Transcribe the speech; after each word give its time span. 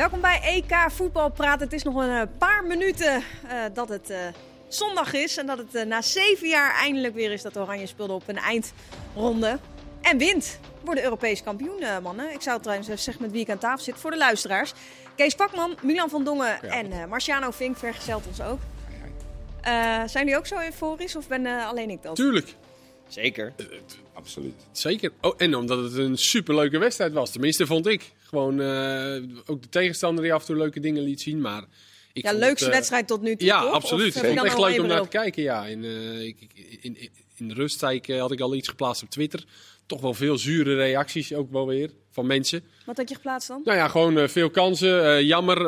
Welkom 0.00 0.20
bij 0.20 0.40
EK 0.42 0.90
Voetbal 0.90 1.30
Praat. 1.30 1.60
Het 1.60 1.72
is 1.72 1.82
nog 1.82 1.94
een 1.94 2.10
eh, 2.10 2.22
paar 2.38 2.64
minuten 2.64 3.22
uh, 3.44 3.52
dat 3.72 3.88
het 3.88 4.10
uh, 4.10 4.16
zondag 4.68 5.12
is. 5.12 5.36
En 5.36 5.46
dat 5.46 5.58
het 5.58 5.74
uh, 5.74 5.82
na 5.82 6.02
zeven 6.02 6.48
jaar 6.48 6.74
eindelijk 6.74 7.14
weer 7.14 7.32
is 7.32 7.42
dat 7.42 7.58
Oranje 7.58 7.86
speelde 7.86 8.12
op 8.12 8.22
een 8.26 8.38
eindronde. 8.38 9.58
En 10.00 10.18
wint. 10.18 10.58
Worden 10.84 11.04
Europees 11.04 11.42
kampioen, 11.42 11.82
mannen. 12.02 12.32
Ik 12.32 12.40
zou 12.40 12.60
trouwens 12.60 12.88
even 12.88 13.00
zeggen 13.00 13.22
met 13.22 13.32
wie 13.32 13.40
ik 13.40 13.50
aan 13.50 13.58
tafel 13.58 13.84
zit 13.84 13.98
voor 13.98 14.10
de 14.10 14.16
luisteraars. 14.16 14.72
Kees 15.16 15.34
Pakman, 15.34 15.76
Milan 15.82 16.08
van 16.08 16.24
Dongen 16.24 16.58
ja. 16.62 16.68
en 16.68 17.08
Marciano 17.08 17.50
Vink 17.50 17.76
vergezelt 17.76 18.26
ons 18.26 18.40
ook. 18.40 18.58
zijn 20.06 20.08
jullie 20.12 20.36
ook 20.36 20.46
zo 20.46 20.58
euforisch 20.58 21.16
of 21.16 21.28
ben 21.28 21.46
alleen 21.46 21.90
ik 21.90 22.02
dat? 22.02 22.16
Tuurlijk. 22.16 22.54
Zeker. 23.12 23.52
absoluut. 24.12 24.54
Zeker. 24.72 25.12
Oh, 25.20 25.34
en 25.36 25.54
omdat 25.54 25.82
het 25.82 25.94
een 25.94 26.18
superleuke 26.18 26.78
wedstrijd 26.78 27.12
was. 27.12 27.30
Tenminste, 27.30 27.66
vond 27.66 27.86
ik. 27.86 28.12
Gewoon 28.22 28.60
ook 29.46 29.62
de 29.62 29.68
tegenstander 29.68 30.24
die 30.24 30.32
af 30.32 30.40
en 30.40 30.46
toe 30.46 30.56
leuke 30.56 30.80
dingen 30.80 31.02
liet 31.02 31.20
zien. 31.20 31.40
Maar 31.40 31.64
ik 32.12 32.22
ja, 32.22 32.32
leukste 32.32 32.64
het, 32.64 32.74
wedstrijd 32.74 33.06
tot 33.06 33.22
nu 33.22 33.36
toe. 33.36 33.46
Ja, 33.46 33.60
toch? 33.60 33.72
absoluut. 33.72 34.16
Ik 34.16 34.24
vond 34.24 34.38
het 34.38 34.44
echt 34.44 34.58
leuk 34.58 34.80
om 34.80 34.86
naar 34.86 35.02
te 35.02 35.08
kijken. 35.08 35.42
Ja. 35.42 35.66
In, 35.66 35.84
uh, 35.84 36.20
ik, 36.20 36.36
in, 36.54 36.96
in, 37.00 37.10
in, 37.36 37.48
de 37.48 37.54
rust 37.54 37.82
ik, 37.82 38.06
had 38.06 38.32
ik 38.32 38.40
al 38.40 38.54
iets 38.54 38.68
geplaatst 38.68 39.02
op 39.02 39.10
Twitter. 39.10 39.44
Toch 39.86 40.00
wel 40.00 40.14
veel 40.14 40.38
zure 40.38 40.74
reacties 40.74 41.34
ook 41.34 41.50
wel 41.52 41.66
weer 41.66 41.90
van 42.10 42.26
mensen. 42.26 42.64
Wat 42.86 42.96
had 42.96 43.08
je 43.08 43.14
geplaatst 43.14 43.48
dan? 43.48 43.60
Nou 43.64 43.76
ja, 43.76 43.88
gewoon 43.88 44.18
uh, 44.18 44.28
veel 44.28 44.50
kansen. 44.50 45.04
Uh, 45.04 45.20
jammer. 45.20 45.58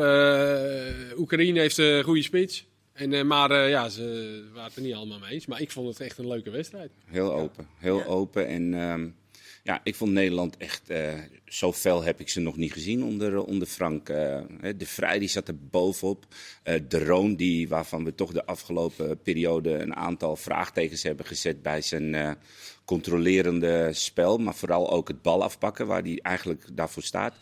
Oekraïne 1.19 1.61
heeft 1.61 1.79
een 1.79 2.03
goede 2.03 2.23
spits. 2.23 2.65
En, 2.93 3.27
maar 3.27 3.69
ja, 3.69 3.89
ze 3.89 4.49
waren 4.53 4.65
het 4.65 4.77
er 4.77 4.83
niet 4.83 4.95
allemaal 4.95 5.19
mee 5.19 5.31
eens. 5.31 5.47
Maar 5.47 5.61
ik 5.61 5.71
vond 5.71 5.89
het 5.89 6.01
echt 6.01 6.19
een 6.19 6.29
leuke 6.29 6.51
wedstrijd. 6.51 6.91
Heel 7.05 7.33
open. 7.33 7.67
Heel 7.79 7.99
ja. 7.99 8.05
open. 8.05 8.47
En 8.47 8.75
um, 8.75 9.15
ja, 9.63 9.81
ik 9.85 9.95
vond 9.95 10.13
Nederland 10.13 10.57
echt. 10.57 10.91
Uh, 10.91 11.13
zo 11.47 11.73
fel 11.73 12.03
heb 12.03 12.21
ik 12.21 12.29
ze 12.29 12.41
nog 12.41 12.57
niet 12.57 12.73
gezien 12.73 13.05
onder, 13.05 13.45
onder 13.45 13.69
Frank. 13.69 14.09
Uh, 14.09 14.41
de 14.77 14.87
Vrij 14.87 15.19
die 15.19 15.29
zat 15.29 15.49
er 15.49 15.57
bovenop. 15.71 16.27
Uh, 16.65 16.75
de 16.89 17.05
Roon, 17.05 17.37
die, 17.37 17.69
waarvan 17.69 18.05
we 18.05 18.15
toch 18.15 18.33
de 18.33 18.47
afgelopen 18.47 19.21
periode 19.23 19.71
een 19.71 19.95
aantal 19.95 20.37
vraagtekens 20.37 21.03
hebben 21.03 21.27
gezet 21.27 21.63
bij 21.63 21.81
zijn 21.81 22.37
controlerende 22.85 23.89
spel. 23.93 24.39
Maar 24.39 24.55
vooral 24.55 24.91
ook 24.91 25.09
het 25.09 25.23
bal 25.23 25.43
afpakken, 25.43 25.87
waar 25.87 26.03
hij 26.03 26.19
eigenlijk 26.23 26.65
daarvoor 26.73 27.03
staat 27.03 27.35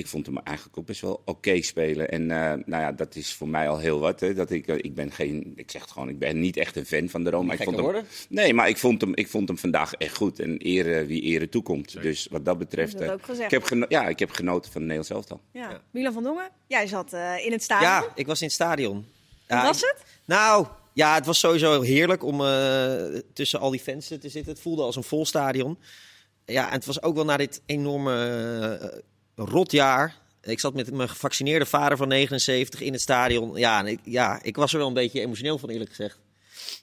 ik 0.00 0.06
vond 0.06 0.26
hem 0.26 0.38
eigenlijk 0.38 0.78
ook 0.78 0.86
best 0.86 1.00
wel 1.00 1.12
oké 1.12 1.30
okay 1.30 1.60
spelen. 1.60 2.10
En 2.10 2.22
uh, 2.22 2.28
nou 2.28 2.82
ja, 2.82 2.92
dat 2.92 3.14
is 3.14 3.32
voor 3.34 3.48
mij 3.48 3.68
al 3.68 3.78
heel 3.78 3.98
wat. 3.98 4.20
Hè, 4.20 4.34
dat 4.34 4.50
ik, 4.50 4.66
uh, 4.66 4.74
ik 4.76 4.94
ben 4.94 5.12
geen, 5.12 5.52
ik 5.56 5.70
zeg 5.70 5.80
het 5.82 5.90
gewoon, 5.90 6.08
ik 6.08 6.18
ben 6.18 6.40
niet 6.40 6.56
echt 6.56 6.76
een 6.76 6.86
fan 6.86 7.08
van 7.08 7.24
de 7.24 7.30
Roma. 7.30 7.52
Ik 7.52 7.62
vond 7.62 7.76
hem, 7.76 8.04
nee, 8.28 8.54
maar 8.54 8.68
ik 8.68 8.76
vond, 8.76 9.00
hem, 9.00 9.14
ik 9.14 9.28
vond 9.28 9.48
hem 9.48 9.58
vandaag 9.58 9.94
echt 9.94 10.16
goed. 10.16 10.38
En 10.38 10.56
ere 10.58 11.06
wie 11.06 11.22
ere 11.22 11.48
toekomt. 11.48 12.02
Dus 12.02 12.26
wat 12.30 12.44
dat 12.44 12.58
betreft. 12.58 12.98
Dat 12.98 13.10
ook 13.10 13.26
ik, 13.26 13.50
heb 13.50 13.62
geno- 13.62 13.86
ja, 13.88 14.08
ik 14.08 14.18
heb 14.18 14.30
genoten 14.30 14.72
van 14.72 14.80
Nederlands 14.80 15.10
elftal. 15.10 15.40
Ja. 15.52 15.70
ja. 15.70 15.80
Milan 15.90 16.12
van 16.12 16.22
Dongen, 16.22 16.50
jij 16.66 16.86
zat 16.86 17.12
uh, 17.14 17.44
in 17.44 17.52
het 17.52 17.62
stadion. 17.62 17.90
Ja, 17.90 18.12
ik 18.14 18.26
was 18.26 18.40
in 18.40 18.46
het 18.46 18.54
stadion. 18.54 19.06
Ja, 19.48 19.56
Hoe 19.56 19.66
was 19.66 19.80
het? 19.80 19.96
Nou, 20.24 20.66
ja, 20.92 21.14
het 21.14 21.26
was 21.26 21.38
sowieso 21.38 21.80
heerlijk 21.80 22.24
om 22.24 22.38
tussen 23.32 23.60
al 23.60 23.70
die 23.70 23.80
fans 23.80 24.06
te 24.06 24.18
zitten. 24.20 24.52
Het 24.52 24.60
voelde 24.60 24.82
als 24.82 24.96
een 24.96 25.02
vol 25.02 25.26
stadion. 25.26 25.78
Ja, 26.44 26.66
en 26.66 26.72
het 26.72 26.86
was 26.86 27.02
ook 27.02 27.14
wel 27.14 27.24
naar 27.24 27.38
dit 27.38 27.62
enorme 27.66 29.02
rotjaar. 29.48 30.16
Ik 30.42 30.60
zat 30.60 30.74
met 30.74 30.92
mijn 30.92 31.08
gevaccineerde 31.08 31.66
vader 31.66 31.96
van 31.96 32.08
79 32.08 32.80
in 32.80 32.92
het 32.92 33.00
stadion. 33.00 33.56
Ja, 33.56 33.78
en 33.78 33.86
ik, 33.86 34.00
ja, 34.04 34.42
ik 34.42 34.56
was 34.56 34.72
er 34.72 34.78
wel 34.78 34.88
een 34.88 34.94
beetje 34.94 35.20
emotioneel 35.20 35.58
van, 35.58 35.68
eerlijk 35.68 35.90
gezegd. 35.90 36.18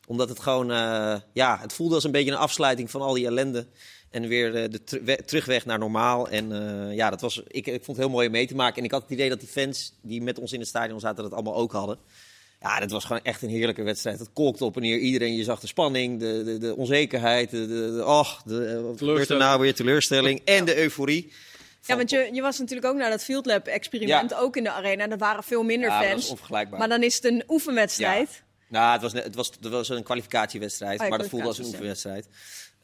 Omdat 0.07 0.29
het 0.29 0.39
gewoon, 0.39 0.71
uh, 0.71 1.15
ja, 1.33 1.57
het 1.61 1.73
voelde 1.73 1.95
als 1.95 2.03
een 2.03 2.11
beetje 2.11 2.31
een 2.31 2.37
afsluiting 2.37 2.91
van 2.91 3.01
al 3.01 3.13
die 3.13 3.25
ellende. 3.25 3.67
En 4.09 4.27
weer 4.27 4.63
uh, 4.63 4.69
de 4.69 4.83
ter 4.83 5.25
terugweg 5.25 5.65
naar 5.65 5.79
normaal. 5.79 6.29
En 6.29 6.51
uh, 6.51 6.95
ja, 6.95 7.09
dat 7.09 7.21
was, 7.21 7.41
ik, 7.47 7.67
ik 7.67 7.83
vond 7.83 7.97
het 7.97 8.05
heel 8.05 8.09
mooi 8.09 8.25
om 8.25 8.31
mee 8.31 8.47
te 8.47 8.55
maken. 8.55 8.77
En 8.77 8.83
ik 8.83 8.91
had 8.91 9.01
het 9.01 9.11
idee 9.11 9.29
dat 9.29 9.39
die 9.39 9.49
fans 9.49 9.93
die 10.01 10.21
met 10.21 10.39
ons 10.39 10.53
in 10.53 10.59
het 10.59 10.67
stadion 10.67 10.99
zaten, 10.99 11.23
dat 11.23 11.33
allemaal 11.33 11.55
ook 11.55 11.71
hadden. 11.71 11.97
Ja, 12.61 12.79
dat 12.79 12.91
was 12.91 13.05
gewoon 13.05 13.23
echt 13.23 13.41
een 13.41 13.49
heerlijke 13.49 13.83
wedstrijd. 13.83 14.19
Het 14.19 14.33
kolkte 14.33 14.65
op 14.65 14.75
en 14.75 14.81
neer. 14.81 14.97
Iedereen, 14.97 15.35
je 15.35 15.43
zag 15.43 15.59
de 15.59 15.67
spanning, 15.67 16.19
de, 16.19 16.43
de, 16.43 16.57
de 16.57 16.75
onzekerheid, 16.75 17.49
de, 17.49 17.67
de, 17.67 17.67
de, 17.67 18.41
de, 18.45 18.81
wat 18.81 18.97
gebeurt 18.97 19.29
er 19.29 19.37
nou 19.37 19.61
weer, 19.61 19.73
teleurstelling 19.73 20.41
en 20.45 20.65
de 20.65 20.77
euforie. 20.77 21.31
Ja, 21.87 21.95
want 21.95 22.09
je, 22.09 22.29
je 22.31 22.41
was 22.41 22.59
natuurlijk 22.59 22.87
ook 22.87 22.95
naar 22.95 23.09
dat 23.09 23.23
Field 23.23 23.45
Lab 23.45 23.67
experiment, 23.67 24.29
ja. 24.29 24.37
ook 24.37 24.55
in 24.57 24.63
de 24.63 24.71
arena. 24.71 25.09
Er 25.09 25.17
waren 25.17 25.43
veel 25.43 25.63
minder 25.63 25.89
ja, 25.89 26.01
fans. 26.01 26.29
onvergelijkbaar. 26.29 26.79
Maar 26.79 26.89
dan 26.89 27.03
is 27.03 27.15
het 27.15 27.25
een 27.25 27.43
oefenwedstrijd. 27.47 28.29
Ja. 28.29 28.45
Nou, 28.69 28.91
het 28.91 29.01
was, 29.01 29.13
het, 29.13 29.35
was, 29.35 29.51
het 29.61 29.69
was 29.69 29.89
een 29.89 30.03
kwalificatiewedstrijd, 30.03 31.01
oh, 31.01 31.09
maar 31.09 31.17
dat 31.17 31.27
voelde 31.27 31.47
als 31.47 31.57
een 31.57 31.65
oefenwedstrijd. 31.65 32.27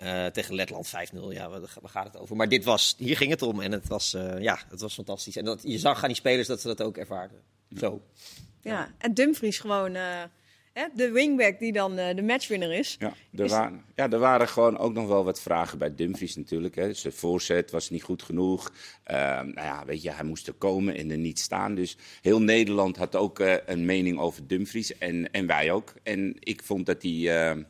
Uh, 0.03 0.25
tegen 0.25 0.55
Letland 0.55 0.87
5-0, 0.87 0.91
ja, 1.29 1.49
waar, 1.49 1.59
waar, 1.59 1.91
gaat 1.91 2.05
het 2.05 2.17
over? 2.17 2.35
Maar 2.35 2.49
dit 2.49 2.63
was, 2.63 2.95
hier 2.97 3.17
ging 3.17 3.31
het 3.31 3.41
om 3.41 3.61
en 3.61 3.71
het 3.71 3.87
was, 3.87 4.13
uh, 4.13 4.41
ja, 4.41 4.59
het 4.69 4.81
was 4.81 4.93
fantastisch. 4.93 5.37
En 5.37 5.45
dat, 5.45 5.59
je 5.63 5.77
zag 5.77 6.01
aan 6.01 6.07
die 6.07 6.17
spelers 6.17 6.47
dat 6.47 6.61
ze 6.61 6.67
dat 6.67 6.81
ook 6.81 6.97
ervaarden. 6.97 7.41
Zo. 7.77 8.01
Ja, 8.61 8.91
en 8.97 9.13
Dumfries 9.13 9.59
gewoon... 9.59 9.95
Uh, 9.95 10.23
de 10.94 11.11
wingback 11.11 11.59
die 11.59 11.72
dan 11.72 12.00
uh, 12.00 12.16
de 12.16 12.22
matchwinner 12.22 12.73
is. 12.73 12.95
Ja 13.00 13.13
er, 13.35 13.45
is... 13.45 13.51
Waren, 13.51 13.84
ja, 13.95 14.09
er 14.09 14.19
waren 14.19 14.47
gewoon 14.47 14.78
ook 14.78 14.94
nog 14.94 15.07
wel 15.07 15.23
wat 15.23 15.41
vragen 15.41 15.78
bij 15.78 15.95
Dumfries 15.95 16.35
natuurlijk. 16.35 16.75
Hè. 16.75 16.94
Zijn 16.94 17.13
voorzet 17.13 17.72
was 17.72 17.89
niet 17.89 18.03
goed 18.03 18.23
genoeg. 18.23 18.73
Uh, 19.12 19.17
nou 19.17 19.53
ja, 19.53 19.85
weet 19.85 20.01
je, 20.01 20.12
hij 20.12 20.25
moest 20.25 20.47
er 20.47 20.53
komen 20.53 20.95
en 20.95 21.12
er 21.12 21.17
niet 21.17 21.39
staan. 21.39 21.75
Dus 21.75 21.97
heel 22.22 22.41
Nederland 22.41 22.97
had 22.97 23.16
ook 23.16 23.39
uh, 23.39 23.53
een 23.66 23.85
mening 23.85 24.19
over 24.19 24.47
Dumfries 24.47 24.97
en, 24.97 25.31
en 25.31 25.47
wij 25.47 25.72
ook. 25.72 25.94
En 26.03 26.35
ik 26.39 26.63
vond 26.63 26.85
dat 26.85 27.01
hij 27.01 27.66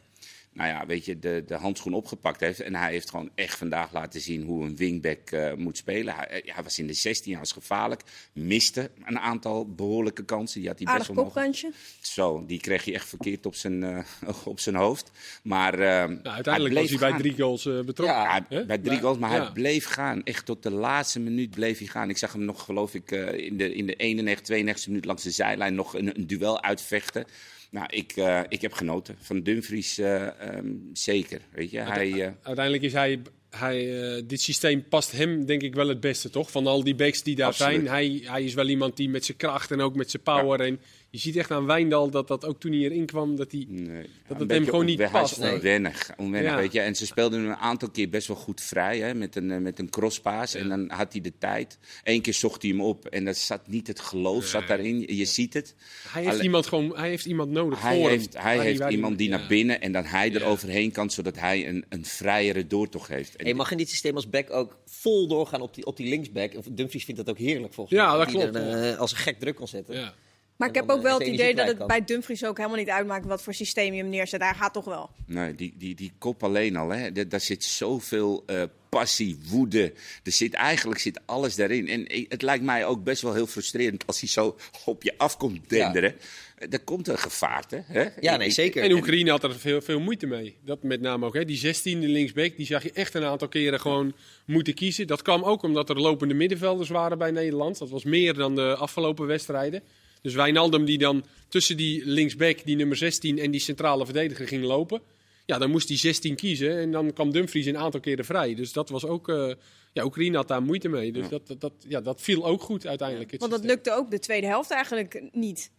nou 0.53 0.69
ja, 0.69 0.85
weet 0.85 1.05
je, 1.05 1.19
de, 1.19 1.43
de 1.47 1.55
handschoen 1.55 1.93
opgepakt 1.93 2.39
heeft. 2.39 2.59
En 2.59 2.75
hij 2.75 2.91
heeft 2.91 3.09
gewoon 3.09 3.29
echt 3.35 3.57
vandaag 3.57 3.93
laten 3.93 4.21
zien 4.21 4.43
hoe 4.43 4.65
een 4.65 4.75
wingback 4.75 5.31
uh, 5.31 5.53
moet 5.53 5.77
spelen. 5.77 6.15
Hij, 6.15 6.41
hij, 6.45 6.63
was 6.63 6.79
in 6.79 6.87
de 6.87 6.93
16, 6.93 7.31
hij 7.31 7.39
was 7.39 7.51
gevaarlijk. 7.51 8.01
Miste 8.33 8.91
een 9.05 9.19
aantal 9.19 9.73
behoorlijke 9.73 10.25
kansen. 10.25 10.59
Die 10.59 10.69
had 10.69 10.79
hij 10.79 10.87
Aardig 10.87 11.07
best 11.07 11.17
wel 11.17 11.25
kopkantje. 11.25 11.71
Zo, 12.01 12.43
die 12.47 12.59
kreeg 12.59 12.85
hij 12.85 12.93
echt 12.93 13.07
verkeerd 13.07 13.45
op 13.45 13.55
zijn, 13.55 13.81
uh, 13.81 13.99
op 14.45 14.59
zijn 14.59 14.75
hoofd. 14.75 15.11
Maar 15.43 15.73
uh, 15.73 15.79
nou, 15.79 16.19
uiteindelijk 16.23 16.73
hij 16.73 16.83
was 16.83 16.99
hij 16.99 17.09
bij 17.09 17.19
drie 17.19 17.35
goals 17.35 17.63
betrokken. 17.63 18.45
Ja, 18.49 18.65
bij 18.65 18.77
drie 18.77 18.99
goals, 18.99 19.17
maar 19.17 19.31
ja. 19.31 19.43
hij 19.43 19.51
bleef 19.51 19.85
gaan. 19.85 20.23
Echt 20.23 20.45
tot 20.45 20.63
de 20.63 20.71
laatste 20.71 21.19
minuut 21.19 21.49
bleef 21.49 21.77
hij 21.77 21.87
gaan. 21.87 22.09
Ik 22.09 22.17
zag 22.17 22.33
hem 22.33 22.45
nog, 22.45 22.63
geloof 22.63 22.93
ik, 22.93 23.11
in 23.11 23.57
de, 23.57 23.73
in 23.73 23.85
de 23.85 23.95
91, 23.95 24.45
92 24.45 24.87
minuut 24.87 25.05
langs 25.05 25.23
de 25.23 25.31
zijlijn 25.31 25.75
nog 25.75 25.93
een, 25.93 26.15
een 26.17 26.27
duel 26.27 26.63
uitvechten. 26.63 27.25
Nou, 27.73 27.85
ik, 27.89 28.15
uh, 28.15 28.41
ik 28.49 28.61
heb 28.61 28.73
genoten 28.73 29.15
van 29.19 29.41
Dumfries, 29.41 29.99
uh, 29.99 30.27
um, 30.55 30.89
zeker. 30.93 31.41
Weet 31.51 31.71
je, 31.71 31.79
hij, 31.79 32.07
uh... 32.07 32.27
Uiteindelijk 32.41 32.83
is 32.83 32.93
hij, 32.93 33.21
hij 33.49 34.23
dit 34.25 34.41
systeem 34.41 34.87
past 34.87 35.11
hem 35.11 35.45
denk 35.45 35.61
ik 35.61 35.75
wel 35.75 35.87
het 35.87 35.99
beste, 35.99 36.29
toch? 36.29 36.51
Van 36.51 36.67
al 36.67 36.83
die 36.83 36.95
backs 36.95 37.23
die 37.23 37.35
daar 37.35 37.47
Absoluut. 37.47 37.73
zijn. 37.73 37.87
Hij, 37.87 38.21
hij 38.23 38.43
is 38.43 38.53
wel 38.53 38.67
iemand 38.67 38.97
die 38.97 39.09
met 39.09 39.25
zijn 39.25 39.37
kracht 39.37 39.71
en 39.71 39.81
ook 39.81 39.95
met 39.95 40.11
zijn 40.11 40.23
power 40.23 40.59
ja. 40.59 40.65
en 40.65 40.79
je 41.13 41.19
ziet 41.19 41.35
echt 41.35 41.51
aan 41.51 41.65
Wijndal 41.65 42.09
dat 42.09 42.27
dat 42.27 42.45
ook 42.45 42.59
toen 42.59 42.71
hij 42.71 42.81
erin 42.81 43.05
kwam, 43.05 43.35
dat, 43.35 43.51
hij, 43.51 43.65
nee, 43.69 44.09
dat 44.27 44.39
het 44.39 44.51
hem 44.51 44.65
gewoon 44.65 44.85
niet 44.85 45.11
past. 45.11 45.35
Hij 45.35 45.47
is 45.47 45.53
onwennig, 45.55 46.11
onwennig 46.17 46.51
ja. 46.51 46.57
weet 46.57 46.71
je. 46.71 46.79
En 46.79 46.95
ze 46.95 47.05
speelden 47.05 47.39
een 47.39 47.55
aantal 47.55 47.89
keer 47.89 48.09
best 48.09 48.27
wel 48.27 48.37
goed 48.37 48.61
vrij, 48.61 48.99
hè, 48.99 49.13
met 49.13 49.35
een, 49.35 49.61
met 49.61 49.79
een 49.79 49.89
crosspaas. 49.89 50.51
Ja. 50.51 50.59
En 50.59 50.69
dan 50.69 50.89
had 50.91 51.11
hij 51.11 51.21
de 51.21 51.33
tijd. 51.37 51.77
Eén 52.03 52.21
keer 52.21 52.33
zocht 52.33 52.61
hij 52.61 52.71
hem 52.71 52.81
op 52.81 53.05
en 53.05 53.25
dat 53.25 53.37
zat 53.37 53.67
niet 53.67 53.87
het 53.87 53.99
geloof, 53.99 54.39
nee. 54.39 54.49
zat 54.49 54.67
daarin. 54.67 55.15
Je 55.15 55.25
ziet 55.25 55.53
het. 55.53 55.75
Hij 56.07 56.23
heeft, 56.23 56.41
iemand, 56.41 56.67
gewoon, 56.67 56.97
hij 56.97 57.09
heeft 57.09 57.25
iemand 57.25 57.51
nodig 57.51 57.81
hij 57.81 57.99
voor 57.99 58.09
heeft, 58.09 58.33
hem. 58.33 58.43
Hij 58.43 58.59
heeft 58.59 58.79
hij 58.79 58.91
iemand 58.91 59.17
die 59.17 59.29
naar 59.29 59.47
binnen 59.47 59.81
en 59.81 59.91
dan 59.91 60.03
hij 60.03 60.33
er 60.33 60.43
overheen 60.43 60.91
kan, 60.91 61.09
zodat 61.09 61.39
hij 61.39 61.67
een, 61.67 61.85
een 61.89 62.05
vrijere 62.05 62.67
doortocht 62.67 63.09
heeft. 63.09 63.35
En 63.35 63.47
je 63.47 63.55
mag 63.55 63.71
in 63.71 63.77
dit 63.77 63.89
systeem 63.89 64.15
als 64.15 64.29
back 64.29 64.51
ook 64.51 64.77
vol 64.85 65.27
doorgaan 65.27 65.61
op 65.61 65.73
die, 65.73 65.85
op 65.85 65.97
die 65.97 66.07
linksback. 66.07 66.51
Dumfries 66.71 67.05
vindt 67.05 67.25
dat 67.25 67.29
ook 67.29 67.41
heerlijk 67.41 67.73
volgens 67.73 67.97
ja, 67.97 68.09
mij. 68.09 68.17
dat 68.17 68.33
klopt. 68.33 68.55
Er, 68.55 68.91
uh, 68.91 68.99
als 68.99 69.11
een 69.11 69.17
gek 69.17 69.39
druk 69.39 69.55
kon 69.55 69.67
zetten. 69.67 70.13
Maar 70.55 70.69
ik 70.69 70.75
heb 70.75 70.89
ook 70.89 71.01
wel 71.01 71.19
het 71.19 71.27
idee 71.27 71.55
dat 71.55 71.67
het 71.67 71.87
bij 71.87 72.03
Dumfries 72.03 72.45
ook 72.45 72.57
helemaal 72.57 72.77
niet 72.77 72.89
uitmaakt 72.89 73.25
wat 73.25 73.41
voor 73.41 73.53
systeem 73.53 73.93
je 73.93 74.01
hem 74.01 74.09
neerzet. 74.09 74.41
Hij 74.41 74.53
gaat 74.53 74.73
toch 74.73 74.85
wel. 74.85 75.09
Nee, 75.25 75.55
die, 75.55 75.73
die, 75.77 75.95
die 75.95 76.11
kop 76.17 76.43
alleen 76.43 76.75
al, 76.75 76.89
hè. 76.89 77.27
daar 77.27 77.41
zit 77.41 77.63
zoveel 77.63 78.43
uh, 78.47 78.63
passie, 78.89 79.37
woede. 79.49 79.93
Er 80.23 80.31
zit, 80.31 80.53
eigenlijk 80.53 80.99
zit 80.99 81.19
alles 81.25 81.55
daarin. 81.55 81.87
En 81.87 82.25
het 82.29 82.41
lijkt 82.41 82.63
mij 82.63 82.85
ook 82.85 83.03
best 83.03 83.21
wel 83.21 83.33
heel 83.33 83.47
frustrerend 83.47 84.07
als 84.07 84.19
hij 84.19 84.29
zo 84.29 84.57
op 84.85 85.03
je 85.03 85.13
af 85.17 85.37
komt 85.37 85.69
denderen. 85.69 86.15
Ja. 86.59 86.67
Er 86.69 86.79
komt 86.79 87.07
een 87.07 87.17
gevaarte. 87.17 87.83
Hè? 87.85 88.05
Ja, 88.19 88.37
nee, 88.37 88.49
zeker. 88.49 88.83
En 88.83 88.91
Oekraïne 88.91 89.29
had 89.29 89.43
er 89.43 89.59
veel, 89.59 89.81
veel 89.81 89.99
moeite 89.99 90.25
mee. 90.25 90.55
Dat 90.65 90.83
met 90.83 91.01
name 91.01 91.25
ook. 91.25 91.33
Hè. 91.33 91.45
Die 91.45 91.75
16e 91.75 91.99
linksback, 91.99 92.57
die 92.57 92.65
zag 92.65 92.83
je 92.83 92.91
echt 92.91 93.13
een 93.13 93.23
aantal 93.23 93.47
keren 93.47 93.79
gewoon 93.79 94.13
moeten 94.45 94.73
kiezen. 94.73 95.07
Dat 95.07 95.21
kwam 95.21 95.43
ook 95.43 95.63
omdat 95.63 95.89
er 95.89 95.99
lopende 95.99 96.33
middenvelders 96.33 96.89
waren 96.89 97.17
bij 97.17 97.31
Nederland. 97.31 97.77
Dat 97.77 97.89
was 97.89 98.03
meer 98.03 98.33
dan 98.33 98.55
de 98.55 98.75
afgelopen 98.75 99.27
wedstrijden. 99.27 99.83
Dus 100.23 100.33
Wijnaldum 100.33 100.85
die 100.85 100.97
dan 100.97 101.25
tussen 101.47 101.77
die 101.77 102.05
linksback, 102.05 102.65
die 102.65 102.75
nummer 102.75 102.97
16 102.97 103.39
en 103.39 103.51
die 103.51 103.59
centrale 103.59 104.05
verdediger 104.05 104.47
ging 104.47 104.63
lopen. 104.63 105.01
Ja, 105.45 105.57
dan 105.57 105.69
moest 105.69 105.87
hij 105.87 105.97
16 105.97 106.35
kiezen 106.35 106.77
en 106.77 106.91
dan 106.91 107.13
kwam 107.13 107.31
Dumfries 107.31 107.65
een 107.65 107.77
aantal 107.77 107.99
keren 107.99 108.25
vrij. 108.25 108.55
Dus 108.55 108.73
dat 108.73 108.89
was 108.89 109.05
ook... 109.05 109.29
Uh, 109.29 109.53
ja, 109.93 110.03
Oekraïne 110.03 110.35
had 110.35 110.47
daar 110.47 110.61
moeite 110.61 110.89
mee. 110.89 111.11
Dus 111.11 111.23
ja. 111.23 111.29
Dat, 111.29 111.47
dat, 111.47 111.61
dat, 111.61 111.73
ja, 111.87 112.01
dat 112.01 112.21
viel 112.21 112.45
ook 112.45 112.61
goed 112.61 112.87
uiteindelijk. 112.87 113.35
Want 113.37 113.51
dat 113.51 113.63
lukte 113.63 113.91
ook 113.91 114.11
de 114.11 114.19
tweede 114.19 114.47
helft 114.47 114.71
eigenlijk 114.71 115.21
niet. 115.31 115.71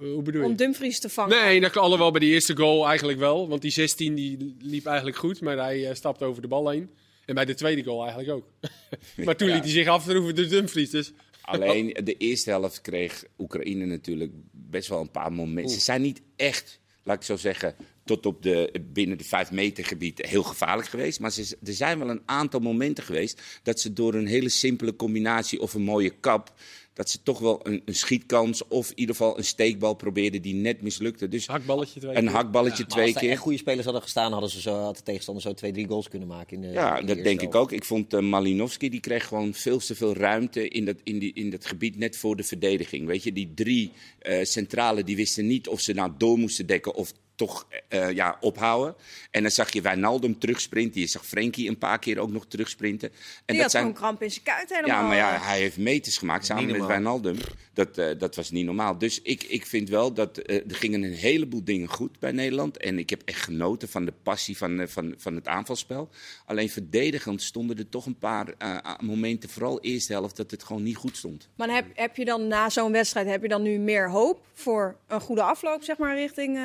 Uh, 0.00 0.12
hoe 0.12 0.22
bedoel 0.22 0.40
je? 0.40 0.46
Om 0.46 0.56
Dumfries 0.56 1.00
te 1.00 1.08
vangen. 1.08 1.44
Nee, 1.44 1.60
dat 1.60 1.76
alhoewel 1.76 2.10
bij 2.10 2.20
die 2.20 2.32
eerste 2.32 2.56
goal 2.56 2.88
eigenlijk 2.88 3.18
wel. 3.18 3.48
Want 3.48 3.62
die 3.62 3.70
16 3.70 4.14
die 4.14 4.56
liep 4.60 4.86
eigenlijk 4.86 5.16
goed, 5.16 5.40
maar 5.40 5.56
hij 5.56 5.88
uh, 5.88 5.94
stapte 5.94 6.24
over 6.24 6.42
de 6.42 6.48
bal 6.48 6.68
heen. 6.68 6.90
En 7.24 7.34
bij 7.34 7.44
de 7.44 7.54
tweede 7.54 7.84
goal 7.84 8.02
eigenlijk 8.02 8.30
ook. 8.30 8.44
maar 9.24 9.36
toen 9.36 9.48
liet 9.48 9.62
hij 9.62 9.72
zich 9.72 9.86
aftroeven 9.86 10.34
door 10.34 10.48
Dumfries. 10.48 10.90
Dus 10.90 11.12
Alleen 11.50 11.96
de 12.04 12.16
eerste 12.16 12.50
helft 12.50 12.80
kreeg 12.80 13.24
Oekraïne 13.38 13.84
natuurlijk 13.84 14.32
best 14.50 14.88
wel 14.88 15.00
een 15.00 15.10
paar 15.10 15.32
momenten. 15.32 15.74
Ze 15.74 15.80
zijn 15.80 16.02
niet 16.02 16.22
echt, 16.36 16.80
laat 17.02 17.16
ik 17.16 17.22
zo 17.22 17.36
zeggen, 17.36 17.74
tot 18.04 18.26
op 18.26 18.42
de, 18.42 18.82
binnen 18.92 19.18
de 19.18 19.24
vijf 19.24 19.50
meter 19.50 19.84
gebied 19.84 20.26
heel 20.26 20.42
gevaarlijk 20.42 20.88
geweest. 20.88 21.20
Maar 21.20 21.30
ze, 21.30 21.56
er 21.64 21.72
zijn 21.72 21.98
wel 21.98 22.10
een 22.10 22.22
aantal 22.24 22.60
momenten 22.60 23.04
geweest 23.04 23.42
dat 23.62 23.80
ze 23.80 23.92
door 23.92 24.14
een 24.14 24.26
hele 24.26 24.48
simpele 24.48 24.96
combinatie 24.96 25.60
of 25.60 25.74
een 25.74 25.82
mooie 25.82 26.10
kap 26.20 26.54
dat 27.00 27.10
ze 27.10 27.22
toch 27.22 27.38
wel 27.38 27.60
een, 27.62 27.82
een, 27.84 27.94
schietkans 27.94 28.68
of 28.68 28.90
in 28.90 28.98
ieder 28.98 29.14
geval 29.14 29.38
een 29.38 29.44
steekbal 29.44 29.94
probeerden 29.94 30.42
die 30.42 30.54
net 30.54 30.82
mislukte. 30.82 31.28
Dus 31.28 31.46
hakballetje 31.46 32.00
twee 32.00 32.16
een 32.16 32.22
keer. 32.22 32.32
hakballetje 32.32 32.86
twee 32.86 33.04
als 33.04 33.14
er 33.14 33.20
keer. 33.20 33.30
echt 33.30 33.40
goede 33.40 33.58
spelers 33.58 33.84
hadden 33.84 34.02
gestaan, 34.02 34.32
hadden 34.32 34.50
ze 34.50 34.60
zo, 34.60 34.74
had 34.74 34.96
de 34.96 35.02
tegenstander 35.02 35.42
zo 35.42 35.54
twee, 35.54 35.72
drie 35.72 35.86
goals 35.86 36.08
kunnen 36.08 36.28
maken. 36.28 36.56
In 36.56 36.62
de, 36.62 36.68
Ja, 36.68 36.98
in 36.98 37.06
de 37.06 37.14
dat 37.14 37.24
denk 37.24 37.40
ik 37.40 37.54
ook. 37.54 37.72
Ik 37.72 37.84
vond 37.84 38.14
uh, 38.14 38.20
Malinowski, 38.20 38.90
die 38.90 39.00
kreeg 39.00 39.26
gewoon 39.26 39.54
veel 39.54 39.78
te 39.78 39.94
veel 39.94 40.14
ruimte 40.14 40.68
in 40.68 40.84
dat, 40.84 40.96
in, 41.02 41.18
die, 41.18 41.32
in 41.34 41.50
dat 41.50 41.66
gebied 41.66 41.96
net 41.96 42.16
voor 42.16 42.36
de 42.36 42.42
verdediging. 42.42 43.06
Weet 43.06 43.22
je, 43.22 43.32
die 43.32 43.52
drie 43.54 43.92
uh, 44.22 44.44
centralen 44.44 45.06
die 45.06 45.16
wisten 45.16 45.46
niet 45.46 45.68
of 45.68 45.80
ze 45.80 45.92
nou 45.92 46.12
door 46.18 46.38
moesten 46.38 46.66
dekken 46.66 46.94
of 46.94 47.12
toch 47.40 47.66
uh, 47.88 48.10
ja, 48.10 48.36
ophouden. 48.40 48.94
En 49.30 49.42
dan 49.42 49.50
zag 49.50 49.72
je 49.72 49.80
Wijnaldum 49.80 50.38
terugsprinten. 50.38 51.00
Je 51.00 51.06
zag 51.06 51.26
Frenkie 51.26 51.68
een 51.68 51.78
paar 51.78 51.98
keer 51.98 52.18
ook 52.18 52.30
nog 52.30 52.46
terugsprinten. 52.46 53.08
En 53.08 53.16
die 53.46 53.54
dat 53.54 53.62
had 53.62 53.70
zijn... 53.70 53.82
gewoon 53.82 53.98
kramp 53.98 54.22
in 54.22 54.30
zijn 54.30 54.44
kuit 54.44 54.68
helemaal. 54.68 55.02
Ja, 55.02 55.06
maar 55.06 55.16
ja, 55.16 55.38
hij 55.40 55.58
heeft 55.58 55.78
meters 55.78 56.18
gemaakt 56.18 56.46
samen 56.46 56.70
met. 56.70 56.86
Wijnaldum. 56.86 57.36
Dat, 57.72 57.98
uh, 57.98 58.06
dat 58.18 58.36
was 58.36 58.50
niet 58.50 58.64
normaal. 58.64 58.98
Dus 58.98 59.22
ik, 59.22 59.42
ik 59.42 59.66
vind 59.66 59.88
wel 59.88 60.12
dat 60.12 60.38
uh, 60.38 60.56
er 60.56 60.74
gingen 60.74 61.02
een 61.02 61.12
heleboel 61.12 61.64
dingen 61.64 61.88
goed 61.88 62.18
bij 62.18 62.32
Nederland. 62.32 62.76
En 62.76 62.98
ik 62.98 63.10
heb 63.10 63.22
echt 63.24 63.42
genoten 63.42 63.88
van 63.88 64.04
de 64.04 64.12
passie 64.22 64.56
van, 64.56 64.80
uh, 64.80 64.86
van, 64.86 65.14
van 65.16 65.34
het 65.34 65.48
aanvalspel. 65.48 66.08
Alleen 66.46 66.70
verdedigend 66.70 67.42
stonden 67.42 67.78
er 67.78 67.88
toch 67.88 68.06
een 68.06 68.18
paar 68.18 68.54
uh, 68.58 68.78
momenten, 69.00 69.48
vooral 69.48 69.80
eerste 69.80 70.12
helft, 70.12 70.36
dat 70.36 70.50
het 70.50 70.62
gewoon 70.62 70.82
niet 70.82 70.96
goed 70.96 71.16
stond. 71.16 71.48
Maar 71.56 71.74
heb, 71.74 71.86
heb 71.94 72.16
je 72.16 72.24
dan 72.24 72.48
na 72.48 72.68
zo'n 72.68 72.92
wedstrijd 72.92 73.26
heb 73.26 73.42
je 73.42 73.48
dan 73.48 73.62
nu 73.62 73.78
meer 73.78 74.10
hoop 74.10 74.40
voor 74.52 74.96
een 75.08 75.20
goede 75.20 75.42
afloop, 75.42 75.82
zeg 75.82 75.98
maar, 75.98 76.14
richting. 76.14 76.58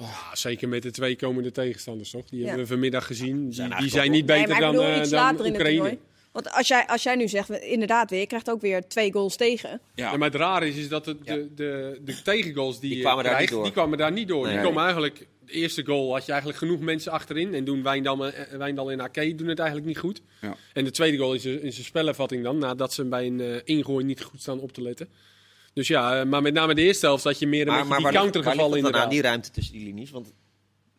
Uh... 0.00 0.06
Ja, 0.06 0.36
zeker 0.36 0.68
met 0.68 0.82
de 0.82 0.90
twee 0.90 1.16
komende 1.16 1.50
tegenstanders, 1.52 2.10
toch? 2.10 2.24
Die 2.28 2.38
Ja. 2.40 2.46
hebben 2.46 2.62
we 2.64 2.70
vanmiddag 2.70 3.06
gezien. 3.06 3.44
Die, 3.44 3.52
Zijn 3.54 3.68
die 3.68 3.76
eigenlijk 3.76 3.90
zijn 3.90 4.10
niet 4.10 4.26
Nee, 4.26 4.36
beter 4.40 4.60
maar 4.60 4.70
ik 4.70 4.76
dan, 4.76 4.84
eh, 4.86 4.98
iets 5.00 5.10
dan 5.10 5.20
later 5.20 5.46
in 5.46 5.52
het 5.52 5.60
Oekraïne. 5.60 5.98
Want 6.32 6.50
als 6.50 6.68
jij, 6.68 6.86
als 6.86 7.02
jij 7.02 7.14
nu 7.14 7.28
zegt, 7.28 7.50
inderdaad 7.50 8.10
weer, 8.10 8.20
je 8.20 8.26
krijgt 8.26 8.50
ook 8.50 8.60
weer 8.60 8.86
twee 8.88 9.12
goals 9.12 9.36
tegen. 9.36 9.80
Ja, 9.94 10.10
Ja, 10.10 10.16
maar 10.16 10.28
het 10.30 10.40
rare 10.40 10.68
is, 10.68 10.76
is 10.76 10.88
dat 10.88 11.04
de, 11.04 11.16
de, 11.54 11.98
de 12.04 12.22
tegengoals 12.22 12.80
die, 12.80 12.88
Die 12.88 12.98
je 12.98 13.04
kwamen 13.04 13.24
daar 13.24 13.32
krijgt, 13.32 13.50
niet 13.50 13.58
door. 13.58 13.64
die 13.68 13.72
kwamen 13.76 13.98
daar 13.98 14.12
niet 14.12 14.28
door. 14.28 14.44
Nee. 14.46 14.54
Die 14.54 14.62
komen 14.64 14.82
eigenlijk, 14.82 15.26
de 15.46 15.52
eerste 15.52 15.84
goal 15.84 16.12
had 16.12 16.24
je 16.24 16.30
eigenlijk 16.32 16.60
genoeg 16.60 16.80
mensen 16.80 17.12
achterin. 17.12 17.54
En 17.54 17.64
doen 17.64 17.82
Wijndal, 17.82 18.26
en- 18.32 18.58
Wijndal 18.58 18.90
en 18.90 19.00
Ake 19.00 19.34
doen 19.34 19.48
het 19.48 19.58
eigenlijk 19.58 19.88
niet 19.88 19.98
goed. 19.98 20.20
Ja. 20.40 20.56
En 20.72 20.84
de 20.84 20.90
tweede 20.90 21.16
goal 21.16 21.34
is 21.34 21.44
in 21.44 21.72
zijn 21.72 21.84
spelervatting 21.86 22.42
dan, 22.44 22.58
nadat 22.58 22.92
ze 22.92 23.04
bij 23.04 23.26
een 23.26 23.40
eh, 23.40 23.56
ingooi 23.64 24.04
niet 24.04 24.22
goed 24.22 24.40
staan 24.40 24.60
op 24.60 24.72
te 24.72 24.82
letten. 24.82 25.08
Dus 25.78 25.88
ja, 25.88 26.20
eh, 26.20 26.26
maar 26.26 26.42
met 26.42 26.54
name 26.54 26.74
de 26.74 26.82
eerste 26.82 27.06
helft 27.06 27.24
had 27.24 27.38
je 27.38 27.46
meer 27.46 27.60
een 27.60 27.66
Maar, 27.66 27.78
beetje 27.84 28.02
maar 28.02 28.10
die 28.10 28.20
countergevallen 28.20 28.84
het 28.84 28.92
dan 28.92 29.02
aan, 29.02 29.08
die 29.08 29.22
ruimte 29.22 29.50
tussen 29.50 29.72
die 29.74 29.84
linies? 29.84 30.10
Want 30.10 30.32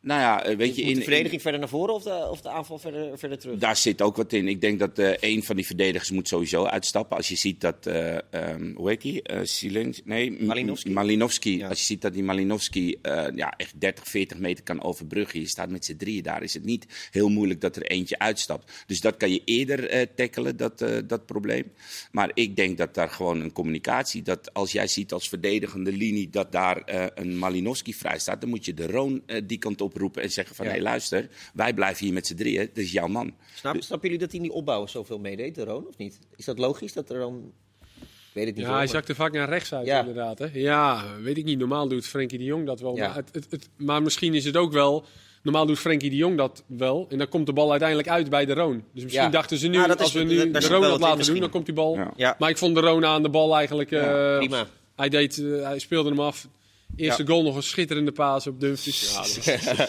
nou 0.02 0.22
ja, 0.22 0.44
eh, 0.44 0.58
weet 0.58 0.76
je, 0.76 0.82
moet 0.82 0.92
in, 0.92 0.98
de 0.98 1.04
verdediging 1.04 1.42
verder 1.42 1.60
naar 1.60 1.70
voren 1.70 1.94
of 1.94 2.04
de, 2.04 2.28
of 2.30 2.42
de 2.42 2.50
aanval 2.50 2.78
verder, 2.78 3.18
verder 3.18 3.40
terug? 3.40 3.60
Daar 3.60 3.76
zit 3.76 4.02
ook 4.02 4.16
wat 4.16 4.34
in. 4.34 4.48
Ik 4.48 4.62
denk 4.62 4.80
dat 4.80 5.00
eh 5.00 5.14
een 5.20 5.44
van 5.44 5.56
die 5.56 5.66
verdedigers 5.66 6.12
moet 6.12 6.28
sowieso 6.28 6.66
uitstappen. 6.66 7.18
Als 7.18 7.28
je 7.28 7.36
ziet 7.36 7.62
dat, 7.62 7.86
eh, 7.86 8.34
ehm, 8.34 8.74
hoe 8.76 8.90
heet 8.90 9.02
die? 9.02 9.22
Silens- 9.44 10.02
nee, 10.06 10.32
Malinowski. 10.32 10.92
Malinowski. 10.92 11.58
Ja. 11.58 11.68
Als 11.68 11.80
je 11.80 11.86
ziet 11.86 12.02
dat 12.02 12.14
die 12.14 12.24
Malinowski 12.24 13.00
ja, 13.36 13.54
echt 13.58 13.82
30, 13.82 14.08
40 14.08 14.38
meter 14.38 14.64
kan 14.64 14.84
overbruggen. 14.84 15.40
Je 15.40 15.48
staat 15.48 15.70
met 15.70 15.86
z'n 15.86 15.96
drieën 15.96 16.24
daar. 16.24 16.44
Is 16.44 16.54
het 16.54 16.66
niet 16.66 17.10
heel 17.12 17.30
moeilijk 17.30 17.62
dat 17.62 17.76
er 17.76 17.84
eentje 17.84 18.20
uitstapt. 18.20 18.72
Dus 18.88 19.02
dat 19.02 19.18
kan 19.18 19.32
je 19.32 19.42
eerder 19.46 20.14
tackelen, 20.14 20.58
dat, 20.58 20.86
dat 21.08 21.26
probleem. 21.26 21.72
Maar 22.12 22.32
ik 22.34 22.56
denk 22.56 22.78
dat 22.78 22.94
daar 22.94 23.10
gewoon 23.10 23.42
een 23.42 23.54
communicatie... 23.54 24.22
dat 24.22 24.54
als 24.54 24.72
jij 24.72 24.88
ziet 24.88 25.12
als 25.14 25.30
verdedigende 25.30 25.92
linie 25.92 26.30
dat 26.30 26.52
daar 26.52 26.82
een 27.16 27.38
Malinowski 27.38 27.94
vrij 27.94 28.20
staat... 28.20 28.42
dan 28.42 28.50
moet 28.50 28.66
je 28.66 28.74
de 28.74 28.88
Roon 28.88 29.24
die 29.44 29.58
kant 29.58 29.82
oproepen 29.90 30.22
en 30.24 30.32
zeggen 30.32 30.56
van... 30.56 30.66
Ja. 30.66 30.72
hé 30.72 30.82
luister, 30.82 31.30
wij 31.54 31.74
blijven 31.74 32.06
hier 32.06 32.14
met 32.14 32.28
z'n 32.28 32.36
drieën. 32.36 32.70
Dat 32.74 32.84
is 32.84 32.92
jouw 32.92 33.08
man. 33.08 33.34
Snap, 33.56 33.76
snappen 33.82 34.10
jullie 34.10 34.24
dat 34.24 34.32
hij 34.32 34.40
in 34.40 34.46
die 34.48 34.56
opbouw 34.56 34.88
zoveel 34.88 35.20
meedeed, 35.20 35.56
de 35.56 35.64
Roon, 35.64 35.88
of 35.88 35.98
niet? 35.98 36.20
Is 36.36 36.46
dat 36.46 36.58
logisch 36.60 36.94
dat 36.94 37.10
er 37.10 37.20
dan... 37.20 37.52
Ik 38.00 38.36
weet 38.36 38.46
het 38.46 38.56
niet 38.56 38.64
Ja, 38.66 38.70
hij 38.72 38.80
maar- 38.80 38.88
zakte 38.88 39.16
vaak 39.16 39.32
naar 39.34 39.50
rechts 39.50 39.74
uit, 39.74 39.86
Ja. 39.86 40.00
inderdaad. 40.00 40.40
Hè? 40.40 40.48
Ja, 40.54 41.06
weet 41.22 41.38
ik 41.38 41.44
niet. 41.46 41.60
Normaal 41.60 41.88
doet 41.88 42.06
Frenkie 42.08 42.38
de 42.38 42.44
Jong 42.44 42.66
dat 42.66 42.80
wel. 42.80 42.96
Ja. 42.96 43.08
Maar, 43.08 43.16
het, 43.16 43.30
het, 43.32 43.48
het- 43.50 43.70
maar 43.78 44.02
misschien 44.02 44.34
is 44.34 44.46
het 44.46 44.58
ook 44.58 44.72
wel... 44.72 45.06
Normaal 45.44 45.66
doet 45.66 45.80
Frenkie 45.80 46.10
de 46.10 46.16
Jong 46.16 46.38
dat 46.38 46.64
wel. 46.68 47.06
En 47.10 47.18
dan 47.18 47.30
komt 47.30 47.46
de 47.46 47.54
bal 47.54 47.70
uiteindelijk 47.70 48.10
uit 48.10 48.30
bij 48.30 48.46
de 48.46 48.54
Roon. 48.54 48.84
Dus 48.94 49.04
misschien 49.04 49.24
Ja. 49.26 49.30
dachten 49.30 49.58
ze 49.58 49.68
nu, 49.68 49.76
Nou, 49.76 49.88
dat 49.88 49.98
is- 49.98 50.04
als 50.04 50.14
we 50.14 50.24
nu 50.24 50.52
de 50.52 50.60
Roon 50.60 50.82
dat 50.82 50.90
laten 50.92 51.08
doen, 51.08 51.18
misschien. 51.18 51.40
dan 51.40 51.50
komt 51.50 51.66
die 51.66 51.76
bal. 51.76 51.96
Ja. 51.96 52.14
Ja, 52.16 52.36
Maar 52.40 52.50
ik 52.50 52.58
vond 52.58 52.76
de 52.76 52.82
Roon 52.82 53.06
aan 53.06 53.24
de 53.24 53.30
bal 53.30 53.56
eigenlijk... 53.56 53.90
Ja, 53.90 54.32
eh, 54.32 54.38
prima. 54.38 54.68
Hij, 54.96 55.10
deed, 55.10 55.38
eh, 55.38 55.62
hij 55.64 55.80
speelde 55.80 56.10
hem 56.10 56.20
af. 56.20 56.48
Eerste 56.96 57.28
goal 57.28 57.44
nog 57.44 57.56
een 57.56 57.64
schitterende 57.64 58.12
paas 58.12 58.48
op 58.48 58.60
Dumfries. 58.60 59.14
Ja, 59.46 59.88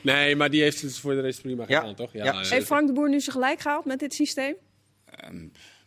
nee, 0.00 0.36
maar 0.36 0.50
die 0.50 0.62
heeft 0.62 0.82
het 0.82 0.98
voor 0.98 1.14
de 1.14 1.20
rest 1.20 1.42
prima 1.42 1.64
Ja. 1.68 1.78
gedaan, 1.80 1.94
toch? 1.94 2.12
Ja. 2.12 2.40
eh, 2.40 2.50
Heeft 2.50 2.66
Frank 2.66 2.86
de 2.86 2.92
Boer 2.92 3.08
nu 3.08 3.20
zijn 3.20 3.36
gelijk 3.36 3.60
gehaald 3.60 3.84
met 3.84 3.98
dit 3.98 4.14
systeem? 4.14 4.54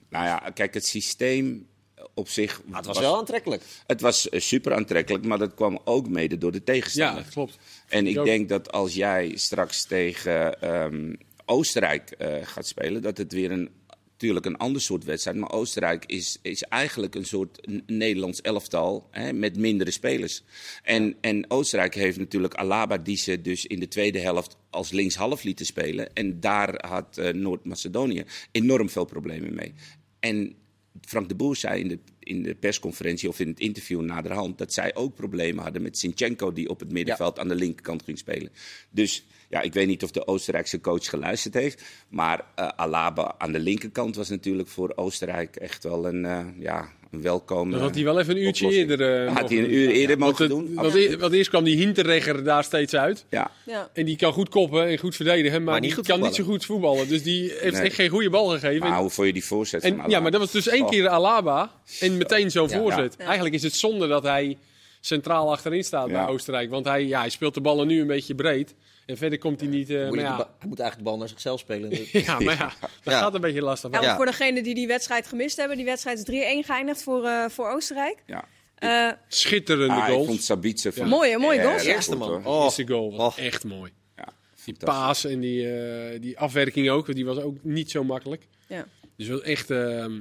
Nou 0.09 0.25
ja, 0.25 0.37
kijk, 0.53 0.73
het 0.73 0.85
systeem 0.85 1.67
op 2.13 2.29
zich. 2.29 2.61
Maar 2.65 2.77
het 2.77 2.85
was 2.85 2.99
wel 2.99 3.17
aantrekkelijk. 3.17 3.63
Het 3.87 4.01
was 4.01 4.29
eh, 4.29 4.39
super 4.39 4.73
aantrekkelijk, 4.73 5.25
maar 5.25 5.37
dat 5.37 5.53
kwam 5.53 5.79
ook 5.83 6.09
mede 6.09 6.37
door 6.37 6.51
de 6.51 6.57
ja, 6.57 6.63
tegenstander. 6.73 7.23
dat 7.23 7.33
klopt. 7.33 7.57
en 7.87 8.07
ik 8.07 8.23
denk 8.23 8.49
dat 8.49 8.71
als 8.71 8.93
jij 8.93 9.31
straks 9.35 9.85
tegen 9.85 10.61
ehm, 10.61 11.13
Oostenrijk 11.45 12.11
eh, 12.11 12.35
gaat 12.43 12.67
spelen, 12.67 13.01
dat 13.01 13.17
het 13.17 13.33
weer 13.33 13.51
een. 13.51 13.69
Natuurlijk 14.15 14.45
een 14.45 14.57
ander 14.57 14.81
soort 14.81 15.03
wedstrijd, 15.03 15.37
maar 15.37 15.51
Oostenrijk 15.51 16.05
is, 16.05 16.37
is 16.41 16.63
eigenlijk 16.63 17.15
een 17.15 17.25
soort 17.25 17.67
Nederlands 17.85 18.41
elftal 18.41 19.07
hè, 19.11 19.33
met 19.33 19.57
mindere 19.57 19.91
spelers. 19.91 20.43
En, 20.83 21.15
en 21.21 21.49
Oostenrijk 21.49 21.95
heeft 21.95 22.17
natuurlijk 22.17 22.53
Alaba, 22.53 22.97
die 22.97 23.17
ze 23.17 23.41
dus 23.41 23.65
in 23.65 23.79
de 23.79 23.87
tweede 23.87 24.19
helft 24.19 24.57
als 24.69 24.91
linkshalf 24.91 25.43
lieten 25.43 25.65
spelen. 25.65 26.13
En 26.13 26.39
daar 26.39 26.87
had 26.87 27.17
eh, 27.17 27.33
Noord-Macedonië 27.33 28.23
enorm 28.51 28.89
veel 28.89 29.05
problemen 29.05 29.55
mee. 29.55 29.73
En 30.19 30.55
Frank 31.01 31.29
de 31.29 31.35
Boer 31.35 31.55
zei 31.55 31.79
in 31.79 31.87
de, 31.87 31.99
in 32.25 32.43
de 32.43 32.55
persconferentie 32.55 33.29
of 33.29 33.39
in 33.39 33.47
het 33.47 33.59
interview 33.59 34.01
naderhand 34.01 34.57
dat 34.57 34.73
zij 34.73 34.95
ook 34.95 35.15
problemen 35.15 35.63
hadden 35.63 35.81
met 35.81 35.97
Sinchenko, 35.97 36.53
die 36.53 36.69
op 36.69 36.79
het 36.79 36.91
middenveld 36.91 37.39
aan 37.39 37.47
de 37.47 37.55
linkerkant 37.55 38.03
ging 38.03 38.17
spelen. 38.17 38.49
Dus 38.89 39.25
ja, 39.49 39.61
ik 39.61 39.73
weet 39.73 39.87
niet 39.87 40.03
of 40.03 40.11
de 40.11 40.27
Oostenrijkse 40.27 40.81
coach 40.81 41.09
geluisterd 41.09 41.53
heeft. 41.53 41.83
Maar 42.09 42.45
eh, 42.55 42.67
Alaba 42.67 43.35
aan 43.37 43.51
de 43.51 43.59
linkerkant 43.59 44.15
was 44.15 44.29
natuurlijk 44.29 44.67
voor 44.67 44.91
Oostenrijk 44.95 45.55
echt 45.55 45.83
wel 45.83 46.07
een, 46.07 46.25
eh, 46.25 46.45
ja, 46.59 46.89
een 47.11 47.21
welkome. 47.21 47.71
Dan 47.71 47.81
had 47.81 47.95
hij 47.95 48.03
wel 48.03 48.19
even 48.19 48.35
een 48.35 48.41
uurtje 48.43 48.65
oplossing. 48.65 48.89
eerder... 48.89 49.25
eh, 49.27 49.35
Had 49.35 49.49
hij 49.49 49.57
een 49.59 49.73
uur 49.73 49.89
eerder 49.89 50.17
mogen 50.17 50.37
het- 50.43 50.49
doen? 50.49 50.73
Want, 50.73 50.93
e- 50.95 51.17
want 51.17 51.33
eerst 51.33 51.49
kwam 51.49 51.63
die 51.63 51.75
Hinterregger 51.77 52.43
daar 52.43 52.63
steeds 52.63 52.93
uit. 52.95 53.25
Ja, 53.29 53.51
Ja. 53.65 53.89
En 53.93 54.05
die 54.05 54.15
kan 54.15 54.33
goed 54.33 54.49
koppen 54.49 54.87
en 54.87 54.97
goed 54.97 55.15
verdedigen, 55.15 55.51
maar, 55.63 55.71
Maar 55.71 55.73
niet 55.73 55.83
die 55.89 55.93
goed 55.97 56.07
kan 56.07 56.21
niet 56.21 56.35
zo 56.35 56.43
goed 56.43 56.65
voetballen. 56.65 57.07
Dus 57.07 57.23
die 57.23 57.53
heeft 57.59 57.73
Nee. 57.75 57.81
echt 57.85 57.95
geen 57.95 58.09
goede 58.09 58.29
bal 58.29 58.47
gegeven. 58.47 58.89
maar 58.89 58.99
hoe 58.99 59.09
vond 59.09 59.27
je 59.27 59.33
die 59.33 59.45
voorzet 59.45 59.81
en, 59.83 59.89
van 59.89 59.97
Alaba? 59.99 60.13
ja, 60.15 60.19
maar 60.21 60.31
dat 60.31 60.39
was 60.39 60.51
dus 60.51 60.67
één 60.67 60.83
Oh. 60.83 60.89
keer 60.89 61.07
Alaba 61.07 61.71
en 61.99 62.14
meteen 62.17 62.51
zo'n 62.51 62.69
Ja. 62.69 62.77
voorzet. 62.77 63.15
Ja. 63.17 63.23
Eigenlijk 63.25 63.55
is 63.55 63.63
het 63.63 63.75
zonde 63.75 64.07
dat 64.07 64.23
hij 64.23 64.57
centraal 64.99 65.51
achterin 65.51 65.83
staat 65.83 66.11
bij. 66.11 66.27
Oostenrijk. 66.27 66.69
Want 66.69 66.85
hij, 66.85 67.05
ja, 67.05 67.19
hij 67.19 67.29
speelt 67.29 67.53
de 67.53 67.61
ballen 67.61 67.87
nu 67.87 68.01
een 68.01 68.07
beetje 68.07 68.35
breed. 68.35 68.75
En 69.05 69.17
verder 69.17 69.39
komt 69.39 69.59
hij 69.59 69.69
niet... 69.69 69.89
eh, 69.89 70.07
Moet 70.07 70.19
ja, 70.19 70.35
hij 70.35 70.67
moet 70.67 70.79
eigenlijk 70.79 70.97
de 70.97 71.03
bal 71.03 71.17
naar 71.17 71.27
zichzelf 71.27 71.59
spelen. 71.59 71.89
ja, 72.11 72.39
maar 72.39 72.53
ja, 72.57 72.73
dat 72.79 73.13
Ja. 73.13 73.19
gaat 73.19 73.33
een 73.33 73.41
beetje 73.41 73.61
lastig. 73.61 74.01
Ja, 74.01 74.15
voor 74.15 74.25
degenen 74.25 74.63
die 74.63 74.75
die 74.75 74.87
wedstrijd 74.87 75.27
gemist 75.27 75.57
hebben, 75.57 75.77
die 75.77 75.85
wedstrijd 75.85 76.17
is 76.17 76.23
3-1 76.63 76.65
geëindigd 76.65 77.03
voor, 77.03 77.25
eh, 77.25 77.45
voor 77.49 77.69
Oostenrijk. 77.69 78.23
Ja. 78.25 78.45
Eh, 78.75 79.11
Schitterende 79.27 79.93
Ah, 79.93 80.07
ik 80.09 80.25
vond 80.25 80.45
van 80.45 81.07
Mooie, 81.07 81.37
mooie 81.37 81.61
goals, 81.61 81.83
ja. 81.83 81.93
Eerste 81.93 82.15
man. 82.15 82.45
Oh, 82.45 82.63
eerste 82.63 82.87
goal 82.87 83.15
was 83.17 83.37
Oh. 83.37 83.43
echt 83.43 83.63
mooi. 83.63 83.91
Ja, 84.17 84.27
Die 84.65 84.75
paas 84.79 85.25
en 85.25 85.39
die, 85.39 85.71
eh, 85.73 86.21
die 86.21 86.39
afwerking 86.39 86.89
ook, 86.89 87.13
die 87.15 87.25
was 87.25 87.37
ook 87.37 87.57
niet 87.61 87.91
zo 87.91 88.03
makkelijk. 88.03 88.47
ja. 88.67 88.85
Dus 89.17 89.27
wel 89.27 89.43
echt... 89.43 89.69
ehm, 89.71 90.19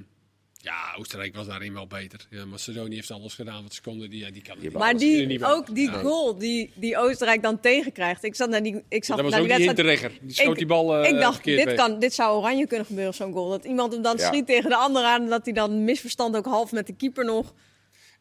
ja, 0.64 0.94
Oostenrijk 0.98 1.34
was 1.34 1.46
daarin 1.46 1.72
wel 1.74 1.86
beter. 1.86 2.26
Ja, 2.30 2.44
Macedonië 2.44 2.94
heeft 2.94 3.10
alles 3.10 3.34
gedaan 3.34 3.62
wat 3.62 3.74
ze 3.74 3.80
konden. 3.82 4.10
Die, 4.10 4.18
ja, 4.24 4.30
die 4.30 4.42
kan 4.42 4.56
Maar 4.72 4.96
die, 4.96 5.26
niet 5.26 5.44
ook 5.44 5.74
die 5.74 5.90
Ja. 5.90 5.98
goal 6.00 6.38
die, 6.38 6.70
die 6.74 6.98
Oostenrijk 6.98 7.42
dan 7.42 7.60
tegenkrijgt. 7.60 8.24
Ik 8.24 8.34
zat 8.34 8.48
naar 8.48 8.62
die, 8.62 8.82
ik 8.88 9.04
zag 9.04 9.16
Dat 9.16 9.24
was 9.24 9.34
naar 9.34 9.42
ook 9.42 9.48
die 9.48 9.56
die 9.56 9.66
wedstrijd. 9.66 9.76
Hinterregger. 10.00 10.26
Die 10.26 10.34
schoot 10.36 10.50
Ik- 10.52 10.56
die 10.58 10.66
bal 10.66 10.96
eh, 10.96 11.10
ik 11.10 11.20
dacht, 11.20 11.34
verkeerd 11.34 11.56
dit, 11.58 11.66
weg. 11.66 11.76
kan, 11.76 11.98
dit 11.98 12.14
zou 12.14 12.36
oranje 12.38 12.66
kunnen 12.66 12.86
gebeuren, 12.86 13.14
zo'n 13.14 13.32
goal. 13.32 13.48
Dat 13.50 13.64
iemand 13.64 13.92
hem 13.92 14.02
dan 14.02 14.16
Ja. 14.16 14.26
schiet 14.26 14.46
tegen 14.46 14.70
de 14.70 14.76
ander 14.76 15.02
aan. 15.02 15.22
En 15.22 15.28
dat 15.28 15.44
hij 15.44 15.54
dan 15.54 15.84
misverstand 15.84 16.36
ook 16.36 16.46
half 16.46 16.72
met 16.72 16.86
de 16.86 16.94
keeper 16.96 17.24
nog. 17.24 17.54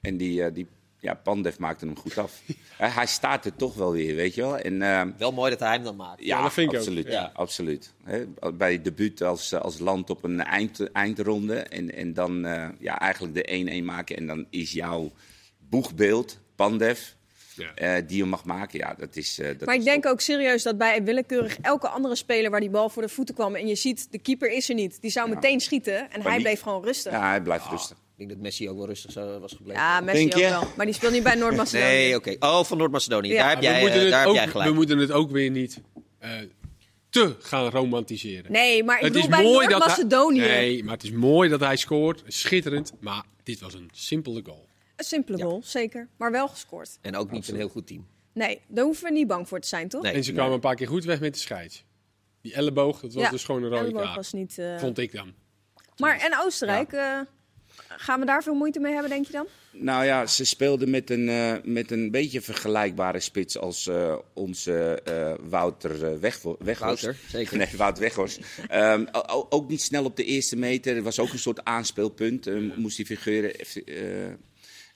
En 0.02 0.18
die, 0.18 0.44
eh, 0.44 0.54
die 0.54 0.68
ja, 1.04 1.14
Pandev 1.14 1.58
maakte 1.58 1.86
hem 1.86 1.98
goed 1.98 2.18
af. 2.18 2.42
Hij 2.78 3.06
staat 3.06 3.46
er 3.46 3.56
toch 3.56 3.74
wel 3.76 3.92
weer, 3.92 4.16
weet 4.16 4.36
je 4.36 4.42
wel. 4.42 4.58
En, 4.58 4.82
eh, 4.82 5.02
wel 5.18 5.32
mooi 5.32 5.50
dat 5.50 5.60
hij 5.60 5.72
hem 5.74 5.84
dan 5.84 5.96
maakt. 5.96 6.24
ja, 6.24 6.42
dat 6.42 6.54
vind 6.54 6.68
ik 6.68 6.74
ook. 6.74 6.80
absoluut. 6.80 7.08
Ja. 7.08 7.32
absoluut. 7.34 7.94
Hè, 8.04 8.26
bij 8.54 8.82
debuut 8.82 9.22
als, 9.24 9.54
als 9.54 9.80
land 9.80 10.10
op 10.10 10.24
een 10.24 10.42
eind, 10.44 10.92
eindronde. 10.92 11.56
En, 11.60 11.96
en 11.96 12.14
dan 12.14 12.46
eh, 12.46 12.68
ja, 12.80 13.00
eigenlijk 13.00 13.34
de 13.36 13.80
1-1 13.82 13.86
maken. 13.86 14.18
En 14.18 14.28
dan 14.28 14.46
is 14.50 14.72
jouw 14.72 15.12
boegbeeld, 15.70 16.40
Pandev, 16.56 17.00
Ja. 17.56 17.74
eh, 17.76 18.04
die 18.08 18.18
je 18.18 18.26
mag 18.26 18.46
maken. 18.46 18.80
Ja, 18.80 18.94
dat 18.98 19.16
is. 19.16 19.40
eh, 19.40 19.48
dat 19.48 19.66
Maar 19.66 19.74
ik 19.74 19.80
is 19.80 19.86
denk 19.86 20.04
top. 20.04 20.12
ook 20.12 20.22
serieus 20.22 20.64
dat 20.64 20.78
bij 20.78 21.04
willekeurig 21.04 21.58
elke 21.62 21.88
andere 21.88 22.16
speler 22.16 22.52
waar 22.52 22.60
die 22.60 22.70
bal 22.70 22.90
voor 22.90 23.02
de 23.02 23.10
voeten 23.10 23.36
kwam. 23.36 23.56
En 23.56 23.68
je 23.68 23.76
ziet, 23.76 24.08
de 24.12 24.20
keeper 24.20 24.52
is 24.52 24.70
er 24.70 24.76
niet. 24.76 25.02
Die 25.02 25.12
zou 25.12 25.30
Ja. 25.30 25.34
meteen 25.36 25.60
schieten. 25.60 26.12
En 26.12 26.22
hij 26.22 26.34
niet- 26.34 26.42
bleef 26.42 26.62
gewoon 26.62 26.84
rustig. 26.84 27.12
Ja, 27.12 27.28
hij 27.30 27.42
blijft 27.42 27.66
rustig. 27.70 27.98
Ik 28.18 28.20
denk 28.20 28.30
dat 28.30 28.40
Messi 28.40 28.70
ook 28.70 28.78
wel 28.78 28.86
rustig 28.86 29.12
zo 29.12 29.40
was 29.40 29.54
gebleven. 29.54 29.82
Ja, 29.82 30.00
Messi 30.02 30.20
Denk 30.20 30.34
ook 30.34 30.40
je? 30.42 30.50
wel. 30.50 30.64
Maar 30.78 30.86
die 30.86 30.96
speelt 30.96 31.12
niet 31.14 31.24
bij 31.24 31.36
Noord-Macedonië. 31.36 31.86
Nee, 31.92 32.16
oké. 32.16 32.36
Oh, 32.40 32.64
van 32.64 32.78
Noord-Macedonië. 32.78 33.30
Ja. 33.30 33.38
Daar 33.38 33.50
heb 33.50 33.58
we, 33.60 33.64
jij, 33.66 33.80
moeten 33.82 33.98
eh, 33.98 34.02
het 34.04 34.12
daar 34.12 34.20
heb 34.20 34.30
ook, 34.30 34.36
jij 34.36 34.48
gelijk. 34.48 34.70
we 34.70 34.76
moeten 34.76 34.98
het 34.98 35.12
ook 35.12 35.32
weer 35.32 35.50
niet 35.50 35.82
eh, 36.20 36.32
te 37.10 37.36
gaan 37.40 37.70
romantiseren. 37.70 38.52
Nee, 38.52 38.84
maar 38.84 38.98
ik 38.98 39.04
het 39.04 39.14
bedoel 39.14 39.28
is 39.30 39.36
bij 39.36 39.44
mooi 39.44 39.68
dat 39.68 39.70
hij, 39.70 39.78
Noord-Macedonië. 39.88 40.40
Nee, 40.40 40.84
maar 40.84 40.94
het 40.94 41.04
is 41.04 41.12
mooi 41.12 41.50
dat 41.50 41.60
hij 41.60 41.76
scoort. 41.78 42.24
Schitterend. 42.28 42.94
Maar 43.00 43.24
dit 43.44 43.60
was 43.60 43.74
een 43.74 43.90
simpele 43.94 44.42
goal. 44.46 44.68
Een 44.96 45.06
simpele 45.06 45.42
goal, 45.44 45.62
zeker. 45.64 46.08
Maar 46.18 46.32
wel 46.32 46.48
gescoord. 46.48 46.98
En 47.02 47.16
ook 47.16 47.32
niet 47.32 47.48
een 47.48 47.56
heel 47.56 47.70
goed 47.70 47.88
team. 47.88 48.08
Nee, 48.34 48.62
daar 48.68 48.84
hoeven 48.86 49.04
we 49.04 49.12
niet 49.12 49.28
bang 49.28 49.48
voor 49.48 49.60
te 49.60 49.68
zijn, 49.68 49.88
toch? 49.90 50.02
Nee. 50.02 50.14
En 50.14 50.24
ze 50.24 50.34
kwamen 50.34 50.54
een 50.54 50.60
paar 50.60 50.76
keer 50.76 50.88
goed 50.88 51.04
weg 51.04 51.20
met 51.20 51.34
de 51.34 51.40
scheids. 51.40 51.84
Die 52.42 52.54
elleboog, 52.54 53.00
dat 53.00 53.14
was 53.14 53.24
Ja, 53.24 53.30
dus 53.30 53.44
gewoon 53.44 53.64
een 53.64 53.70
rode 53.70 53.82
elleboog 53.84 54.04
kaart. 54.04 54.16
was 54.16 54.34
niet... 54.34 54.58
eh, 54.58 54.78
Vond 54.80 54.98
ik 54.98 55.12
dan. 55.12 55.34
Maar 55.98 56.20
en 56.20 56.40
Oostenrijk, 56.40 56.92
eh, 56.94 57.20
gaan 57.98 58.20
we 58.20 58.26
daar 58.26 58.44
veel 58.44 58.54
moeite 58.54 58.80
mee 58.80 58.92
hebben, 58.94 59.10
denk 59.10 59.26
je 59.26 59.32
dan? 59.32 59.48
Nou 59.72 60.06
ja, 60.06 60.26
ze 60.26 60.46
speelden 60.46 60.90
met 60.90 61.10
een, 61.10 61.30
eh, 61.30 61.54
met 61.64 61.92
een 61.92 62.12
beetje 62.12 62.42
vergelijkbare 62.42 63.20
spits 63.20 63.58
als 63.58 63.88
eh, 63.88 64.16
onze 64.34 65.02
eh, 65.04 65.34
Wouter 65.50 66.20
Weghorst. 66.20 66.80
Wouter, 66.80 67.16
zeker. 67.30 67.58
Nee, 67.58 67.68
Wouter 67.78 68.04
Weghorst. 68.04 68.40
Ehm, 68.68 69.06
ook 69.50 69.70
niet 69.70 69.82
snel 69.82 70.06
op 70.06 70.16
de 70.16 70.24
eerste 70.24 70.56
meter. 70.56 70.96
Er 70.96 71.04
was 71.04 71.20
ook 71.20 71.34
een 71.34 71.40
soort 71.40 71.64
aanspeelpunt. 71.64 72.76
moest 72.78 72.98
die 72.98 73.06
figuren... 73.06 73.52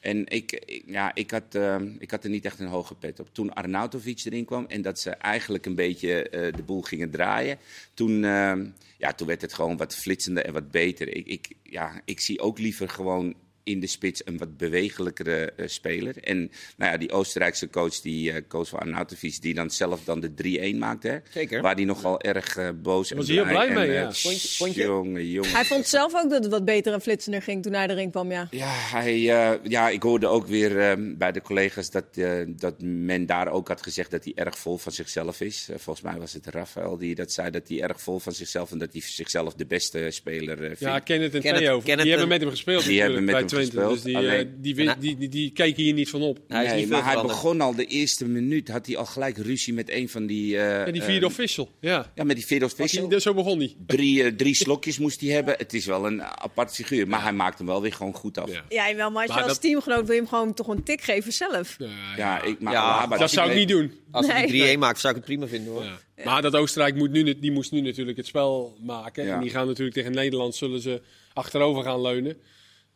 en 0.08 0.28
ik, 0.28 0.52
ik- 0.52 0.84
ja, 0.86 1.16
ik, 1.16 1.32
had, 1.32 1.56
ehm, 1.56 1.88
ik 2.00 2.12
had 2.12 2.24
er 2.24 2.30
niet 2.30 2.46
echt 2.46 2.60
een 2.60 2.68
hoge 2.68 2.96
pet 2.96 3.20
op. 3.20 3.30
Toen 3.32 3.54
Arnautovic 3.54 4.22
erin 4.26 4.46
kwam 4.46 4.66
en 4.68 4.82
dat 4.82 5.00
ze 5.00 5.10
eigenlijk 5.10 5.66
een 5.66 5.76
beetje 5.76 6.30
eh, 6.30 6.54
de 6.56 6.64
boel 6.64 6.82
gingen 6.82 7.10
draaien. 7.10 7.58
Toen, 7.94 8.24
ehm, 8.24 8.66
ja, 8.98 9.14
toen 9.14 9.28
werd 9.28 9.42
het 9.42 9.54
gewoon 9.54 9.78
wat 9.78 9.96
flitsender 9.96 10.46
en 10.46 10.54
wat 10.54 10.72
beter. 10.72 11.16
Ik, 11.16 11.28
ik, 11.28 11.48
ja, 11.64 12.02
ik 12.06 12.20
zie 12.20 12.40
ook 12.40 12.60
liever 12.60 12.90
gewoon 12.90 13.34
in 13.68 13.80
de 13.80 13.88
spits 13.88 14.22
een 14.26 14.38
wat 14.38 14.58
bewegelijkere 14.58 15.52
eh, 15.52 15.68
speler. 15.68 16.16
En 16.24 16.38
nou 16.78 16.92
ja, 16.92 16.98
die 16.98 17.12
Oostenrijkse 17.12 17.70
coach, 17.70 18.00
die 18.02 18.32
eh 18.32 18.42
coach 18.48 18.68
van 18.70 18.80
Arnautovic, 18.80 19.42
die 19.42 19.54
dan 19.54 19.70
zelf 19.70 20.04
dan 20.04 20.20
de 20.20 20.72
3-1 20.74 20.78
maakte. 20.78 21.08
Hè? 21.08 21.18
Zeker. 21.30 21.62
Waar 21.62 21.76
die 21.76 21.86
nogal 21.86 22.22
erg 22.22 22.58
eh, 22.58 22.70
boos 22.82 23.12
en 23.12 23.18
Was 23.18 23.28
hij 23.28 23.36
heel 23.36 23.46
blij 23.46 23.68
en, 23.68 23.74
mee, 23.74 23.88
eh, 23.88 23.94
ja. 23.94 24.12
Vond 24.12 24.42
je- 24.42 24.48
vond 24.58 24.76
je? 24.76 24.82
Jongen, 24.84 25.28
jongen. 25.30 25.52
Hij 25.52 25.66
vond 25.66 25.88
zelf 25.88 26.16
ook 26.16 26.30
dat 26.30 26.44
het 26.44 26.52
wat 26.52 26.66
beter 26.66 26.94
en 26.94 27.02
flitsender 27.02 27.42
ging 27.42 27.64
toen 27.64 27.74
hij 27.74 27.88
erin 27.88 28.12
kwam, 28.12 28.32
ja. 28.32 28.48
Ja, 28.52 28.72
hij, 28.72 29.14
eh, 29.14 29.52
ja, 29.64 29.90
ik 29.90 30.04
hoorde 30.04 30.28
ook 30.28 30.48
weer 30.48 30.80
ehm, 30.80 31.16
bij 31.18 31.32
de 31.32 31.42
collega's 31.42 31.90
dat, 31.92 32.06
eh, 32.14 32.32
dat 32.48 32.82
men 32.82 33.26
daar 33.26 33.48
ook 33.52 33.68
had 33.68 33.84
gezegd 33.84 34.12
dat 34.12 34.24
hij 34.24 34.34
erg 34.36 34.58
vol 34.58 34.78
van 34.78 34.92
zichzelf 34.92 35.42
is. 35.42 35.68
Eh, 35.70 35.76
volgens 35.80 36.06
mij 36.06 36.18
was 36.20 36.34
het 36.34 36.46
Rafael 36.48 36.98
die 36.98 37.16
dat 37.16 37.32
zei, 37.32 37.50
dat 37.50 37.68
hij 37.68 37.82
erg 37.82 38.02
vol 38.02 38.20
van 38.20 38.34
zichzelf 38.34 38.72
en 38.72 38.78
dat 38.78 38.90
hij 38.92 39.02
zichzelf 39.02 39.54
de 39.54 39.66
beste 39.66 40.08
speler 40.12 40.58
eh, 40.60 40.66
vindt. 40.66 40.80
Ja, 40.80 41.00
Kenneth 41.00 41.36
en 41.36 41.42
Theo. 41.42 41.82
Die 41.82 41.94
hebben 41.96 42.20
en- 42.20 42.28
met 42.28 42.42
hem 42.42 42.50
gespeeld 42.50 42.84
Die 42.86 43.00
hebben 43.02 43.24
met 43.24 43.32
bij 43.32 43.40
hem 43.40 43.50
Twente. 43.66 43.94
Dus 43.94 44.02
die, 44.02 44.14
eh, 44.14 44.20
alleen- 44.20 44.58
die, 44.62 44.76
die, 45.00 45.16
die, 45.18 45.30
die 45.30 45.52
keken 45.52 45.84
hier 45.84 45.94
niet 45.94 46.10
van 46.10 46.22
op. 46.22 46.40
Hij 46.48 46.64
is 46.66 46.72
nee, 46.72 46.80
niet 46.80 46.90
maar 46.90 47.06
hij 47.06 47.22
begon 47.22 47.62
al 47.62 47.76
de 47.76 47.86
eerste 47.86 48.26
minuut, 48.26 48.68
had 48.68 48.86
hij 48.86 48.98
al 48.98 49.06
gelijk 49.06 49.38
ruzie 49.38 49.74
met 49.74 49.90
een 49.92 50.10
van 50.10 50.26
die... 50.26 50.58
eh, 50.58 50.86
Ja, 50.86 50.92
die 50.92 51.02
vierde 51.04 51.26
eh, 51.26 51.32
official. 51.32 51.70
Ja. 51.80 52.12
Ja, 52.16 52.24
met 52.24 52.36
die 52.36 52.46
vierde 52.46 52.66
official. 52.66 53.10
hij- 53.10 53.20
zo 53.20 53.34
begon 53.34 53.58
hij. 53.58 53.76
Drie, 53.88 54.36
drie 54.36 54.56
slokjes 54.56 54.98
moest 55.00 55.22
hij 55.22 55.30
hebben. 55.30 55.56
Het 55.58 55.74
is 55.74 55.86
wel 55.86 56.06
een 56.08 56.24
apart 56.24 56.72
figuur, 56.76 57.08
maar 57.08 57.22
hij 57.24 57.34
maakt 57.34 57.58
hem 57.58 57.68
wel 57.68 57.82
weer 57.82 57.94
gewoon 57.94 58.14
goed 58.14 58.38
af. 58.38 58.52
Ja. 58.52 58.64
Ja, 58.70 58.96
wel, 58.96 59.12
maar 59.12 59.22
als 59.22 59.28
Maar 59.30 59.38
je 59.38 59.44
als 59.44 59.52
dat- 59.54 59.62
teamgenoot 59.62 60.06
wil 60.06 60.16
je 60.16 60.22
hem 60.22 60.30
gewoon 60.30 60.54
toch 60.54 60.68
een 60.68 60.84
tik 60.84 61.02
geven 61.02 61.34
zelf. 61.34 61.76
Ja, 61.78 61.88
Ja, 62.18 62.42
ik, 62.44 62.60
maar 62.60 63.18
dat 63.20 63.32
zou 63.32 63.50
ik 63.50 63.56
niet 63.56 63.68
doen. 63.68 63.92
Als 64.12 64.28
hij 64.28 64.42
Nee. 64.42 64.52
die 64.52 64.62
3-1 64.78 64.80
maakt, 64.80 65.00
zou 65.00 65.14
ik 65.16 65.20
het 65.20 65.30
prima 65.30 65.48
vinden 65.48 65.74
hoor. 65.74 65.84
Ja. 65.84 65.98
Maar 66.26 66.42
dat 66.42 66.56
Oostenrijk 66.56 66.96
moet 66.96 67.12
nu, 67.12 67.40
die 67.40 67.52
moest 67.52 67.72
nu 67.72 67.82
natuurlijk 67.82 68.18
het 68.18 68.26
spel 68.28 68.78
maken. 68.82 69.26
Ja. 69.26 69.34
En 69.36 69.42
die 69.42 69.50
gaan 69.50 69.68
natuurlijk 69.68 69.96
tegen 69.96 70.12
Nederland 70.12 70.56
zullen 70.56 70.82
ze 70.82 71.02
achterover 71.34 71.84
gaan 71.84 72.02
leunen. 72.02 72.38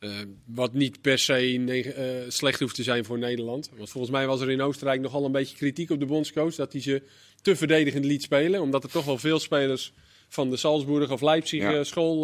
Eh, 0.02 0.10
wat 0.46 0.74
niet 0.74 1.02
per 1.02 1.20
se 1.20 1.94
eh, 1.96 2.32
slecht 2.32 2.60
hoeft 2.60 2.76
te 2.76 2.84
zijn 2.84 3.06
voor 3.06 3.20
Nederland. 3.20 3.70
Want 3.78 3.90
volgens 3.90 4.14
mij 4.14 4.28
was 4.28 4.42
er 4.42 4.52
in 4.52 4.62
Oostenrijk 4.62 5.02
nogal 5.02 5.26
een 5.26 5.32
beetje 5.32 5.56
kritiek 5.56 5.90
op 5.90 6.00
de 6.00 6.06
bondscoach. 6.06 6.56
Dat 6.56 6.72
hij 6.72 6.82
ze 6.82 7.02
te 7.42 7.56
verdedigend 7.56 8.06
liet 8.06 8.22
spelen. 8.22 8.62
Omdat 8.62 8.84
er 8.84 8.90
toch 8.90 9.06
wel 9.06 9.18
veel 9.18 9.40
spelers 9.40 9.94
van 10.28 10.50
de 10.50 10.58
Salzburg 10.58 11.12
of 11.12 11.22
Leipzig 11.22 11.62
Ja. 11.62 11.74
eh, 11.74 11.84
school 11.84 12.18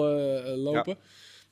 lopen. 0.55 0.97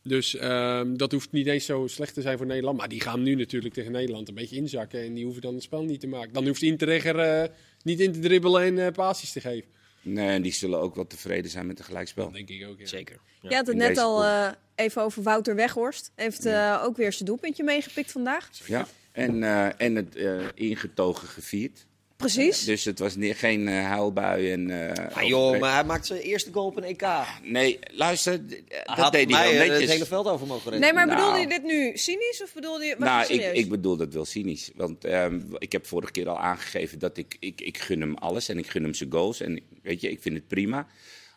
Dus 0.03 0.35
ehm, 0.35 0.95
dat 0.95 1.11
hoeft 1.11 1.31
niet 1.31 1.47
eens 1.47 1.65
zo 1.65 1.87
slecht 1.87 2.13
te 2.13 2.21
zijn 2.21 2.37
voor 2.37 2.45
Nederland. 2.45 2.77
Maar 2.77 2.89
die 2.89 3.01
gaan 3.01 3.23
nu 3.23 3.35
natuurlijk 3.35 3.73
tegen 3.73 3.91
Nederland 3.91 4.27
een 4.27 4.35
beetje 4.35 4.55
inzakken. 4.55 5.01
En 5.03 5.13
die 5.13 5.23
hoeven 5.23 5.41
dan 5.41 5.53
het 5.53 5.63
spel 5.63 5.83
niet 5.83 5.99
te 5.99 6.07
maken. 6.07 6.33
Dan 6.33 6.47
hoeft 6.47 6.61
Interregger 6.61 7.49
niet 7.83 7.99
in 7.99 8.11
te 8.11 8.19
dribbelen 8.19 8.79
en 8.79 8.93
passes 8.93 9.31
te 9.31 9.41
geven. 9.41 9.69
Nee, 10.05 10.29
en 10.29 10.41
die 10.41 10.53
zullen 10.53 10.79
ook 10.79 10.95
wel 10.95 11.07
tevreden 11.07 11.51
zijn 11.51 11.67
met 11.67 11.79
een 11.79 11.85
gelijkspel. 11.85 12.23
Dat 12.23 12.33
denk 12.33 12.49
ik 12.49 12.67
ook, 12.67 12.79
ja. 12.79 12.85
Zeker. 12.85 13.19
Ja. 13.41 13.49
Je 13.49 13.55
had 13.55 13.65
het 13.65 13.75
in 13.75 13.81
net 13.81 13.97
al 13.97 14.23
eh, 14.23 14.51
even 14.75 15.01
over 15.01 15.23
Wouter 15.23 15.55
Weghorst. 15.55 16.11
Heeft 16.15 16.45
eh, 16.45 16.81
ook 16.83 16.97
weer 16.97 17.13
zijn 17.13 17.25
doelpuntje 17.25 17.63
meegepikt 17.63 18.11
vandaag. 18.11 18.49
Ja, 18.65 18.87
en, 19.11 19.43
eh, 19.43 19.81
en 19.81 19.95
het 19.95 20.15
eh, 20.15 20.45
ingetogen 20.53 21.27
gevierd. 21.27 21.85
Precies. 22.17 22.63
Dus 22.63 22.83
het 22.85 22.99
was 22.99 23.15
neer, 23.15 23.35
geen 23.35 23.67
eh, 23.67 23.85
huilbui. 23.85 24.51
En, 24.51 24.69
eh, 24.95 25.15
Ah, 25.17 25.23
joh, 25.27 25.59
maar 25.59 25.73
hij 25.73 25.83
maakt 25.83 26.05
zijn 26.05 26.19
eerste 26.19 26.51
goal 26.51 26.65
op 26.65 26.77
een 26.77 26.83
EK. 26.83 27.05
Nee, 27.43 27.79
luister, 27.91 28.45
d- 28.47 28.49
dat 28.85 28.97
had 28.97 29.11
deed 29.11 29.31
hij 29.31 29.43
wel 29.43 29.51
eh, 29.51 29.57
netjes. 29.59 29.79
het 29.79 29.89
hele 29.89 30.05
veld 30.05 30.27
over 30.27 30.47
mogen 30.47 30.71
rennen. 30.71 30.79
Nee, 30.81 30.93
maar 30.93 31.05
Nou. 31.05 31.17
bedoelde 31.17 31.39
je 31.39 31.47
dit 31.47 31.63
nu 31.63 31.97
cynisch 31.97 32.41
of 32.43 32.53
bedoelde 32.53 32.85
je 32.85 32.95
nou, 32.97 33.33
ik, 33.33 33.53
ik 33.53 33.69
bedoel 33.69 33.95
dat 33.97 34.13
wel 34.13 34.25
cynisch. 34.25 34.71
Want 34.75 35.05
ehm, 35.05 35.39
ik 35.57 35.71
heb 35.71 35.85
vorige 35.87 36.11
keer 36.11 36.29
al 36.29 36.39
aangegeven 36.39 36.99
dat 36.99 37.17
ik, 37.17 37.35
ik, 37.39 37.61
ik 37.61 37.77
gun 37.77 38.01
hem 38.01 38.15
alles 38.15 38.49
en 38.49 38.57
ik 38.57 38.67
gun 38.67 38.83
hem 38.83 38.93
zijn 38.93 39.11
goals. 39.11 39.41
En 39.41 39.59
weet 39.83 40.01
je, 40.01 40.09
ik 40.11 40.21
vind 40.21 40.35
het 40.35 40.47
prima. 40.47 40.87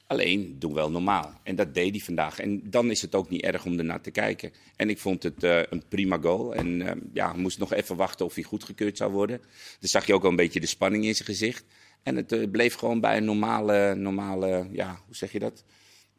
Alleen, 0.08 0.56
doe 0.58 0.74
wel 0.74 0.90
normaal. 0.90 1.40
En 1.42 1.56
dat 1.56 1.74
deed 1.74 1.90
hij 1.90 2.00
vandaag. 2.00 2.38
En 2.40 2.60
dan 2.64 2.90
is 2.90 3.02
het 3.02 3.14
ook 3.14 3.30
niet 3.30 3.42
erg 3.42 3.64
om 3.64 3.78
ernaar 3.78 4.00
te 4.00 4.10
kijken. 4.10 4.52
En 4.76 4.90
ik 4.90 4.98
vond 4.98 5.22
het 5.22 5.44
eh, 5.44 5.60
een 5.70 5.82
prima 5.88 6.18
goal. 6.20 6.54
En 6.54 6.82
ehm, 6.86 6.98
ja, 7.12 7.32
moest 7.32 7.58
nog 7.58 7.72
even 7.72 7.96
wachten 7.96 8.26
of 8.26 8.34
hij 8.34 8.44
goedgekeurd 8.44 8.96
zou 8.96 9.12
worden. 9.12 9.40
Dus 9.80 9.90
zag 9.90 10.06
je 10.06 10.14
ook 10.14 10.24
al 10.24 10.30
een 10.30 10.36
beetje 10.36 10.60
de 10.60 10.66
spanning 10.66 11.04
in 11.04 11.14
zijn 11.14 11.28
gezicht. 11.28 11.64
En 12.02 12.16
het 12.16 12.32
eh, 12.32 12.50
bleef 12.50 12.74
gewoon 12.74 13.00
bij 13.00 13.16
een 13.16 13.24
normale, 13.24 13.94
normale, 13.94 14.68
ja, 14.72 15.00
hoe 15.06 15.16
zeg 15.16 15.32
je 15.32 15.38
dat? 15.38 15.64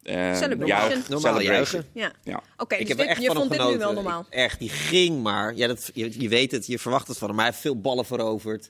Eh, 0.04 0.36
Celebration. 0.36 1.04
Normaal 1.10 1.42
juichen. 1.42 1.86
Ja. 1.94 2.14
Ja. 2.24 2.44
Oké, 2.58 2.78
dus 2.78 2.96
dit, 2.96 3.18
je 3.22 3.32
vond 3.34 3.52
dit 3.52 3.70
nu 3.70 3.78
wel 3.78 3.94
normaal. 3.94 4.26
Echt, 4.30 4.60
die 4.60 4.70
ging 4.70 5.24
maar. 5.24 5.56
Ja, 5.56 5.68
dat, 5.68 5.92
je, 5.94 6.22
je 6.22 6.30
weet 6.30 6.52
het, 6.52 6.68
je 6.68 6.80
verwacht 6.80 7.08
het 7.08 7.18
van 7.18 7.28
hem. 7.28 7.36
Maar 7.36 7.46
hij 7.46 7.54
heeft 7.54 7.66
veel 7.66 7.82
ballen 7.82 8.06
veroverd. 8.06 8.70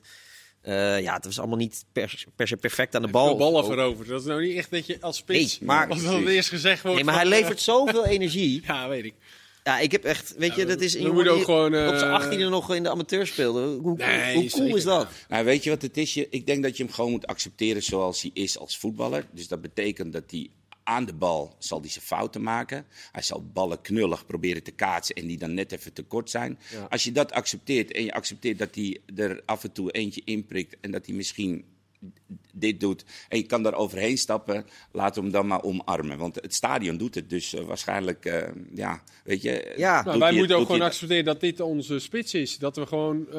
Eh, 0.62 1.00
ja, 1.00 1.14
het 1.14 1.24
was 1.24 1.38
allemaal 1.38 1.56
niet 1.56 1.84
per, 1.92 2.24
per 2.36 2.48
se 2.48 2.56
perfect 2.56 2.94
aan 2.94 3.02
de 3.02 3.08
bal. 3.08 3.26
Veel 3.26 3.36
ballen 3.36 3.64
veroverd. 3.64 4.08
Dat 4.08 4.20
is 4.20 4.26
nou 4.26 4.42
niet 4.46 4.56
echt 4.56 4.70
dat 4.70 4.86
je 4.86 4.96
als 5.00 5.16
spits... 5.16 5.58
Nee, 5.58 5.68
maar- 5.68 5.88
dat 5.88 6.26
eerst 6.26 6.48
gezegd 6.48 6.82
wordt... 6.82 6.96
Nee, 6.96 7.04
maar 7.04 7.14
hij 7.14 7.24
van, 7.24 7.32
eh, 7.32 7.38
levert 7.40 7.60
zoveel 7.60 8.06
energie. 8.16 8.62
Ja, 8.66 8.88
weet 8.88 9.04
ik. 9.04 9.14
Ja, 9.64 9.78
ik 9.78 9.92
heb 9.92 10.04
echt, 10.04 10.34
weet 10.36 10.54
je, 10.54 10.64
dat 10.66 10.80
is 10.80 10.92
jongen 10.92 11.12
moet 11.14 11.28
ook 11.28 11.44
gewoon, 11.44 11.74
eh, 11.74 11.88
op 11.88 11.96
zijn 11.96 12.10
achttiende 12.10 12.48
nog 12.48 12.74
in 12.74 12.82
de 12.82 12.90
amateur 12.90 13.26
speelde. 13.26 13.62
Hoe, 13.66 13.80
hoe, 13.80 13.96
Nee, 13.96 14.34
hoe 14.34 14.48
cool 14.50 14.62
zeker. 14.62 14.76
is 14.76 14.84
dat? 14.84 15.08
Nou, 15.28 15.44
weet 15.44 15.64
je 15.64 15.70
wat 15.70 15.82
het 15.82 15.96
is? 15.96 16.14
Je- 16.14 16.26
Ik 16.30 16.46
denk 16.46 16.62
dat 16.62 16.76
je 16.76 16.82
hem 16.84 16.92
gewoon 16.92 17.10
moet 17.10 17.26
accepteren 17.26 17.82
zoals 17.82 18.22
hij 18.22 18.30
is 18.34 18.58
als 18.58 18.78
voetballer. 18.78 19.26
Dus 19.32 19.48
dat 19.48 19.60
betekent 19.60 20.12
dat 20.12 20.22
hij 20.30 20.48
aan 20.90 21.04
de 21.04 21.14
bal 21.14 21.54
zal 21.58 21.80
hij 21.80 21.90
zijn 21.90 22.04
fouten 22.04 22.42
maken. 22.42 22.86
Hij 23.12 23.22
zal 23.22 23.44
ballen 23.52 23.80
knullig 23.80 24.26
proberen 24.26 24.62
te 24.62 24.70
kaatsen 24.70 25.14
en 25.14 25.26
die 25.26 25.38
dan 25.38 25.54
net 25.54 25.72
even 25.72 25.92
te 25.92 26.02
kort 26.02 26.30
zijn. 26.30 26.58
Als 26.88 27.04
je 27.04 27.12
dat 27.12 27.32
accepteert 27.32 27.92
en 27.92 28.04
je 28.04 28.12
accepteert 28.12 28.58
dat 28.58 28.74
hij 28.74 29.00
er 29.16 29.42
af 29.44 29.64
en 29.64 29.72
toe 29.72 29.90
eentje 29.90 30.22
inprikt 30.24 30.76
en 30.80 30.90
dat 30.90 31.06
hij 31.06 31.14
misschien 31.14 31.64
dit 32.52 32.80
doet 32.80 33.04
en 33.28 33.38
je 33.38 33.46
kan 33.46 33.62
daar 33.62 33.74
overheen 33.74 34.18
stappen, 34.18 34.66
laat 34.92 35.16
hem 35.16 35.30
dan 35.30 35.46
maar 35.46 35.62
omarmen. 35.62 36.18
Want 36.18 36.34
het 36.34 36.54
stadion 36.54 36.96
doet 36.96 37.14
het, 37.14 37.30
dus 37.30 37.54
eh, 37.54 37.64
waarschijnlijk, 37.64 38.24
eh, 38.24 38.48
ja, 38.74 39.02
weet 39.24 39.42
je... 39.42 39.74
Ja. 39.76 40.02
Nou, 40.02 40.18
wij 40.18 40.32
moeten 40.32 40.56
ook 40.56 40.66
gewoon 40.66 40.80
accepteren 40.80 41.24
dat 41.24 41.40
dit 41.40 41.60
onze 41.60 41.98
spits 41.98 42.34
is. 42.34 42.58
Dat 42.58 42.76
we 42.76 42.86
gewoon... 42.86 43.26
eh, 43.28 43.34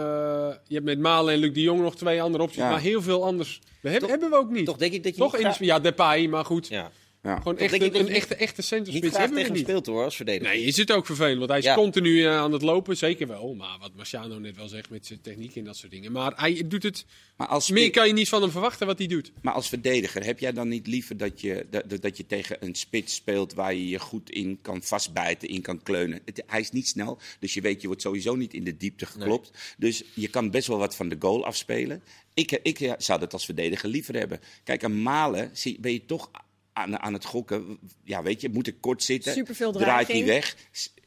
je 0.68 0.74
hebt 0.74 0.86
met 0.86 1.00
Malen 1.00 1.34
en 1.34 1.40
Luc 1.40 1.54
de 1.54 1.62
Jong 1.62 1.82
nog 1.82 1.96
twee 1.96 2.22
andere 2.22 2.44
opties. 2.44 2.62
Ja. 2.62 2.70
Maar 2.70 2.80
heel 2.80 3.02
veel 3.02 3.24
anders 3.24 3.60
we 3.82 3.90
hebben, 3.90 4.10
hebben 4.10 4.30
we 4.30 4.36
ook 4.36 4.50
niet. 4.52 4.66
Toch 4.66 4.78
denk 4.78 4.94
ik 4.94 5.04
dat 5.04 5.16
je 5.16 5.22
Toch 5.22 5.38
in 5.38 5.54
de, 5.58 5.66
ja, 5.66 5.80
Depay, 5.80 6.28
maar 6.28 6.46
goed. 6.46 6.68
Ja. 6.68 6.92
Ja. 7.24 7.36
Gewoon 7.38 7.58
echt 7.58 7.74
een, 7.74 7.80
dat 7.80 7.96
een 7.96 8.08
echte, 8.10 8.36
echte 8.36 8.62
hebben 8.76 8.92
we 8.92 9.10
tegen 9.10 9.34
hem 9.44 9.52
niet. 9.52 9.62
speelt 9.62 9.86
hoor, 9.86 10.04
als 10.04 10.16
verdediger. 10.16 10.54
Nee, 10.56 10.64
is 10.64 10.78
het 10.78 10.92
ook 10.92 11.06
vervelend, 11.06 11.38
want 11.38 11.50
hij 11.50 11.60
is 11.60 11.66
Ja. 11.66 11.76
continu 11.76 12.24
eh, 12.26 12.38
aan 12.38 12.52
het 12.52 12.62
lopen, 12.62 12.98
zeker 12.98 13.28
wel. 13.28 13.54
Maar 13.56 13.78
wat 13.80 13.92
Marciano 13.96 14.40
net 14.40 14.56
wel 14.56 14.68
zegt 14.68 14.90
met 14.90 15.06
zijn 15.06 15.22
techniek 15.22 15.56
en 15.56 15.64
dat 15.64 15.78
soort 15.78 15.92
dingen. 15.92 16.12
Maar 16.12 16.34
hij 16.36 16.64
doet 16.68 16.84
het... 16.84 17.06
Maar 17.38 17.48
als 17.48 17.70
Meer 17.70 17.90
kan 17.90 18.08
je 18.08 18.14
niet 18.14 18.30
van 18.30 18.42
hem 18.42 18.52
verwachten 18.52 18.88
wat 18.88 18.98
hij 18.98 19.08
doet. 19.08 19.32
Maar 19.42 19.54
als 19.54 19.68
verdediger, 19.70 20.24
heb 20.24 20.40
jij 20.40 20.52
dan 20.54 20.68
niet 20.68 20.88
liever 20.88 21.18
dat 21.18 21.42
je, 21.42 21.66
dat, 21.70 22.02
dat 22.02 22.18
je 22.18 22.26
tegen 22.28 22.58
een 22.60 22.76
spits 22.76 23.16
speelt 23.16 23.54
waar 23.54 23.74
je 23.74 23.88
je 23.90 24.00
goed 24.00 24.30
in 24.30 24.60
kan 24.62 24.84
vastbijten, 24.84 25.48
in 25.48 25.62
kan 25.62 25.84
kleunen? 25.84 26.20
Het- 26.26 26.44
hij 26.48 26.60
is 26.60 26.72
niet 26.72 26.88
snel, 26.88 27.20
dus 27.40 27.54
je 27.54 27.62
weet, 27.62 27.82
je 27.82 27.88
wordt 27.88 28.02
sowieso 28.02 28.36
niet 28.36 28.54
in 28.54 28.64
de 28.64 28.78
diepte 28.78 29.06
geklopt. 29.06 29.52
Dus 29.78 30.04
je 30.14 30.28
kan 30.28 30.50
best 30.52 30.68
wel 30.68 30.78
wat 30.78 30.96
van 30.96 31.10
de 31.10 31.16
goal 31.20 31.46
afspelen. 31.46 32.04
Ik, 32.34 32.52
ik 32.64 32.80
ja, 32.80 32.96
zou 32.98 33.20
dat 33.20 33.34
als 33.34 33.46
verdediger 33.46 33.90
liever 33.90 34.16
hebben. 34.16 34.40
Kijk, 34.64 34.84
aan 34.84 35.02
Malen 35.02 35.50
zie, 35.54 35.78
ben 35.80 35.92
je 35.92 36.06
toch 36.06 36.30
aan, 36.74 37.00
aan 37.00 37.14
het 37.14 37.26
gokken. 37.26 37.80
Ja, 38.04 38.24
weet 38.24 38.42
je, 38.42 38.50
moet 38.50 38.68
ik 38.68 38.76
kort 38.80 39.04
zitten? 39.04 39.34
Superveel 39.34 39.72
Draait 39.72 40.08
hij 40.08 40.26
weg? 40.26 40.56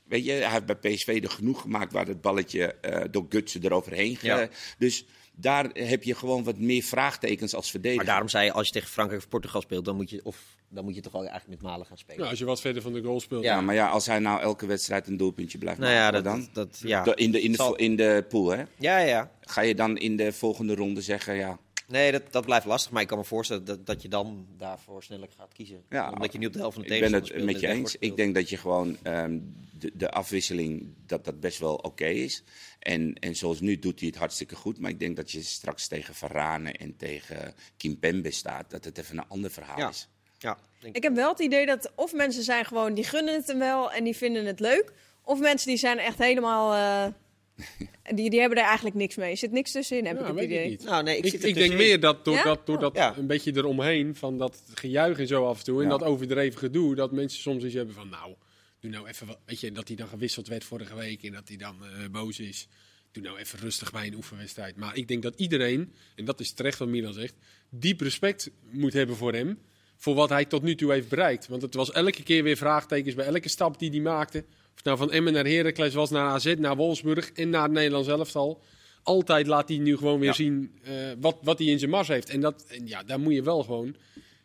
Weet 0.05 0.25
je, 0.25 0.33
hij 0.33 0.51
heeft 0.51 0.67
bij 0.67 0.77
PSV 0.95 1.21
er 1.23 1.31
genoeg 1.31 1.61
gemaakt 1.61 1.93
waar 1.93 2.07
het 2.07 2.21
balletje 2.21 2.75
eh, 2.75 3.05
door 3.11 3.27
Gutsen 3.29 3.65
eroverheen. 3.65 4.19
Ja. 4.21 4.49
Dus 4.79 5.05
daar 5.37 5.71
heb 5.73 6.03
je 6.03 6.15
gewoon 6.15 6.45
wat 6.45 6.59
meer 6.59 6.83
vraagtekens 6.83 7.55
als 7.55 7.71
verdediger. 7.71 7.97
Maar 8.05 8.13
daarom 8.13 8.29
zei 8.29 8.45
je, 8.45 8.53
als 8.53 8.67
je 8.67 8.73
tegen 8.73 8.89
Frankrijk 8.89 9.23
of 9.23 9.29
Portugal 9.29 9.61
speelt, 9.61 9.85
dan 9.85 9.97
moet 9.97 10.11
je, 10.11 10.21
of, 10.25 10.39
dan 10.69 10.85
moet 10.85 10.95
je 10.95 11.01
toch 11.01 11.13
wel 11.13 11.27
eigenlijk 11.27 11.61
met 11.61 11.71
Malen 11.71 11.87
gaan 11.87 11.99
spelen. 11.99 12.19
Nou, 12.19 12.31
als 12.31 12.39
je 12.39 12.45
wat 12.45 12.61
verder 12.61 12.83
van 12.83 12.93
de 12.93 13.03
goal 13.03 13.21
speelt. 13.21 13.45
Ja, 13.45 13.61
maar 13.61 13.75
ja, 13.75 13.89
als 13.89 14.07
hij 14.07 14.19
nou 14.19 14.41
elke 14.41 14.67
wedstrijd 14.67 15.07
een 15.07 15.17
doelpuntje 15.17 15.59
blijft 15.59 15.81
nou 15.81 15.93
ja, 15.93 15.99
maken, 16.11 16.23
dat, 16.25 16.33
dan? 16.35 16.49
dat, 16.53 16.81
ja. 16.85 17.03
De- 17.03 17.15
In 17.15 17.31
de, 17.31 17.41
in, 17.41 17.53
de, 17.53 17.73
in 17.77 17.97
de 17.97 18.25
pool, 18.29 18.51
hè? 18.51 18.63
ja, 18.79 18.99
ja. 18.99 19.31
Ga 19.41 19.61
je 19.61 19.75
dan 19.75 19.97
in 19.99 20.17
de 20.17 20.33
volgende 20.33 20.75
ronde 20.75 21.01
zeggen, 21.01 21.35
ja, 21.35 21.59
Nee, 21.89 22.13
dat, 22.13 22.23
dat 22.31 22.45
blijft 22.45 22.67
lastig. 22.67 22.93
Maar 22.93 23.03
ik 23.03 23.09
kan 23.09 23.19
me 23.19 23.25
voorstellen 23.25 23.65
dat, 23.65 23.87
dat 23.87 24.03
je 24.03 24.09
dan 24.09 24.47
daarvoor 24.57 25.03
sneller 25.03 25.29
gaat 25.37 25.53
kiezen. 25.53 25.85
Ja, 25.89 26.11
Omdat 26.11 26.33
je 26.33 26.39
niet 26.39 26.47
op 26.47 26.53
de 26.53 26.59
helft 26.59 26.75
van 26.75 26.85
de 26.85 26.95
ik 26.95 27.01
ben 27.01 27.11
tegenstander 27.11 27.47
het 27.47 27.53
met 27.53 27.61
je 27.61 27.67
en 27.69 27.77
eens. 27.77 27.97
Ik 27.99 28.17
denk 28.17 28.35
dat 28.35 28.49
je 28.49 28.57
gewoon 28.57 28.97
ehm, 29.03 29.39
de, 29.79 29.91
de 29.95 30.11
afwisseling, 30.11 30.95
dat 31.07 31.25
dat 31.25 31.41
best 31.41 31.59
wel 31.59 31.75
oké 31.75 32.07
is. 32.07 32.43
En, 32.79 33.15
en 33.15 33.37
zoals 33.37 33.61
nu 33.61 33.79
doet 33.79 33.99
hij 34.01 34.09
het 34.09 34.19
hartstikke 34.19 34.55
goed. 34.57 34.79
Maar 34.79 34.91
ik 34.91 35.01
denk 35.01 35.17
dat 35.17 35.31
je 35.31 35.43
straks 35.43 35.87
tegen 35.89 36.15
Varane 36.15 36.73
en 36.73 36.97
tegen 36.97 37.55
Kimpembe 37.77 38.31
staat, 38.31 38.71
dat 38.71 38.85
het 38.85 38.99
even 38.99 39.19
een 39.19 39.29
ander 39.29 39.51
verhaal 39.51 39.79
Ja. 39.79 39.89
is. 39.89 40.09
Ja, 40.39 40.59
denk 40.81 40.97
Ik 40.97 41.03
heb 41.03 41.15
wel 41.15 41.29
het 41.29 41.39
idee 41.41 41.67
dat 41.67 41.93
of 41.95 42.13
mensen 42.13 42.43
zijn 42.43 42.65
gewoon, 42.65 42.95
die 42.95 43.05
gunnen 43.05 43.35
het 43.35 43.47
hem 43.47 43.59
wel 43.59 43.93
en 43.93 44.05
die 44.05 44.17
vinden 44.17 44.47
het 44.47 44.61
leuk. 44.61 44.93
Of 45.23 45.41
mensen 45.41 45.69
die 45.69 45.77
zijn 45.77 45.99
echt 45.99 46.19
helemaal, 46.19 46.75
eh, 46.75 47.13
die, 48.15 48.31
die 48.31 48.41
hebben 48.41 48.59
er 48.59 48.65
eigenlijk 48.65 48.97
niks 48.97 49.17
mee. 49.17 49.31
Er 49.31 49.37
zit 49.37 49.53
niks 49.53 49.73
tussenin, 49.73 50.07
heb 50.07 50.15
Ja, 50.17 50.21
ik 50.21 50.27
het 50.27 50.35
weet 50.35 50.45
ik 50.45 50.51
idee. 50.51 50.69
niet. 50.69 50.85
Nou, 50.85 51.03
nee, 51.03 51.17
ik, 51.19 51.25
Ik, 51.25 51.31
zit 51.31 51.45
ik 51.45 51.55
denk 51.55 51.73
meer 51.75 52.01
dat 52.01 52.25
door 52.25 52.35
Ja? 52.35 52.43
dat, 52.45 52.67
door 52.67 52.79
dat 52.79 52.95
Ja. 52.97 53.17
een 53.17 53.27
beetje 53.27 53.53
eromheen, 53.57 54.15
van 54.15 54.39
dat 54.39 54.63
gejuich 54.75 55.19
en 55.19 55.27
zo 55.27 55.47
af 55.47 55.59
en 55.59 55.65
toe, 55.65 55.77
en 55.79 55.83
Ja. 55.85 55.89
dat 55.99 56.03
overdreven 56.03 56.59
gedoe, 56.59 56.95
dat 56.95 57.13
mensen 57.13 57.41
soms 57.41 57.65
iets 57.65 57.75
hebben 57.75 57.95
van, 57.95 58.09
nou, 58.09 58.35
doe 58.81 58.91
nou 58.91 59.09
even 59.09 59.27
wat, 59.27 59.39
weet 59.45 59.61
je, 59.61 59.73
dat 59.73 59.89
hij 59.89 59.97
dan 59.97 60.09
gewisseld 60.09 60.49
werd 60.49 60.65
vorige 60.65 60.95
week 60.97 61.23
en 61.23 61.33
dat 61.33 61.49
hij 61.49 61.57
dan 61.57 61.77
eh, 61.85 62.09
boos 62.11 62.39
is. 62.41 62.69
Doe 63.13 63.23
nou 63.23 63.39
even 63.39 63.59
rustig 63.59 63.93
bij 63.93 64.07
een 64.07 64.15
oefenwedstrijd. 64.15 64.77
Maar 64.77 64.97
ik 64.97 65.09
denk 65.09 65.23
dat 65.23 65.35
iedereen, 65.37 65.93
en 66.15 66.25
dat 66.25 66.41
is 66.41 66.53
terecht 66.53 66.79
wat 66.79 66.89
Milan 66.89 67.13
zegt, 67.13 67.35
diep 67.71 68.01
respect 68.01 68.51
moet 68.71 68.93
hebben 68.93 69.17
voor 69.17 69.33
hem. 69.33 69.59
Voor 69.97 70.15
wat 70.15 70.29
hij 70.29 70.45
tot 70.45 70.63
nu 70.63 70.75
toe 70.75 70.93
heeft 70.93 71.09
bereikt. 71.09 71.47
Want 71.47 71.63
het 71.63 71.75
was 71.75 71.93
elke 71.93 72.23
keer 72.23 72.43
weer 72.43 72.57
vraagtekens 72.57 73.15
bij 73.15 73.27
elke 73.27 73.49
stap 73.49 73.79
die 73.79 73.91
hij 73.91 74.01
maakte. 74.01 74.45
Of 74.75 74.81
het 74.81 74.85
nou 74.85 74.99
van 74.99 75.13
Emmen 75.13 75.33
naar 75.33 75.47
Heracles 75.47 75.95
was, 75.95 76.11
naar 76.11 76.29
AZ, 76.29 76.55
naar 76.59 76.77
Wolfsburg 76.77 77.33
en 77.33 77.51
naar 77.51 77.63
het 77.63 77.73
Nederlands 77.73 78.09
elftal. 78.09 78.61
Altijd 79.03 79.47
laat 79.47 79.69
hij 79.69 79.79
nu 79.79 79.97
gewoon 79.97 80.19
weer 80.19 80.29
Ja. 80.29 80.35
zien 80.35 80.73
eh, 80.83 80.93
wat, 81.21 81.37
wat 81.43 81.59
hij 81.59 81.67
in 81.69 81.79
zijn 81.79 81.91
mars 81.91 82.09
heeft. 82.09 82.29
En, 82.31 82.41
dat, 82.41 82.65
en 82.69 82.87
ja, 82.87 83.03
daar 83.03 83.21
moet 83.21 83.33
je 83.35 83.43
wel 83.43 83.63
gewoon 83.63 83.97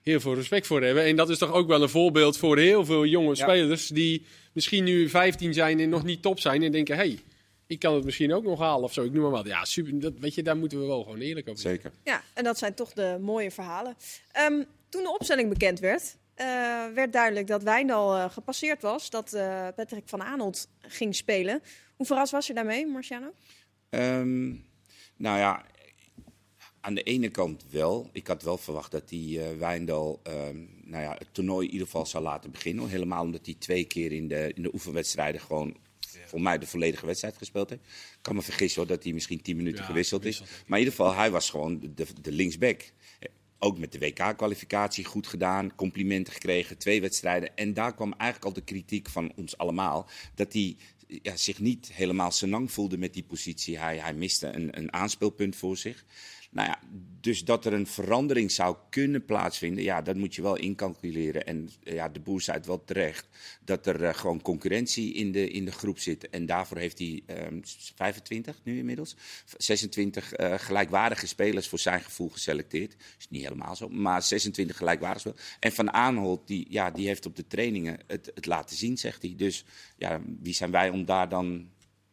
heel 0.02 0.20
veel 0.20 0.36
respect 0.36 0.68
voor 0.68 0.82
hebben. 0.84 1.04
En 1.04 1.16
dat 1.16 1.30
is 1.30 1.38
toch 1.38 1.52
ook 1.52 1.68
wel 1.68 1.82
een 1.82 1.90
voorbeeld 1.90 2.38
voor 2.38 2.58
heel 2.58 2.86
veel 2.86 3.06
jonge 3.06 3.28
Ja. 3.36 3.44
spelers 3.44 3.88
die 3.88 4.26
misschien 4.54 4.84
nu 4.84 5.10
15 5.10 5.54
zijn 5.54 5.80
en 5.80 5.90
nog 5.90 6.04
niet 6.04 6.22
top 6.22 6.40
zijn. 6.40 6.64
En 6.64 6.72
denken, 6.72 6.96
hé, 6.96 7.02
hey, 7.02 7.20
ik 7.68 7.80
kan 7.80 7.94
het 7.96 8.04
misschien 8.04 8.34
ook 8.34 8.44
nog 8.44 8.60
halen 8.60 8.84
of 8.84 8.94
zo. 8.94 9.04
Ik 9.04 9.12
noem 9.12 9.22
maar 9.22 9.32
wat. 9.32 9.46
Ja, 9.48 9.66
super. 9.66 10.00
Dat, 10.00 10.14
weet 10.20 10.36
je, 10.36 10.44
daar 10.44 10.58
moeten 10.58 10.80
we 10.80 10.86
wel 10.86 11.04
gewoon 11.04 11.20
eerlijk 11.20 11.48
over 11.50 11.62
zijn. 11.62 11.76
Zeker. 11.76 11.92
Ja, 12.04 12.24
en 12.34 12.44
dat 12.44 12.58
zijn 12.58 12.74
toch 12.74 12.94
de 12.94 13.18
mooie 13.22 13.52
verhalen. 13.52 13.96
Ehm, 14.32 14.64
toen 14.90 15.04
de 15.04 15.14
opstelling 15.20 15.50
bekend 15.50 15.80
werd, 15.80 16.16
werd 16.94 17.14
duidelijk 17.14 17.48
dat 17.48 17.64
Wijndal 17.64 18.16
eh, 18.16 18.30
gepasseerd 18.30 18.82
was. 18.82 19.10
Dat 19.10 19.34
eh, 19.34 19.68
Patrick 19.76 20.04
van 20.06 20.24
Aanholt 20.24 20.68
ging 20.82 21.16
spelen. 21.16 21.62
Hoe 21.96 22.06
verrast 22.06 22.32
was 22.32 22.48
je 22.48 22.54
daarmee, 22.54 22.88
Marciano? 22.88 23.34
Ehm, 23.90 24.48
nou 25.16 25.38
ja, 25.38 25.66
aan 26.82 26.94
de 26.94 27.04
ene 27.04 27.30
kant 27.30 27.66
wel. 27.70 28.10
Ik 28.12 28.28
had 28.28 28.44
wel 28.44 28.58
verwacht 28.58 28.92
dat 28.92 29.10
die 29.10 29.44
eh 29.44 29.58
Wijndal 29.58 30.20
ehm, 30.24 30.58
nou 30.84 31.04
ja, 31.04 31.16
het 31.18 31.28
toernooi 31.32 31.66
in 31.66 31.72
ieder 31.72 31.88
geval 31.88 32.06
zou 32.06 32.24
laten 32.24 32.52
beginnen. 32.52 32.90
Helemaal 32.90 33.24
omdat 33.24 33.46
hij 33.46 33.56
twee 33.60 33.86
keer 33.86 34.12
in 34.12 34.28
de, 34.28 34.52
in 34.54 34.62
de 34.62 34.74
oefenwedstrijden 34.74 35.42
gewoon 35.42 35.78
voor 36.26 36.42
mij 36.42 36.58
de 36.58 36.68
volledige 36.68 37.06
wedstrijd 37.06 37.38
gespeeld 37.38 37.70
heeft. 37.70 37.82
Ik 37.84 38.18
kan 38.22 38.36
me 38.36 38.42
vergissen 38.42 38.82
hoor, 38.82 38.90
dat 38.90 39.04
hij 39.04 39.14
misschien 39.14 39.42
10 39.42 39.58
minuten 39.58 39.80
Ja, 39.82 39.86
gewisseld 39.86 40.26
is. 40.26 40.40
Maar 40.40 40.80
in 40.80 40.86
ieder 40.86 40.94
geval, 40.94 41.16
hij 41.16 41.32
was 41.32 41.50
gewoon 41.50 41.80
de, 41.80 41.94
de, 41.94 42.06
de 42.22 42.32
linksback. 42.32 42.92
Ook 43.60 43.78
met 43.78 43.92
de 43.92 44.00
WK-kwalificatie 44.00 45.06
goed 45.06 45.28
gedaan, 45.28 45.76
complimenten 45.76 46.34
gekregen, 46.34 46.78
twee 46.78 47.02
wedstrijden. 47.02 47.56
En 47.56 47.74
daar 47.74 47.96
kwam 47.96 48.14
eigenlijk 48.14 48.46
al 48.46 48.54
de 48.54 48.68
kritiek 48.68 49.10
van 49.10 49.32
ons 49.36 49.58
allemaal. 49.58 50.10
Dat 50.36 50.54
hij 50.54 50.78
ja, 51.08 51.36
zich 51.36 51.60
niet 51.60 51.94
helemaal 51.94 52.32
senang 52.32 52.72
voelde 52.72 52.98
met 52.98 53.14
die 53.14 53.24
positie. 53.24 53.80
Hij, 53.80 53.98
hij 53.98 54.14
miste 54.14 54.48
een, 54.48 54.78
een 54.78 54.94
aanspeelpunt 54.94 55.56
voor 55.56 55.78
zich. 55.78 56.06
Nou 56.52 56.68
ja, 56.68 56.80
dus 57.22 57.46
dat 57.46 57.66
er 57.66 57.74
een 57.74 57.88
verandering 57.88 58.52
zou 58.52 58.78
kunnen 58.90 59.26
plaatsvinden, 59.26 59.84
ja, 59.84 60.02
dat 60.02 60.16
moet 60.16 60.36
je 60.36 60.42
wel 60.42 60.56
incalculeren. 60.56 61.46
En 61.46 61.70
eh, 61.84 61.94
ja, 61.94 62.10
de 62.10 62.20
boer 62.20 62.42
zei 62.42 62.60
wel 62.66 62.84
terecht, 62.84 63.28
dat 63.66 63.86
er 63.86 64.04
eh, 64.04 64.14
gewoon 64.14 64.42
concurrentie 64.42 65.14
in 65.14 65.32
de, 65.32 65.50
in 65.50 65.66
de 65.66 65.72
groep 65.72 66.00
zit. 66.00 66.30
En 66.30 66.46
daarvoor 66.46 66.78
heeft 66.78 67.00
hij 67.00 67.24
ehm 67.26 67.60
25 67.96 68.60
nu 68.64 68.78
inmiddels, 68.78 69.16
26 69.58 70.34
eh, 70.34 70.54
gelijkwaardige 70.58 71.28
spelers 71.28 71.68
voor 71.68 71.80
zijn 71.80 72.02
gevoel 72.02 72.30
geselecteerd. 72.30 72.96
Is 73.18 73.30
niet 73.30 73.44
helemaal 73.44 73.76
zo, 73.76 73.90
maar 73.90 74.24
26 74.24 74.78
gelijkwaardige 74.78 75.30
spelers. 75.30 75.56
En 75.60 75.72
Van 75.72 75.94
Aanholt, 75.94 76.48
die, 76.48 76.66
ja, 76.70 76.92
die 76.92 77.08
heeft 77.08 77.26
op 77.26 77.36
de 77.36 77.48
trainingen 77.48 78.00
het, 78.08 78.32
het 78.36 78.46
laten 78.46 78.76
zien, 78.76 78.98
zegt 78.98 79.22
hij. 79.22 79.34
Dus 79.38 79.66
ja, 79.98 80.22
wie 80.40 80.54
zijn 80.54 80.72
wij 80.72 80.90
om 80.90 81.06
daar 81.06 81.30
dan 81.30 81.70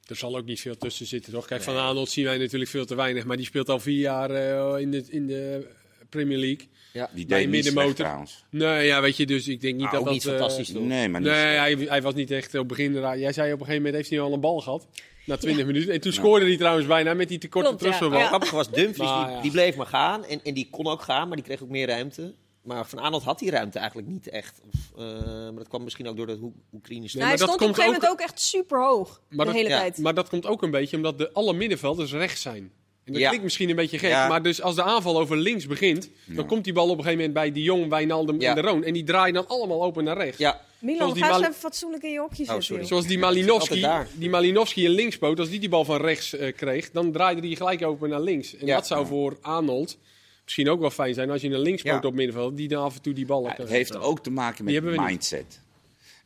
Er 0.06 0.16
zal 0.16 0.36
ook 0.36 0.44
niet 0.44 0.60
veel 0.60 0.76
tussen 0.76 1.06
zitten, 1.06 1.32
toch? 1.32 1.46
Kijk, 1.46 1.62
Van 1.62 1.76
Aanholt 1.76 2.08
zien 2.10 2.24
wij 2.24 2.38
natuurlijk 2.38 2.70
veel 2.70 2.86
te 2.86 2.94
weinig. 2.94 3.24
Maar 3.24 3.36
die 3.36 3.46
speelt 3.46 3.68
al 3.68 3.80
vier 3.80 4.00
jaar 4.00 4.30
eh, 4.30 4.80
in, 4.80 4.90
de, 4.90 5.04
in 5.08 5.26
de 5.26 5.66
Premier 6.10 6.38
League. 6.38 6.68
Ja. 6.92 7.10
Die 7.14 7.26
deed 7.26 7.38
niet 7.38 7.48
slecht 7.48 7.50
middenmotor. 7.50 7.94
trouwens. 7.94 8.44
Nee, 8.50 8.86
ja, 8.86 9.00
weet 9.00 9.16
je, 9.16 9.26
dus 9.26 9.48
ik 9.48 9.60
denk 9.60 9.74
niet 9.74 9.82
Maar 9.82 9.90
dat 9.92 10.00
ook 10.00 10.06
dat... 10.06 10.14
niet 10.14 10.24
eh, 10.24 10.30
fantastisch, 10.30 10.72
toch? 10.72 10.82
Nee, 10.82 11.08
maar 11.08 11.20
niet 11.20 11.30
Nee, 11.30 11.56
hij, 11.56 11.76
hij 11.88 12.02
was 12.02 12.14
niet 12.14 12.30
echt 12.30 12.54
op 12.54 12.68
begin. 12.68 12.96
raar. 12.98 13.18
Jij 13.18 13.32
zei 13.32 13.46
op 13.52 13.60
een 13.60 13.66
gegeven 13.66 13.82
moment 13.82 13.94
heeft 13.94 14.10
hij 14.10 14.20
al 14.20 14.32
een 14.32 14.40
bal 14.40 14.60
gehad. 14.60 14.86
Na 15.24 15.36
20 15.36 15.66
minuten. 15.66 15.92
En 15.92 16.00
toen 16.00 16.12
scoorde 16.12 16.46
hij 16.46 16.56
trouwens 16.56 16.86
bijna 16.86 17.14
met 17.14 17.28
die 17.28 17.38
tekorte 17.38 17.68
Klopt, 17.68 17.82
ja. 17.82 17.86
terugspelbal. 17.90 18.18
Ja. 18.20 18.26
Grappig 18.26 18.50
was 18.50 18.70
Dumfries, 18.70 19.08
Maar, 19.08 19.26
die, 19.26 19.34
ja. 19.36 19.42
die 19.42 19.50
bleef 19.50 19.76
maar 19.76 19.86
gaan. 19.86 20.24
En, 20.24 20.40
en 20.44 20.54
die 20.54 20.68
kon 20.70 20.86
ook 20.86 21.02
gaan, 21.02 21.26
maar 21.28 21.36
die 21.36 21.46
kreeg 21.46 21.62
ook 21.62 21.68
meer 21.68 21.86
ruimte. 21.86 22.34
Maar 22.66 22.86
Van 22.86 23.00
Aanholt 23.00 23.22
had 23.22 23.38
die 23.38 23.50
ruimte 23.50 23.78
eigenlijk 23.78 24.08
niet 24.08 24.28
echt. 24.28 24.60
Of, 24.72 25.00
eh, 25.00 25.22
maar 25.24 25.54
dat 25.54 25.68
kwam 25.68 25.84
misschien 25.84 26.08
ook 26.08 26.16
door 26.16 26.26
dat 26.26 26.38
Hoe- 26.38 26.52
Oekraïne 26.72 27.00
Nee, 27.02 27.10
hij 27.12 27.20
maar 27.20 27.30
dat 27.36 27.48
stond 27.48 27.60
op 27.62 27.68
een 27.68 27.74
gegeven 27.74 27.92
moment 28.00 28.10
ook 28.12 28.20
echt 28.20 28.40
super 28.40 28.84
hoog. 28.84 29.20
Maar 29.28 29.38
de 29.46 29.52
dat- 29.52 29.54
hele 29.62 29.68
ja, 29.68 29.78
tijd. 29.78 29.98
Maar 29.98 30.14
dat 30.14 30.28
komt 30.28 30.46
ook 30.46 30.62
een 30.62 30.70
beetje 30.70 30.96
omdat 30.96 31.18
de 31.18 31.32
alle 31.32 31.52
middenvelders 31.52 32.12
rechts 32.12 32.42
zijn. 32.42 32.72
En 33.04 33.12
dat 33.12 33.20
Ja. 33.20 33.26
klinkt 33.26 33.44
misschien 33.44 33.70
een 33.70 33.76
beetje 33.76 33.98
gek, 33.98 34.10
Ja. 34.10 34.28
maar 34.28 34.42
dus 34.42 34.62
als 34.62 34.74
de 34.74 34.82
aanval 34.82 35.18
over 35.18 35.36
links 35.36 35.66
begint, 35.66 36.08
dan 36.24 36.46
komt 36.46 36.64
die 36.64 36.72
bal 36.72 36.84
op 36.84 36.90
een 36.90 37.04
gegeven 37.04 37.16
moment 37.16 37.34
bij 37.34 37.52
de 37.52 37.62
Jong, 37.62 37.88
Wijnaldum 37.88 38.40
Ja. 38.40 38.48
en 38.48 38.54
de 38.54 38.60
Roon. 38.60 38.84
En 38.84 38.92
die 38.92 39.04
draaien 39.04 39.34
dan 39.34 39.48
allemaal 39.48 39.82
open 39.84 40.04
naar 40.04 40.16
rechts. 40.16 40.38
Ja, 40.38 40.60
Milan, 40.78 40.98
zoals 40.98 41.14
die 41.14 41.22
ga 41.22 41.30
eens 41.30 41.40
even 41.40 41.54
fatsoenlijk 41.54 42.02
in 42.02 42.10
je 42.10 42.18
hokje 42.18 42.36
zitten. 42.44 42.62
sorry. 42.62 42.80
joh. 42.80 42.90
Zoals 42.90 43.06
die 43.06 43.18
Malinowski, 43.18 43.86
die 44.14 44.30
Malinowski 44.30 44.84
in 44.84 44.90
linkspoot, 44.90 45.38
als 45.38 45.48
die 45.48 45.60
die 45.60 45.68
bal 45.68 45.84
van 45.84 46.00
rechts 46.00 46.32
eh, 46.36 46.52
kreeg, 46.56 46.90
dan 46.90 47.12
draaide 47.12 47.40
die 47.40 47.56
gelijk 47.56 47.82
open 47.84 48.08
naar 48.08 48.20
links. 48.20 48.56
En 48.56 48.66
Ja. 48.66 48.74
dat 48.76 48.86
zou 48.86 49.06
voor 49.06 49.38
Arnold 49.40 49.98
misschien 50.46 50.68
ook 50.68 50.80
wel 50.80 50.90
fijn 50.90 51.14
zijn 51.14 51.30
als 51.30 51.40
je 51.42 51.48
een 51.48 51.58
linkspoot 51.60 52.02
Ja. 52.02 52.08
op 52.08 52.14
middenveld, 52.14 52.56
die 52.56 52.68
dan 52.68 52.82
af 52.84 52.94
en 52.96 53.02
toe 53.02 53.12
die 53.12 53.26
ballen 53.26 53.50
Ja, 53.50 53.56
het 53.56 53.68
heeft 53.68 53.96
ook 53.96 54.22
te 54.22 54.30
maken 54.30 54.64
met 54.64 54.82
mindset. 54.82 55.60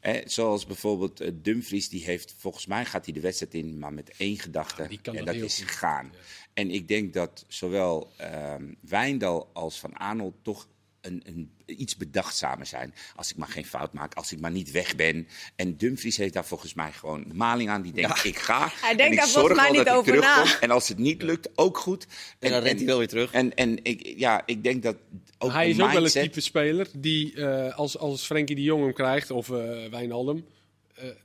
Hè, 0.00 0.20
zoals 0.24 0.66
bijvoorbeeld 0.66 1.20
eh, 1.20 1.30
Dumfries, 1.34 1.88
die 1.88 2.04
heeft 2.04 2.34
volgens 2.38 2.66
mij 2.66 2.84
gaat 2.84 3.04
hij 3.04 3.14
de 3.14 3.20
wedstrijd 3.20 3.54
in, 3.54 3.78
maar 3.78 3.92
met 3.92 4.10
één 4.16 4.38
gedachte. 4.38 4.86
Ja, 5.02 5.12
en 5.12 5.24
dat 5.24 5.34
is 5.34 5.56
goed. 5.58 5.70
gaan. 5.70 6.12
En 6.54 6.70
ik 6.70 6.88
denk 6.88 7.12
dat 7.12 7.44
zowel 7.48 8.10
ehm 8.16 8.64
Wijndal 8.80 9.50
als 9.52 9.80
Van 9.80 9.94
Arnold 9.94 10.34
toch 10.42 10.66
een, 11.00 11.22
een, 11.24 11.50
iets 11.66 11.96
bedachtzamer 11.96 12.66
zijn. 12.66 12.94
Als 13.16 13.30
ik 13.30 13.36
maar 13.36 13.48
geen 13.48 13.66
fout 13.66 13.92
maak, 13.92 14.14
als 14.14 14.32
ik 14.32 14.40
maar 14.40 14.50
niet 14.50 14.70
weg 14.70 14.96
ben. 14.96 15.28
En 15.56 15.76
Dumfries 15.76 16.16
heeft 16.16 16.32
daar 16.32 16.46
volgens 16.46 16.74
mij 16.74 16.92
gewoon 16.92 17.24
maling 17.32 17.70
aan. 17.70 17.82
Die 17.82 17.92
denkt, 17.92 18.24
ik 18.24 18.38
ga. 18.38 18.68
Hij 18.80 18.90
en 18.90 18.96
denkt 18.96 19.12
ik 19.12 19.18
daar 19.18 19.28
zorg 19.28 19.46
volgens 19.46 19.68
mij 19.68 19.78
niet 19.78 19.88
over 19.88 20.18
na. 20.18 20.60
En 20.60 20.70
als 20.70 20.88
het 20.88 20.98
niet 20.98 21.22
lukt, 21.22 21.48
ook 21.54 21.78
goed. 21.78 22.06
en 22.38 22.50
dan 22.50 22.62
rent 22.62 22.78
hij 22.78 22.86
wel 22.86 22.98
weer 22.98 23.08
terug. 23.08 23.32
En, 23.32 23.54
en 23.54 23.78
ik, 23.82 24.12
ja, 24.16 24.42
ik 24.46 24.62
denk 24.62 24.82
dat 24.82 24.96
ook 25.38 25.52
hij 25.52 25.68
is 25.68 25.80
ook 25.80 25.92
wel 25.92 26.04
een 26.04 26.10
type 26.10 26.40
speler 26.40 26.86
die, 26.96 27.34
eh, 27.34 27.76
als, 27.76 27.98
als 27.98 28.24
Frenkie 28.24 28.56
de 28.56 28.62
Jong 28.62 28.82
hem 28.82 28.92
krijgt, 28.92 29.30
of 29.30 29.50
eh 29.50 29.56
Wijnaldum, 29.90 30.46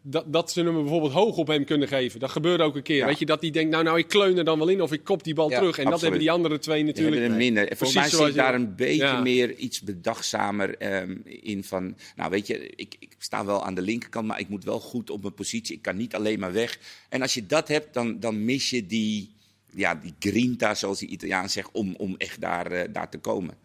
dat, 0.02 0.34
dat 0.34 0.52
ze 0.52 0.64
hem 0.64 0.74
bijvoorbeeld 0.74 1.12
hoog 1.14 1.38
op 1.38 1.48
hem 1.48 1.66
kunnen 1.66 1.88
geven. 1.88 2.20
Dat 2.20 2.30
gebeurde 2.32 2.64
ook 2.64 2.76
een 2.76 2.84
keer. 2.84 2.96
Ja. 2.98 3.06
Weet 3.06 3.20
je, 3.20 3.26
dat 3.26 3.42
hij 3.42 3.50
denkt, 3.52 3.72
nou, 3.72 3.84
nou, 3.84 3.98
ik 3.98 4.08
kleun 4.08 4.38
er 4.38 4.44
dan 4.44 4.60
wel 4.60 4.68
in, 4.68 4.82
of 4.82 4.92
ik 4.92 5.04
kop 5.04 5.24
die 5.24 5.34
bal 5.34 5.50
Ja, 5.50 5.58
terug. 5.58 5.78
En 5.78 5.90
dat 5.90 6.02
hebben 6.02 6.20
die 6.20 6.32
andere 6.32 6.60
twee 6.60 6.78
Die 6.78 6.86
natuurlijk. 6.86 7.22
er 7.22 7.32
minder. 7.32 7.68
Volgens 7.68 7.94
mij 7.94 8.02
Precies 8.02 8.18
zie 8.18 8.28
ik 8.28 8.34
zoals 8.34 8.50
daar 8.52 8.60
je- 8.60 8.66
een 8.66 8.76
beetje 8.76 8.96
Ja. 9.04 9.22
meer 9.22 9.56
iets 9.56 9.82
bedachtzamer 9.82 10.78
ehm, 10.78 11.18
in 11.24 11.64
van... 11.64 11.98
Nou, 12.16 12.30
weet 12.30 12.48
je, 12.48 12.70
ik, 12.70 12.96
ik 13.00 13.16
sta 13.18 13.46
wel 13.46 13.64
aan 13.66 13.76
de 13.76 13.82
linkerkant, 13.82 14.28
maar 14.28 14.40
ik 14.40 14.50
moet 14.50 14.64
wel 14.64 14.80
goed 14.80 15.10
op 15.10 15.22
mijn 15.22 15.34
positie. 15.34 15.76
Ik 15.76 15.82
kan 15.82 15.98
niet 15.98 16.16
alleen 16.16 16.40
maar 16.40 16.54
weg. 16.54 16.80
En 17.10 17.22
als 17.22 17.34
je 17.34 17.46
dat 17.46 17.68
hebt, 17.68 17.94
dan, 17.94 18.20
dan 18.20 18.46
mis 18.46 18.70
je 18.70 18.86
die, 18.86 19.36
ja, 19.74 19.96
die 19.96 20.14
grinta, 20.20 20.74
zoals 20.76 21.00
die 21.00 21.10
Italiaan 21.10 21.50
zegt, 21.50 21.70
om, 21.72 21.96
om 21.96 22.16
echt 22.18 22.42
daar, 22.42 22.72
eh, 22.72 22.94
daar 22.94 23.10
te 23.10 23.18
komen. 23.18 23.58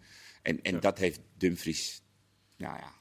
En, 0.43 0.59
en 0.63 0.81
dat 0.81 0.99
heeft 0.99 1.21
Dumfries 1.39 2.03
nou 2.57 2.77
ja, 2.77 2.93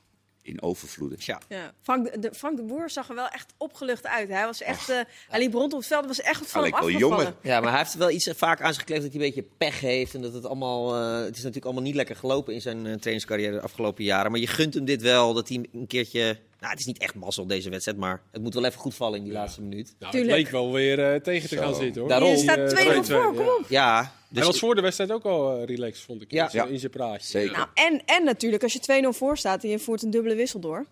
in 0.49 0.61
overvloeden. 0.61 1.17
Tja. 1.19 1.39
Ja. 1.49 1.73
Frank, 1.81 2.21
de, 2.21 2.29
Frank 2.33 2.57
de 2.57 2.63
Boer 2.63 2.89
zag 2.89 3.09
er 3.09 3.15
wel 3.15 3.27
echt 3.27 3.53
opgelucht 3.57 4.07
uit. 4.07 4.29
Hij, 4.29 4.45
was 4.45 4.61
echt, 4.61 4.89
eh, 4.89 4.97
hij 5.29 5.39
liep 5.39 5.53
rond 5.53 5.73
op 5.73 5.79
het 5.79 5.87
veld. 5.87 6.05
Was 6.05 6.21
echt 6.21 6.39
wat 6.39 6.49
van 6.49 6.61
Hij 6.61 6.71
hem 6.71 6.79
wel 6.79 6.89
jonger. 6.99 7.33
Ja, 7.41 7.59
maar 7.59 7.69
hij 7.69 7.79
heeft 7.79 7.95
wel 7.95 8.09
iets 8.11 8.29
vaak 8.35 8.61
aan 8.61 8.73
zich 8.73 8.81
gekleefd 8.81 9.01
dat 9.01 9.11
hij 9.11 9.21
een 9.21 9.27
beetje 9.27 9.47
pech 9.57 9.79
heeft. 9.79 10.13
En 10.15 10.21
dat 10.21 10.33
het 10.33 10.45
allemaal. 10.45 10.95
eh, 10.95 11.13
het 11.19 11.29
is 11.35 11.37
natuurlijk 11.37 11.65
allemaal 11.65 11.83
niet 11.83 11.95
lekker 11.95 12.15
gelopen 12.15 12.53
in 12.53 12.61
zijn 12.61 12.77
eh, 12.85 12.93
trainingscarrière 12.93 13.51
de 13.51 13.61
afgelopen 13.61 14.03
jaren. 14.03 14.31
Maar 14.31 14.39
je 14.39 14.47
gunt 14.47 14.73
hem 14.73 14.85
dit 14.85 15.01
wel, 15.01 15.33
dat 15.33 15.47
hij 15.47 15.65
een 15.73 15.87
keertje. 15.87 16.37
Nou, 16.59 16.71
het 16.71 16.79
is 16.79 16.85
niet 16.85 16.97
echt 16.97 17.15
mazzel 17.15 17.47
deze 17.47 17.69
wedstrijd, 17.69 17.97
maar 17.97 18.21
het 18.31 18.41
moet 18.41 18.53
wel 18.53 18.65
even 18.65 18.79
goed 18.79 18.95
vallen 18.95 19.17
in 19.17 19.23
die 19.23 19.33
laatste 19.33 19.61
minuut. 19.61 19.95
Nou, 19.99 20.17
het 20.17 20.25
leek 20.25 20.49
wel 20.49 20.71
weer 20.71 21.13
eh, 21.13 21.19
tegen 21.21 21.49
te 21.49 21.55
Zo. 21.55 21.61
gaan 21.61 21.75
zitten 21.75 22.01
hoor. 22.01 22.09
Daarom. 22.09 22.29
Je 22.31 22.37
staat 22.37 22.73
eh, 22.73 22.97
2-0 22.99 23.03
voor, 23.03 23.33
2-2, 23.33 23.37
kom 23.37 23.47
op. 23.47 23.65
Ja, 23.69 24.13
Hij 24.33 24.43
was 24.43 24.59
voor 24.59 24.75
de 24.75 24.81
wedstrijd 24.81 25.11
ook 25.11 25.23
al 25.23 25.57
eh, 25.57 25.65
relaxed, 25.65 26.05
vond 26.05 26.21
ik. 26.21 26.31
Ja. 26.31 26.43
in 26.43 26.49
zijn- 26.49 26.69
in 26.69 26.79
zijn 26.79 26.91
praatje. 26.91 27.27
Zeker. 27.27 27.57
Nou, 27.57 27.67
en, 27.73 28.01
en 28.05 28.23
natuurlijk, 28.23 28.63
als 28.63 28.73
je 28.73 28.79
2-0 28.79 29.13
voor 29.17 29.37
staat 29.37 29.63
en 29.63 29.69
je 29.69 29.79
voert 29.79 30.01
een 30.03 30.09
dubbele 30.09 30.35
wissel 30.35 30.59
door. 30.59 30.85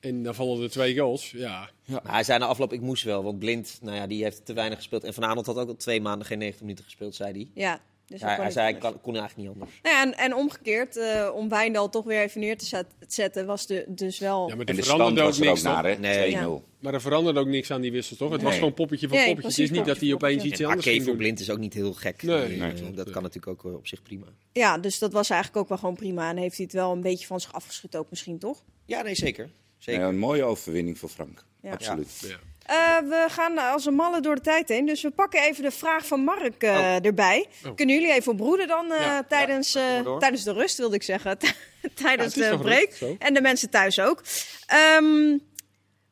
En 0.00 0.22
dan 0.22 0.34
vallen 0.34 0.62
er 0.62 0.70
twee 0.70 0.98
goals. 0.98 1.30
Ja, 1.30 1.70
Maar 1.86 2.00
hij 2.12 2.24
zei 2.24 2.38
na 2.38 2.46
afloop, 2.46 2.72
ik 2.72 2.80
moest 2.80 3.04
wel. 3.04 3.22
Want 3.24 3.38
Blind, 3.38 3.78
nou 3.82 3.96
ja, 3.96 4.06
die 4.06 4.22
heeft 4.22 4.46
te 4.46 4.52
weinig 4.52 4.78
gespeeld. 4.78 5.04
En 5.04 5.14
Van 5.14 5.24
Aanholt 5.24 5.46
had 5.46 5.56
ook 5.58 5.68
al 5.68 5.76
twee 5.76 6.00
maanden 6.00 6.26
geen 6.26 6.38
90 6.38 6.62
minuten 6.62 6.84
gespeeld, 6.84 7.14
zei 7.14 7.32
hij. 7.32 7.50
Ja, 7.54 7.80
dus 8.06 8.20
hij 8.20 8.28
dat 8.28 8.36
hij 8.36 8.44
kon 8.46 8.52
zei, 8.52 8.74
ik 8.74 9.02
kon 9.02 9.16
eigenlijk 9.16 9.36
niet 9.36 9.48
anders. 9.48 9.80
Nou 9.82 9.96
ja, 9.96 10.02
en, 10.02 10.14
en 10.18 10.34
omgekeerd, 10.34 10.96
eh, 10.96 11.30
om 11.34 11.48
Wijndal 11.48 11.88
toch 11.88 12.04
weer 12.04 12.20
even 12.22 12.40
neer 12.40 12.58
te 12.58 12.64
zet- 12.64 12.86
zetten, 13.08 13.46
was 13.46 13.66
de, 13.66 13.84
dus 13.88 14.18
wel... 14.18 14.48
ja 14.48 14.54
maar 14.56 14.64
En 14.64 14.70
er 14.70 14.76
de 14.76 14.82
stand 14.82 14.96
veranderde 15.00 15.30
ook 15.30 15.38
niks. 15.38 15.62
naar, 15.62 15.82
toch? 15.82 15.92
hè? 15.92 15.98
Nee. 15.98 16.36
2-0. 16.36 16.62
Maar 16.78 16.94
er 16.94 17.00
veranderde 17.00 17.40
ook 17.40 17.46
niks 17.46 17.70
aan 17.70 17.80
die 17.80 17.92
wissel, 17.92 18.16
toch? 18.16 18.32
Het 18.32 18.42
was 18.42 18.54
gewoon 18.54 18.74
poppetje 18.74 19.08
voor 19.08 19.16
Nee, 19.16 19.26
poppetje. 19.26 19.62
Het 19.62 19.70
is 19.70 19.76
niet 19.78 19.86
dat 19.86 20.00
hij 20.00 20.12
opeens 20.14 20.44
iets 20.44 20.60
En 20.60 20.66
anders 20.66 20.86
ging 20.86 20.96
voor 20.98 21.06
doen. 21.06 21.16
Blind 21.16 21.40
is 21.40 21.50
ook 21.50 21.58
niet 21.58 21.74
heel 21.74 21.92
gek. 21.92 22.22
Nee. 22.22 22.42
Eh, 22.42 22.60
Nee, 22.60 22.92
dat 22.92 23.06
ja. 23.06 23.12
kan 23.12 23.22
natuurlijk 23.22 23.64
ook 23.64 23.72
eh, 23.72 23.78
op 23.78 23.86
zich 23.86 24.02
prima. 24.02 24.26
Ja, 24.52 24.78
dus 24.78 24.98
dat 24.98 25.12
was 25.12 25.30
eigenlijk 25.30 25.60
ook 25.62 25.68
wel 25.68 25.78
gewoon 25.78 25.94
prima. 25.94 26.30
En 26.30 26.36
heeft 26.36 26.56
hij 26.56 26.64
het 26.64 26.74
wel 26.74 26.92
een 26.92 27.00
beetje 27.00 27.26
van 27.26 27.40
zich 27.40 27.52
afgeschud 27.52 27.96
ook 27.96 28.06
misschien, 28.10 28.38
toch? 28.38 28.62
Ja, 28.86 29.02
nee, 29.02 29.14
zeker. 29.14 29.48
zeker. 29.78 30.00
Ja, 30.02 30.08
een 30.08 30.18
mooie 30.18 30.44
overwinning 30.44 30.98
voor 30.98 31.08
Frank. 31.08 31.44
Ja. 31.62 31.72
Absoluut. 31.72 32.36
Eh, 32.64 32.98
we 32.98 33.26
gaan 33.28 33.58
als 33.58 33.86
een 33.86 33.94
malle 33.94 34.20
door 34.20 34.34
de 34.34 34.40
tijd 34.40 34.68
heen. 34.68 34.86
Dus 34.86 35.02
we 35.02 35.10
pakken 35.10 35.42
even 35.42 35.62
de 35.62 35.70
vraag 35.70 36.06
van 36.06 36.20
Mark 36.20 36.62
eh, 36.62 37.04
erbij. 37.04 37.46
Oh. 37.66 37.74
Kunnen 37.74 37.94
jullie 37.94 38.12
even 38.12 38.36
broeden 38.36 38.66
dan 38.68 38.92
eh, 38.92 39.00
Ja. 39.00 39.22
tijdens, 39.22 39.72
tijdens 40.18 40.42
de 40.42 40.52
rust, 40.52 40.76
wilde 40.78 40.94
ik 40.94 41.02
zeggen. 41.02 41.38
tijdens 42.02 42.34
Ja, 42.34 42.50
de 42.50 42.58
break. 42.58 42.90
rust. 42.94 43.18
En 43.18 43.34
de 43.34 43.40
mensen 43.40 43.70
thuis 43.70 43.98
ook. 44.00 44.22
Ehm, 44.66 45.38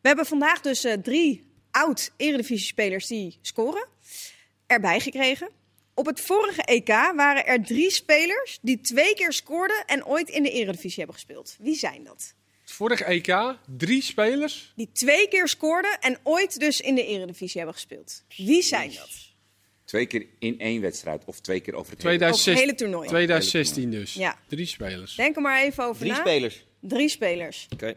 we 0.01 0.09
hebben 0.09 0.27
vandaag 0.27 0.61
dus 0.61 0.87
drie 1.03 1.51
oud-eredivisie-spelers 1.71 3.07
die 3.07 3.39
scoren 3.43 3.87
erbij 4.67 5.01
gekregen. 5.01 5.51
Op 5.95 6.07
het 6.07 6.21
vorige 6.21 6.63
EK 6.63 6.89
waren 7.17 7.47
er 7.47 7.65
drie 7.65 7.91
spelers 7.91 8.59
die 8.63 8.81
twee 8.81 9.15
keer 9.15 9.33
scoorden 9.33 9.85
en 9.87 10.07
ooit 10.07 10.29
in 10.29 10.43
de 10.43 10.51
eredivisie 10.51 10.97
hebben 10.99 11.15
gespeeld. 11.15 11.57
Wie 11.59 11.75
zijn 11.75 12.05
dat? 12.05 12.35
Het 12.73 12.81
vorige 12.81 13.05
EK, 13.05 13.57
drie 13.77 14.03
spelers. 14.03 14.73
Die 14.77 14.89
twee 14.93 15.29
keer 15.29 15.49
scoorden 15.49 15.99
en 16.01 16.19
ooit 16.23 16.61
dus 16.61 16.81
in 16.81 16.95
de 16.95 17.07
eredivisie 17.07 17.57
hebben 17.57 17.75
gespeeld. 17.75 18.23
Wie 18.37 18.63
zijn 18.63 18.93
dat? 18.95 19.09
Twee 19.85 20.07
keer 20.07 20.27
in 20.39 20.61
één 20.61 20.81
wedstrijd 20.81 21.25
of 21.25 21.41
twee 21.41 21.61
keer 21.61 21.75
over 21.75 21.93
het 21.93 22.03
hele- 22.03 22.15
Over 22.15 22.27
het 22.27 22.35
2016, 22.37 22.55
hele 22.57 22.75
toernooi. 22.75 23.09
2016 23.09 23.91
dus. 23.91 24.15
Ja. 24.15 24.39
Drie 24.49 24.67
spelers. 24.67 25.15
Denk 25.15 25.37
er 25.37 25.43
maar 25.43 25.63
even 25.63 25.85
over 25.85 26.01
Drie 26.01 26.13
na. 26.13 26.19
spelers. 26.19 26.65
Drie 26.81 27.09
spelers. 27.09 27.67
Oké. 27.73 27.95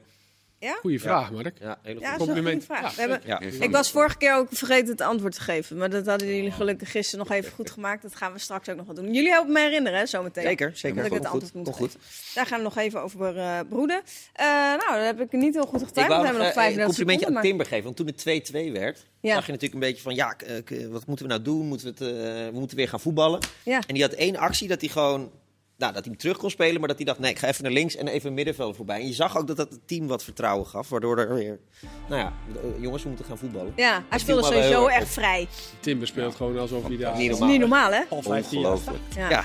Ja? 0.66 0.78
Goeie 0.82 1.00
vraag, 1.02 1.32
Mark. 1.32 1.58
Ja, 1.60 1.78
hele 1.82 2.00
Ja, 2.00 2.16
Compliment. 2.16 2.64
vraag. 2.66 2.82
Ja, 2.82 2.90
We 2.96 3.00
hebben, 3.12 3.22
Ja. 3.26 3.40
Ik 3.66 3.72
was 3.72 3.92
vorige 3.92 4.18
keer 4.18 4.36
ook 4.36 4.48
vergeten 4.52 4.88
het 4.92 5.02
antwoord 5.02 5.34
te 5.36 5.42
geven. 5.42 5.78
Maar 5.78 5.90
dat 5.90 6.06
hadden 6.06 6.36
jullie 6.36 6.52
gelukkig 6.52 6.92
gisteren 6.92 7.26
nog 7.28 7.36
even 7.38 7.52
goed 7.52 7.70
gemaakt. 7.72 8.02
Dat 8.02 8.16
gaan 8.16 8.34
we 8.34 8.40
straks 8.40 8.70
ook 8.70 8.76
nog 8.76 8.86
wel 8.86 8.96
doen. 8.96 9.14
Jullie 9.14 9.30
helpen 9.30 9.54
me 9.54 9.60
herinneren, 9.60 10.00
hè, 10.00 10.06
zometeen. 10.06 10.44
Zeker, 10.44 10.72
zeker. 10.74 10.98
Dat 10.98 11.06
ik 11.06 11.12
het 11.14 11.24
antwoord 11.26 11.52
goed, 11.52 11.66
moet 11.66 11.76
goed. 11.76 11.96
Daar 12.34 12.46
gaan 12.46 12.58
we 12.58 12.64
nog 12.64 12.78
even 12.78 13.02
over 13.02 13.38
eh, 13.38 13.60
broeden. 13.70 14.02
Eh, 14.34 14.46
nou, 14.46 14.80
dat 14.96 15.06
heb 15.06 15.20
ik 15.22 15.32
niet 15.32 15.54
heel 15.54 15.66
goed 15.66 15.82
Ik 15.82 15.88
getimed. 15.88 16.10
wou 16.10 16.22
We 16.22 16.28
hebben 16.28 16.46
nog 16.46 16.56
nog 16.56 16.64
eh, 16.64 16.70
een 16.70 16.74
35 16.74 16.86
complimentje 16.86 17.26
seconden. 17.26 17.38
aan 17.44 17.50
Timber 17.50 17.66
geven. 17.66 17.84
Want 17.84 17.96
toen 17.96 18.08
het 18.08 18.70
2-2 18.70 18.72
werd, 18.72 19.06
Ja. 19.22 19.34
zag 19.36 19.46
je 19.46 19.52
natuurlijk 19.52 19.74
een 19.84 19.90
beetje 19.90 20.02
van... 20.04 20.16
Ja, 20.16 20.36
wat 20.90 21.06
moeten 21.08 21.26
we 21.26 21.32
nou 21.32 21.44
doen? 21.44 21.66
Moeten 21.68 21.94
we, 21.98 22.06
het, 22.06 22.52
we 22.54 22.60
moeten 22.60 22.78
weer 22.78 22.90
gaan 22.90 23.00
voetballen. 23.00 23.40
Ja. 23.64 23.82
En 23.88 23.94
die 23.94 24.04
had 24.04 24.14
één 24.14 24.36
actie 24.36 24.68
dat 24.68 24.82
hij 24.82 24.90
gewoon... 24.90 25.32
Nou, 25.78 25.94
dat 25.94 26.04
hij 26.04 26.12
hem 26.12 26.22
terug 26.22 26.38
kon 26.38 26.50
spelen, 26.50 26.80
maar 26.80 26.88
dat 26.88 26.98
hij 26.98 27.06
dacht... 27.06 27.20
Nee, 27.20 27.32
ik 27.32 27.40
ga 27.40 27.48
even 27.48 27.64
naar 27.64 27.72
links 27.72 27.96
en 27.96 28.08
even 28.08 28.28
een 28.30 28.34
middenvelder 28.34 28.76
voorbij. 28.76 29.00
En 29.00 29.08
je 29.08 29.14
zag 29.14 29.38
ook 29.38 29.48
dat 29.48 29.58
dat 29.58 29.70
het 29.70 29.80
team 29.88 30.08
wat 30.08 30.24
vertrouwen 30.24 30.68
gaf. 30.68 30.90
Waardoor 30.90 31.18
er 31.20 31.34
weer... 31.34 31.60
Nou 32.08 32.22
ja, 32.22 32.34
eh, 32.56 32.82
jongens, 32.82 33.02
we 33.04 33.08
moeten 33.10 33.26
gaan 33.28 33.38
voetballen. 33.38 33.74
Ja, 33.76 34.04
hij 34.10 34.20
speelde 34.20 34.44
sowieso 34.44 34.88
echt 34.88 35.08
vrij. 35.08 35.48
Timber 35.80 36.08
speelt 36.08 36.36
gewoon 36.36 36.58
alsof 36.60 36.88
hij 36.88 36.98
daar... 36.98 37.18
Niet 37.18 37.30
normaal. 37.30 37.50
niet 37.50 37.60
normaal, 37.60 37.92
hè? 37.92 38.02
Al 38.10 38.22
15 38.22 38.60
jaar. 38.60 38.72
Ongelooflijk. 38.72 39.04
Ja. 39.16 39.30
Ja, 39.30 39.44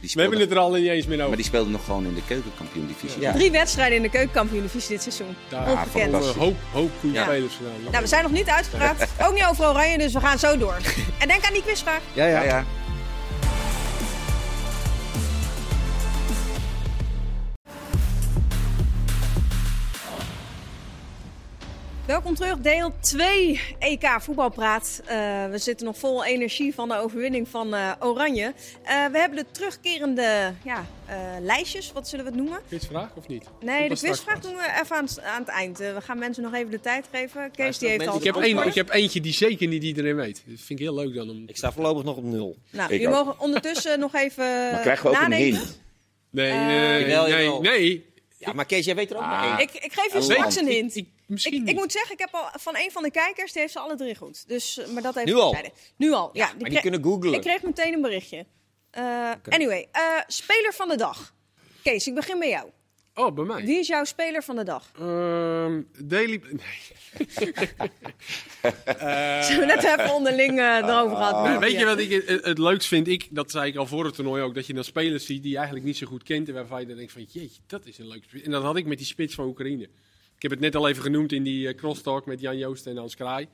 Die 0.00 0.10
We 0.14 0.20
hebben 0.20 0.40
het 0.40 0.50
er 0.50 0.58
al 0.58 0.70
niet 0.72 0.86
eens 0.86 1.06
meer 1.06 1.16
Maar 1.16 1.24
over. 1.24 1.36
die 1.38 1.46
speelde 1.46 1.70
nog 1.70 1.84
gewoon 1.84 2.06
in 2.06 2.14
de 2.14 2.24
keukenkampioen-divisie. 2.26 3.20
Ja. 3.20 3.32
Drie 3.32 3.50
wedstrijden 3.50 3.96
in 3.96 4.02
de 4.02 4.10
keukenkampioen-divisie 4.10 4.88
dit 4.90 5.02
seizoen. 5.02 5.36
Daar 5.48 5.70
Ongekend. 5.70 6.12
een 6.12 6.34
hoop, 6.38 6.56
hoop 6.72 6.90
goede 7.00 7.14
Ja. 7.16 7.24
spelers 7.24 7.54
gedaan. 7.54 7.72
Nou, 7.90 8.02
we 8.02 8.08
zijn 8.08 8.22
nog 8.22 8.32
niet 8.32 8.48
uitgepraat. 8.48 9.08
ook 9.26 9.34
niet 9.34 9.44
over 9.50 9.68
Oranje, 9.68 9.98
dus 9.98 10.12
we 10.12 10.20
gaan 10.20 10.38
zo 10.38 10.58
door. 10.58 10.76
En 11.18 11.28
denk 11.28 11.44
aan 11.46 11.52
die 11.52 11.62
quizvraag. 11.62 12.00
ja, 12.14 12.26
ja. 12.26 12.42
Ja, 12.42 12.64
Welkom 22.10 22.34
terug, 22.34 22.58
deel 22.58 22.92
2 23.00 23.60
EK 23.78 24.16
voetbalpraat. 24.20 25.02
Eh, 25.04 25.16
we 25.50 25.58
zitten 25.58 25.86
nog 25.86 25.98
vol 25.98 26.24
energie 26.24 26.74
van 26.74 26.88
de 26.88 26.96
overwinning 26.96 27.48
van 27.48 27.74
eh, 27.74 27.90
Oranje. 28.00 28.52
Eh, 28.82 29.04
we 29.12 29.18
hebben 29.18 29.38
de 29.38 29.44
terugkerende 29.50 30.52
ja, 30.64 30.86
eh, 31.06 31.16
lijstjes, 31.40 31.92
wat 31.92 32.08
zullen 32.08 32.24
we 32.24 32.30
het 32.30 32.40
noemen? 32.40 32.60
Quizvraag 32.68 33.10
of 33.14 33.28
niet? 33.28 33.44
Nee, 33.60 33.82
de 33.82 33.86
Komt 33.88 33.98
quizvraag 34.00 34.40
doen 34.40 34.54
we 34.56 34.78
even 34.82 34.96
aan, 34.96 35.04
het- 35.04 35.20
aan 35.22 35.40
het 35.40 35.48
eind. 35.48 35.78
We 35.78 35.96
gaan 36.00 36.18
mensen 36.18 36.42
nog 36.42 36.54
even 36.54 36.70
de 36.70 36.80
tijd 36.80 37.06
geven. 37.12 37.50
Kees 37.50 37.78
die 37.78 37.88
heeft 37.88 38.06
al 38.06 38.16
Ik 38.16 38.24
heb, 38.24 38.36
één, 38.36 38.66
ik 38.66 38.74
heb 38.74 38.90
eentje 38.90 39.20
die 39.20 39.32
zeker 39.32 39.68
niet 39.68 39.82
iedereen 39.82 40.16
weet. 40.16 40.42
Dat 40.46 40.60
vind 40.60 40.78
ik 40.80 40.86
heel 40.86 40.94
leuk 40.94 41.14
dan. 41.14 41.30
Om... 41.30 41.42
Ik 41.46 41.56
sta 41.56 41.72
voorlopig 41.72 42.04
nog 42.04 42.16
op 42.16 42.24
nul. 42.24 42.56
Nou, 42.70 42.92
Ik 42.92 43.00
jullie 43.00 43.16
ook. 43.16 43.24
mogen 43.26 43.40
ondertussen 43.40 43.98
nog 44.06 44.14
even 44.14 44.44
Maar 44.44 44.80
krijgen 44.80 45.10
we 45.10 45.16
ook 45.16 45.22
een 45.24 45.32
hint? 45.32 45.80
Nee, 46.30 46.50
Eh, 46.50 46.66
nee, 46.66 47.04
nee, 47.04 47.60
nee. 47.60 48.08
Ja, 48.38 48.52
maar 48.52 48.64
Kees, 48.66 48.84
jij 48.84 48.94
weet 48.94 49.10
er 49.10 49.16
ook 49.16 49.22
Ah. 49.22 49.28
maar 49.30 49.58
één. 49.58 49.68
Ik, 49.68 49.74
ik 49.84 49.92
geef 49.92 50.10
je 50.12 50.16
Een 50.16 50.22
straks 50.22 50.56
een 50.56 50.66
hint. 50.66 50.96
Ik, 50.96 51.06
Ik, 51.06 51.08
misschien 51.30 51.54
ik 51.54 51.62
niet. 51.62 51.76
moet 51.76 51.92
zeggen, 51.92 52.12
ik 52.12 52.18
heb 52.18 52.28
al 52.32 52.48
van 52.52 52.76
een 52.76 52.90
van 52.90 53.02
de 53.02 53.10
kijkers, 53.10 53.52
die 53.52 53.60
heeft 53.60 53.72
ze 53.72 53.78
alle 53.78 53.96
drie 53.96 54.16
goed. 54.16 54.48
Dus, 54.48 54.78
eh, 54.78 54.88
maar 54.88 55.02
dat 55.02 55.16
even 55.16 55.28
Nu 55.28 55.34
al? 55.38 55.56
Nu 55.96 56.12
al, 56.12 56.30
ja. 56.32 56.52
maar 56.60 56.70
die 56.70 56.80
kunnen 56.80 57.02
googlen. 57.02 57.34
Ik 57.34 57.40
kreeg 57.40 57.62
meteen 57.62 57.92
een 57.92 58.00
berichtje. 58.00 58.46
Eh, 58.90 59.30
Anyway, 59.48 59.88
eh, 59.92 60.02
speler 60.26 60.72
van 60.72 60.88
de 60.88 60.96
dag. 60.96 61.34
Kees, 61.82 62.06
ik 62.06 62.14
begin 62.14 62.38
bij 62.38 62.48
jou. 62.48 62.68
Oh, 63.14 63.34
bij 63.34 63.44
mij. 63.44 63.64
Wie 63.64 63.78
is 63.78 63.86
jouw 63.86 64.04
speler 64.04 64.42
van 64.42 64.56
de 64.56 64.64
dag? 64.64 64.90
Ehm, 64.98 65.82
Daily... 66.04 66.40
Nee. 66.50 66.78
Zullen 69.44 69.60
we 69.60 69.64
net 69.66 69.84
even 69.84 70.14
onderling 70.14 70.58
eh, 70.58 70.76
erover 70.76 71.16
gehad? 71.16 71.48
Nee, 71.48 71.58
weet 71.58 71.78
je 71.78 71.84
wat 71.84 71.98
ik 71.98 72.10
het, 72.10 72.44
het 72.44 72.58
leukst 72.58 72.88
vind? 72.88 73.08
Ik, 73.08 73.28
dat 73.30 73.50
zei 73.50 73.70
ik 73.70 73.76
al 73.76 73.86
voor 73.86 74.04
het 74.04 74.14
toernooi 74.14 74.42
ook, 74.42 74.54
dat 74.54 74.66
je 74.66 74.74
dan 74.74 74.84
spelers 74.84 75.26
ziet 75.26 75.42
die 75.42 75.50
je 75.50 75.56
eigenlijk 75.56 75.86
niet 75.86 75.96
zo 75.96 76.06
goed 76.06 76.22
kent. 76.22 76.48
En 76.48 76.54
waarvan 76.54 76.80
je 76.80 76.86
dan 76.86 76.96
denkt 76.96 77.12
van, 77.12 77.22
jeetje, 77.22 77.60
dat 77.66 77.86
is 77.86 77.98
een 77.98 78.08
leuk 78.08 78.24
spits. 78.24 78.44
En 78.44 78.50
dat 78.50 78.62
had 78.62 78.76
ik 78.76 78.86
met 78.86 78.98
die 78.98 79.06
spits 79.06 79.34
van 79.34 79.46
Oekraïne. 79.46 79.88
Ik 80.40 80.48
heb 80.48 80.60
het 80.60 80.72
net 80.72 80.76
al 80.76 80.88
even 80.88 81.02
genoemd 81.02 81.32
in 81.32 81.42
die 81.42 81.68
eh, 81.68 81.74
crosstalk 81.74 82.26
met 82.26 82.40
Jan 82.40 82.58
Joost 82.58 82.86
en 82.86 82.96
Hans 82.96 83.16
Kraai. 83.16 83.48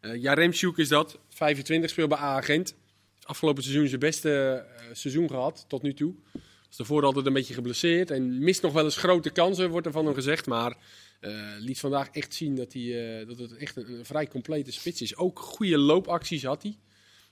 Jaremchuk 0.00 0.76
is 0.76 0.88
dat, 0.88 1.18
25, 1.28 1.90
speelt 1.90 2.08
bij 2.08 2.18
A-agent. 2.18 2.74
Afgelopen 3.22 3.62
seizoen 3.62 3.88
zijn 3.88 4.00
beste 4.00 4.64
eh, 4.76 4.84
seizoen 4.92 5.28
gehad, 5.28 5.64
tot 5.68 5.82
nu 5.82 5.94
toe. 5.94 6.14
Was 6.66 6.76
daarvoor 6.76 7.04
altijd 7.04 7.26
een 7.26 7.32
beetje 7.32 7.54
geblesseerd 7.54 8.10
en 8.10 8.38
mist 8.38 8.62
nog 8.62 8.72
wel 8.72 8.84
eens 8.84 8.96
grote 8.96 9.30
kansen, 9.30 9.70
wordt 9.70 9.86
er 9.86 9.92
van 9.92 10.04
hem 10.04 10.14
gezegd. 10.14 10.46
Maar 10.46 10.76
liet 11.58 11.80
vandaag 11.80 12.08
echt 12.10 12.34
zien 12.34 12.56
dat, 12.56 12.72
hij, 12.72 13.24
dat 13.24 13.38
het 13.38 13.56
echt 13.56 13.76
een, 13.76 13.92
een 13.98 14.04
vrij 14.04 14.26
complete 14.26 14.72
spits 14.72 15.02
is. 15.02 15.16
Ook 15.16 15.38
goede 15.38 15.78
loopacties 15.78 16.44
had 16.44 16.62
hij. 16.62 16.78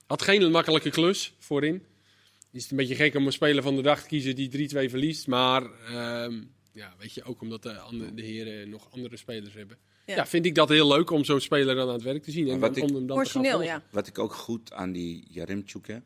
Had 0.07 0.21
geen 0.21 0.51
makkelijke 0.51 0.89
klus 0.89 1.33
voorin. 1.39 1.83
Is 2.51 2.61
het 2.61 2.71
een 2.71 2.77
beetje 2.77 2.95
gek 2.95 3.15
om 3.15 3.25
een 3.25 3.31
speler 3.31 3.63
van 3.63 3.75
de 3.75 3.81
dag 3.81 4.01
te 4.01 4.07
kiezen 4.07 4.35
die 4.35 4.69
3-2 4.69 4.89
verliest. 4.89 5.27
Maar 5.27 5.63
ehm, 5.87 6.41
ja, 6.73 6.93
weet 6.99 7.13
je, 7.13 7.23
ook 7.23 7.41
omdat 7.41 7.63
de, 7.63 7.77
andere, 7.79 8.13
de 8.13 8.21
heren 8.21 8.69
nog 8.69 8.87
andere 8.91 9.17
spelers 9.17 9.53
hebben. 9.53 9.77
Ja. 10.05 10.15
Ja. 10.15 10.25
vind 10.27 10.45
ik 10.45 10.55
dat 10.55 10.69
heel 10.69 10.87
leuk 10.87 11.09
om 11.09 11.23
zo'n 11.23 11.39
speler 11.39 11.75
dan 11.75 11.87
aan 11.87 11.93
het 11.93 12.03
werk 12.03 12.23
te 12.23 12.31
zien. 12.31 12.47
En 12.49 12.59
wat 12.59 12.75
dan, 12.75 12.83
ik- 12.83 12.89
om 12.89 12.95
hem 12.95 13.07
dan 13.07 13.23
te 13.23 13.29
gaan 13.29 13.41
Origineel, 13.41 13.51
volgen. 13.67 13.67
ja. 13.67 13.83
Wat 13.91 14.07
ik 14.07 14.19
ook 14.19 14.33
goed 14.33 14.73
aan 14.73 14.91
die 14.91 15.25
Jaremchuk 15.29 15.87
heb, 15.87 16.01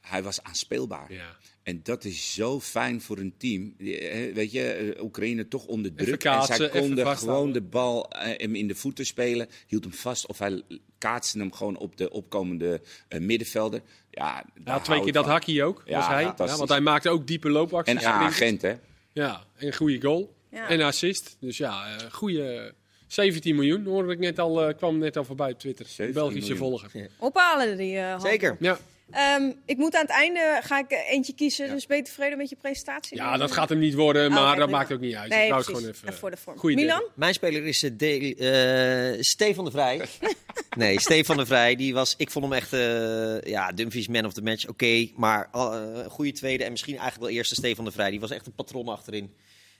hij 0.00 0.22
was 0.22 0.42
aanspeelbaar. 0.42 1.12
Ja. 1.12 1.36
En 1.62 1.80
dat 1.82 2.04
is 2.04 2.34
zo 2.34 2.60
fijn 2.60 3.00
voor 3.00 3.18
een 3.18 3.34
team. 3.36 3.74
Die, 3.78 3.98
eh, 3.98 4.34
Weet 4.34 4.52
je, 4.52 4.62
eh, 4.62 5.02
Oekraïne 5.02 5.48
toch 5.48 5.66
onder 5.66 5.94
druk. 5.94 6.18
kaatsen, 6.18 6.54
en 6.54 6.70
zij 6.72 6.80
konden 6.80 7.16
gewoon 7.16 7.52
de 7.52 7.60
bal 7.60 8.10
eh, 8.10 8.38
hem 8.38 8.54
in 8.54 8.68
de 8.68 8.74
voeten 8.74 9.06
spelen. 9.06 9.48
Hield 9.66 9.84
hem 9.84 9.92
vast 9.92 10.26
of 10.26 10.38
hij 10.38 10.62
kaatste 10.98 11.38
hem 11.38 11.52
gewoon 11.52 11.76
op 11.76 11.96
de 11.96 12.10
opkomende 12.10 12.80
eh, 13.08 13.20
middenvelder. 13.20 13.82
Ja, 14.10 14.44
Ja, 14.54 14.62
daar 14.64 14.82
twee 14.82 15.00
keer 15.02 15.12
dat 15.12 15.24
hakkie 15.26 15.64
ook, 15.64 15.82
Ja, 15.86 15.98
was 15.98 16.06
hij. 16.48 16.56
Want 16.56 16.68
hij 16.68 16.80
maakte 16.80 17.08
ook 17.10 17.26
diepe 17.26 17.50
loopacties. 17.50 17.94
En 18.02 18.06
agent, 18.10 18.62
hè? 18.62 18.74
Ja, 19.12 19.44
en 19.56 19.66
een 19.66 19.74
goede 19.74 20.00
goal. 20.00 20.34
Ja. 20.50 20.68
En 20.68 20.80
assist. 20.80 21.36
Dus 21.40 21.56
ja, 21.56 21.96
eh 21.96 22.10
goede 22.10 22.74
17 23.06 23.54
miljoen 23.54 23.84
hoorde 23.84 24.12
ik 24.12 24.18
net 24.18 24.38
al, 24.38 24.62
eh, 24.68 24.76
kwam 24.76 24.98
net 24.98 25.16
al 25.16 25.24
voorbij 25.24 25.52
op 25.52 25.58
Twitter. 25.58 25.86
17 25.86 26.14
Belgische 26.14 26.52
miljoen. 26.52 26.68
volger. 26.68 26.90
Ja. 26.92 27.06
Ophalen 27.18 27.76
die 27.76 27.98
eh, 27.98 28.08
hand. 28.08 28.22
Zeker. 28.22 28.56
Ja. 28.60 28.78
Ehm, 29.12 29.52
ik 29.66 29.76
moet 29.76 29.94
aan 29.94 30.00
het 30.02 30.10
einde, 30.10 30.58
ga 30.62 30.78
ik 30.78 30.90
eh, 30.90 31.10
eentje 31.10 31.34
kiezen. 31.34 31.68
Dus 31.68 31.86
ben 31.86 31.96
je 31.96 32.02
tevreden 32.02 32.38
met 32.38 32.48
je 32.48 32.56
presentatie? 32.56 33.16
ja, 33.16 33.36
dat 33.36 33.50
gaat 33.52 33.68
hem 33.68 33.78
niet 33.78 33.94
worden, 33.94 34.30
maar 34.32 34.48
oké, 34.50 34.58
dat 34.58 34.70
maakt 34.70 34.92
ook 34.92 35.00
niet 35.00 35.14
uit. 35.14 35.28
Nee, 35.30 35.46
ik 35.46 35.54
gewoon 35.54 35.80
even, 35.80 36.08
Even 36.08 36.14
voor 36.18 36.30
de 36.30 36.36
vorm. 36.36 36.58
Goeie 36.58 36.76
Milan? 36.76 37.02
Mijn 37.14 37.34
speler 37.34 37.66
is 37.66 37.82
eh, 37.82 37.90
De- 37.96 39.14
eh, 39.16 39.22
Stefan 39.22 39.64
de 39.64 39.70
Vrij. 39.70 40.00
nee, 40.76 41.00
Stefan 41.00 41.36
de 41.36 41.46
Vrij. 41.46 41.76
Die 41.76 41.94
was, 41.94 42.14
ik 42.16 42.30
vond 42.30 42.44
hem 42.44 42.54
echt, 42.54 42.72
eh, 42.72 43.40
ja, 43.40 43.72
Dumfries 43.72 44.08
man 44.08 44.24
of 44.24 44.32
the 44.32 44.42
match. 44.42 44.68
Oké, 44.68 45.08
maar 45.16 45.48
eh, 45.52 45.78
een 45.92 46.10
goede 46.10 46.32
tweede 46.32 46.64
en 46.64 46.70
misschien 46.70 46.96
eigenlijk 46.96 47.24
wel 47.28 47.36
eerste 47.38 47.54
Stefan 47.54 47.84
de 47.84 47.92
Vrij. 47.92 48.10
Die 48.10 48.20
was 48.20 48.30
echt 48.30 48.46
een 48.46 48.54
patron 48.54 48.88
achterin. 48.88 49.34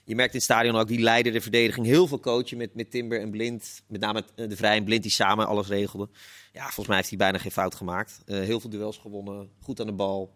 Je 0.05 0.15
merkt 0.15 0.31
in 0.31 0.37
het 0.37 0.45
stadion 0.47 0.75
ook, 0.75 0.87
die 0.87 0.99
leidde 0.99 1.31
de 1.31 1.41
verdediging. 1.41 1.85
Heel 1.85 2.07
veel 2.07 2.19
coachen 2.19 2.57
met, 2.57 2.75
met 2.75 2.91
Timber 2.91 3.19
en 3.21 3.31
Blind. 3.31 3.81
Met 3.87 4.01
name 4.01 4.23
eh, 4.35 4.49
de 4.49 4.55
Vrij 4.55 4.77
en 4.77 4.83
Blind 4.83 5.01
die 5.01 5.11
samen 5.11 5.47
alles 5.47 5.67
regelden. 5.67 6.09
Ja, 6.53 6.63
volgens 6.63 6.87
mij 6.87 6.95
heeft 6.95 7.09
hij 7.09 7.17
bijna 7.17 7.37
geen 7.37 7.51
fout 7.51 7.75
gemaakt. 7.75 8.21
Eh, 8.25 8.39
heel 8.39 8.59
veel 8.59 8.69
duels 8.69 8.97
gewonnen. 8.97 9.49
Goed 9.61 9.79
aan 9.79 9.85
de 9.85 9.91
bal. 9.93 10.33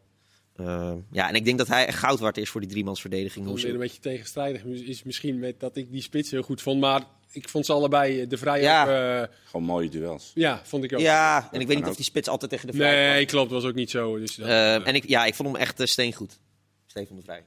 Eh, 0.56 0.94
ja, 1.12 1.30
en 1.30 1.36
ik 1.36 1.46
denk 1.46 1.58
dat 1.58 1.68
hij 1.68 1.86
echt 1.86 1.98
goud 1.98 2.20
waard 2.20 2.38
is 2.38 2.50
voor 2.50 2.62
die 2.62 2.70
driemansverdediging. 2.70 3.46
Hoe 3.46 3.56
weer 3.56 3.66
een 3.66 3.72
ze- 3.72 3.78
beetje 3.78 4.00
tegenstrijdig 4.00 4.64
is 4.64 5.04
misschien 5.04 5.40
met 5.40 5.60
dat 5.60 5.76
ik 5.78 5.92
die 5.92 6.02
spits 6.02 6.32
heel 6.32 6.42
goed 6.42 6.62
vond. 6.62 6.80
Maar 6.80 7.04
ik 7.32 7.50
vond 7.50 7.66
ze 7.66 7.74
allebei 7.74 8.28
de 8.28 8.38
vrij 8.38 8.62
Ja. 8.62 9.22
eh, 9.22 9.28
Gewoon 9.46 9.66
mooie 9.66 9.90
duels. 9.90 10.32
ja, 10.36 10.62
vond 10.64 10.84
ik 10.84 10.94
ook. 10.94 11.00
Ja, 11.00 11.50
en 11.52 11.60
ik 11.62 11.68
weet 11.68 11.78
niet 11.78 11.88
of 11.88 11.96
die 11.96 12.06
spits 12.06 12.28
altijd 12.28 12.52
tegen 12.52 12.68
de 12.68 12.74
vrij 12.74 12.96
Nee, 12.96 13.26
kwam. 13.26 13.26
klopt. 13.48 13.52
was 13.52 13.70
ook 13.72 13.76
niet 13.76 13.90
zo. 13.90 14.20
Dus 14.20 14.36
dat, 14.36 14.48
en 14.84 14.96
ik, 14.96 15.08
ja, 15.08 15.26
ik 15.26 15.36
vond 15.36 15.50
hem 15.50 15.58
echt 15.58 15.80
uh, 15.80 15.86
steengoed. 15.88 16.40
Stefan 16.86 17.16
de 17.16 17.22
Vrij. 17.22 17.44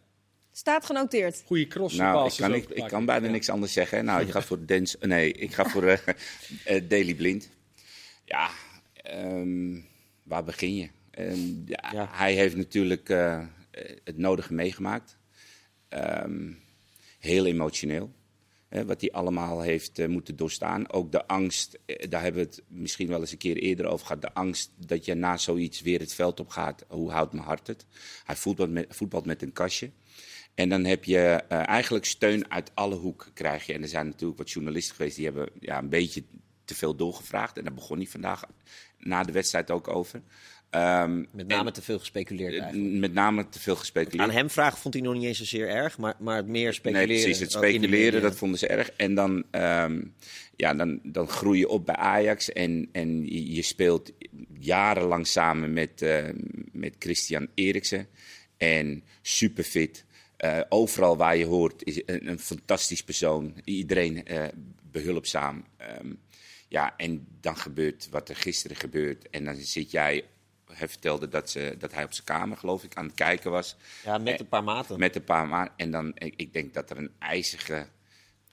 Staat 0.53 0.87
genoteerd. 0.87 1.43
goede 1.47 1.67
cross. 1.67 1.97
Nou, 1.97 2.27
ik 2.31 2.37
kan, 2.37 2.55
ik, 2.55 2.85
kan 2.89 3.05
bijna 3.05 3.27
Ja. 3.27 3.33
niks 3.33 3.49
anders 3.49 3.73
zeggen. 3.73 4.05
Nou, 4.05 4.23
ik 4.23 4.31
ga 4.31 4.43
voor 4.43 4.67
Dens. 4.67 4.97
Nee, 5.01 5.33
ik 5.33 5.55
ga 5.55 5.65
voor 5.65 5.85
eh 5.85 5.99
eh, 6.65 6.89
Daily 6.89 7.15
Blind. 7.15 7.49
Ja, 8.25 8.51
ehm, 8.93 9.79
waar 10.23 10.45
begin 10.45 10.75
je? 10.75 10.89
Ehm, 11.11 11.39
ja, 11.67 11.91
Ja. 11.93 12.09
Hij 12.13 12.35
heeft 12.35 12.57
natuurlijk 12.57 13.09
eh, 13.09 13.45
het 14.05 14.17
nodige 14.19 14.55
meegemaakt. 14.55 15.17
Ehm, 15.89 16.53
heel 17.19 17.47
emotioneel. 17.47 18.13
Hè, 18.69 18.85
wat 18.85 19.01
hij 19.01 19.13
allemaal 19.13 19.61
heeft 19.61 20.09
moeten 20.09 20.37
doorstaan. 20.37 20.91
Ook 20.93 21.13
de 21.13 21.27
angst, 21.27 21.79
daar 22.09 22.23
hebben 22.23 22.43
we 22.43 22.49
het 22.49 22.63
misschien 22.69 23.09
wel 23.09 23.21
eens 23.21 23.33
een 23.33 23.39
keer 23.39 23.57
eerder 23.57 23.87
over 23.87 24.07
gehad. 24.07 24.23
De 24.23 24.33
angst 24.35 24.71
dat 24.77 25.05
je 25.05 25.15
na 25.15 25.37
zoiets 25.37 25.81
weer 25.81 26.01
het 26.01 26.15
veld 26.15 26.41
op 26.41 26.49
gaat. 26.49 26.85
Hoe 26.89 27.11
houdt 27.11 27.33
mijn 27.33 27.45
hart 27.45 27.67
het? 27.67 27.87
Hij 28.25 28.37
voetbalt 28.37 28.71
met, 28.71 28.87
voetbalt 28.89 29.27
met 29.27 29.43
een 29.43 29.53
kastje. 29.53 29.91
En 30.61 30.68
dan 30.68 30.85
heb 30.85 31.05
je 31.05 31.42
eh, 31.49 31.68
eigenlijk 31.68 32.05
steun 32.05 32.51
uit 32.51 32.70
alle 32.75 32.94
hoeken 32.94 33.33
krijg 33.33 33.66
je. 33.66 33.73
En 33.73 33.83
er 33.83 33.88
zijn 33.88 34.07
natuurlijk 34.07 34.38
wat 34.38 34.51
journalisten 34.51 34.96
geweest 34.96 35.16
die 35.16 35.25
hebben 35.25 35.49
ja, 35.61 35.79
een 35.79 35.88
beetje 35.88 36.23
te 36.64 36.75
veel 36.75 36.96
doorgevraagd. 36.96 37.57
En 37.57 37.64
daar 37.64 37.75
begon 37.75 37.96
hij 37.96 38.07
vandaag 38.07 38.44
na 38.99 39.23
de 39.23 39.33
wedstrijd 39.33 39.70
ook 39.70 39.88
over. 39.88 40.23
Ehm, 40.70 41.25
Met 41.33 41.46
name 41.46 41.70
te 41.70 41.83
veel 41.83 41.99
gespeculeerd 41.99 42.55
en, 42.55 42.62
eigenlijk. 42.62 43.01
met 43.01 43.12
name 43.12 43.49
te 43.49 43.61
veel 43.61 43.77
gespeculeerd. 43.77 44.29
Aan 44.29 44.37
hem 44.37 44.51
vragen 44.51 44.79
vond 44.79 44.94
hij 44.94 45.03
nog 45.03 45.14
niet 45.14 45.25
eens 45.25 45.38
zozeer 45.38 45.68
erg, 45.68 45.99
maar, 45.99 46.14
maar 46.18 46.37
het 46.37 46.46
meer 46.46 46.62
Nee, 46.62 46.73
speculeren. 46.73 47.07
precies. 47.07 47.38
Het 47.38 47.53
speculeren, 47.53 48.23
dat 48.23 48.37
vonden 48.37 48.59
ze 48.59 48.66
erg. 48.66 48.90
En 48.90 49.14
dan, 49.14 49.44
ehm, 49.51 50.03
ja, 50.57 50.75
dan, 50.75 51.01
dan 51.03 51.29
groei 51.29 51.59
je 51.59 51.68
op 51.68 51.87
bij 51.87 51.96
Ajax 51.96 52.53
en, 52.53 52.88
en 52.92 53.27
je, 53.55 53.62
speelt 53.62 54.12
jarenlang 54.59 55.27
samen 55.27 55.73
met, 55.73 56.03
eh, 56.03 56.29
met 56.73 56.94
Christian 56.99 57.49
Eriksen. 57.55 58.07
En 58.57 59.05
super 59.23 59.64
Eh, 60.40 60.61
overal 60.68 61.16
waar 61.16 61.37
je 61.37 61.44
hoort 61.44 61.85
is 61.85 62.03
een, 62.07 62.29
een 62.29 62.38
fantastisch 62.38 63.03
persoon. 63.03 63.61
Iedereen 63.64 64.24
eh, 64.24 64.44
behulpzaam. 64.83 65.64
Ehm, 65.76 66.12
ja, 66.68 66.96
en 66.96 67.26
dan 67.40 67.57
gebeurt 67.57 68.09
wat 68.11 68.29
er 68.29 68.37
gisteren 68.37 68.76
gebeurt. 68.76 69.31
En 69.31 69.44
dan 69.44 69.57
zit 69.57 69.90
jij... 69.90 70.24
Hij 70.72 70.88
vertelde 70.88 71.29
dat, 71.29 71.50
ze, 71.50 71.74
dat 71.79 71.92
hij 71.92 72.05
op 72.05 72.12
zijn 72.12 72.26
kamer, 72.26 72.57
geloof 72.57 72.85
ik, 72.85 72.94
aan 72.94 73.05
het 73.05 73.14
kijken 73.14 73.50
was. 73.50 73.76
Ja, 74.05 74.18
met 74.18 74.40
een 74.40 74.48
paar 74.48 74.64
maten. 74.64 74.98
Met 74.98 75.16
een 75.16 75.24
paar 75.24 75.48
maanden. 75.48 75.72
En 75.76 75.90
dan, 75.90 76.12
ik, 76.14 76.35
ik 76.37 76.53
denk 76.53 76.74
dat 76.74 76.90
er 76.90 76.96
een 76.96 77.12
ijzige 77.18 77.87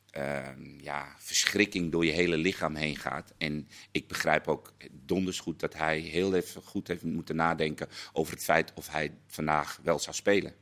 ehm, 0.09 0.79
ja, 0.81 1.15
verschrikking 1.17 1.91
door 1.91 2.05
je 2.05 2.11
hele 2.11 2.37
lichaam 2.37 2.75
heen 2.75 2.95
gaat. 2.95 3.33
En 3.37 3.67
ik 3.91 4.07
begrijp 4.07 4.47
ook 4.47 4.73
donders 4.91 5.39
goed 5.39 5.59
dat 5.59 5.73
hij 5.73 5.99
heel 5.99 6.35
even 6.35 6.61
goed 6.61 6.87
heeft 6.87 7.03
moeten 7.03 7.35
nadenken 7.35 7.87
over 8.13 8.33
het 8.33 8.43
feit 8.43 8.71
of 8.75 8.89
hij 8.89 9.13
vandaag 9.27 9.79
wel 9.83 9.99
zou 9.99 10.15
spelen. 10.15 10.53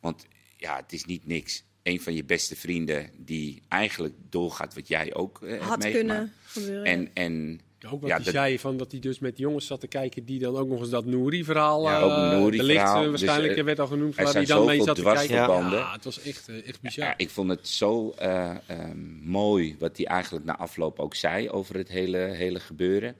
Want 0.00 0.26
ja, 0.58 0.76
het 0.76 0.92
is 0.92 1.04
niet 1.04 1.26
niks. 1.26 1.64
Een 1.82 2.00
van 2.00 2.14
je 2.14 2.24
beste 2.24 2.56
vrienden 2.56 3.10
die 3.16 3.62
eigenlijk 3.68 4.14
doorgaat 4.30 4.74
wat 4.74 4.88
jij 4.88 5.14
ook 5.14 5.42
eh, 5.42 5.60
Had 5.60 5.78
meegemaakt. 5.78 5.92
kunnen 5.92 6.32
gebeuren. 6.46 6.84
En, 6.84 7.10
en 7.14 7.60
Ook 7.86 8.00
wat 8.00 8.10
Ja, 8.10 8.16
hij 8.16 8.24
dat- 8.24 8.34
zei, 8.34 8.58
van 8.58 8.76
dat 8.76 8.90
hij 8.90 9.00
dus 9.00 9.18
met 9.18 9.38
jongens 9.38 9.66
zat 9.66 9.80
te 9.80 9.86
kijken 9.86 10.24
die 10.24 10.38
dan 10.38 10.56
ook 10.56 10.68
nog 10.68 10.80
eens 10.80 10.90
dat 10.90 11.04
Nouri-verhaal... 11.04 11.82
Ja, 11.82 11.98
eh, 11.98 12.04
ook 12.04 12.10
Nouri 12.38 12.56
de 12.56 12.62
licht, 12.62 12.80
verhaal. 12.80 13.04
eh, 13.04 13.10
Dus, 13.10 13.20
waarschijnlijk 13.20 13.58
eh, 13.58 13.64
werd 13.64 13.80
al 13.80 13.86
genoemd, 13.86 14.14
waar 14.14 14.32
hij 14.32 14.44
dan 14.44 14.66
mee 14.66 14.82
zat 14.82 14.96
te 14.96 15.02
kijken. 15.02 15.34
Ja, 15.34 15.92
het 15.92 16.04
was 16.04 16.20
echt, 16.22 16.48
echt 16.48 16.80
bizar. 16.80 17.04
Ja, 17.06 17.14
ik 17.16 17.30
vond 17.30 17.50
het 17.50 17.68
zo 17.68 18.10
eh, 18.10 18.50
ehm, 18.66 18.98
mooi 19.22 19.76
wat 19.78 19.96
hij 19.96 20.06
eigenlijk 20.06 20.44
na 20.44 20.56
afloop 20.56 20.98
ook 20.98 21.14
zei 21.14 21.50
over 21.50 21.76
het 21.76 21.88
hele, 21.88 22.18
hele 22.18 22.60
gebeuren. 22.60 23.16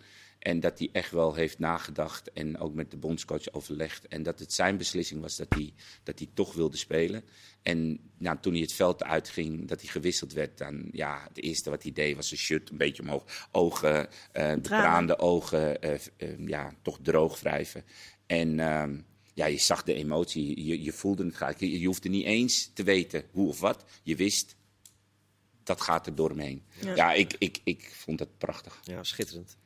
En 0.49 0.61
dat 0.61 0.79
hij 0.79 0.89
echt 0.93 1.11
wel 1.11 1.35
heeft 1.35 1.59
nagedacht 1.59 2.33
en 2.33 2.59
ook 2.59 2.75
met 2.75 2.91
de 2.91 2.97
bondscoach 2.97 3.53
overlegd. 3.53 4.09
En 4.09 4.23
dat 4.23 4.39
het 4.39 4.53
zijn 4.53 4.77
beslissing 4.77 5.21
was 5.21 5.37
dat 5.37 5.47
hij, 5.49 5.73
dat 6.03 6.19
hij 6.19 6.29
toch 6.35 6.55
wilde 6.55 6.77
spelen. 6.77 7.25
En 7.63 8.01
nou, 8.19 8.39
toen 8.41 8.53
hij 8.53 8.63
het 8.63 8.73
veld 8.73 9.05
uitging, 9.05 9.69
dat 9.69 9.81
hij 9.81 9.91
gewisseld 9.91 10.33
werd, 10.33 10.59
dan 10.59 10.89
ja, 10.93 11.25
het 11.29 11.43
eerste 11.43 11.71
wat 11.71 11.83
hij 11.83 11.93
deed 11.93 12.17
was 12.17 12.29
zijn 12.29 12.41
shirt 12.41 12.71
een 12.71 12.77
beetje 12.77 13.03
omhoog. 13.03 13.49
Ogen, 13.53 14.09
eh 14.33 14.55
betraande 14.55 15.19
ogen, 15.19 15.83
eh, 15.83 15.95
eh, 16.17 16.47
ja, 16.47 16.75
toch 16.83 16.99
droog 17.03 17.41
wrijven. 17.41 17.85
En 18.27 18.61
ehm, 18.61 19.01
ja, 19.35 19.47
je 19.47 19.59
zag 19.59 19.83
de 19.83 19.95
emotie, 19.95 20.65
je, 20.65 20.83
je 20.83 20.93
voelde 20.93 21.25
het 21.25 21.35
graag. 21.35 21.61
Je, 21.61 21.81
je 21.81 21.87
hoefde 21.87 22.09
niet 22.09 22.25
eens 22.25 22.71
te 22.75 22.83
weten 22.83 23.25
hoe 23.31 23.49
of 23.49 23.61
wat. 23.61 23.85
Je 24.03 24.17
wist, 24.17 24.57
dat 25.63 25.81
gaat 25.81 26.07
er 26.07 26.15
door 26.15 26.29
hem 26.29 26.39
heen. 26.39 26.63
Ja. 26.81 26.95
Ja, 26.95 27.13
ik, 27.13 27.35
ik, 27.39 27.61
ik 27.65 27.91
vond 27.95 28.19
het 28.19 28.39
prachtig. 28.39 28.81
Ja, 28.83 29.03
schitterend. 29.03 29.57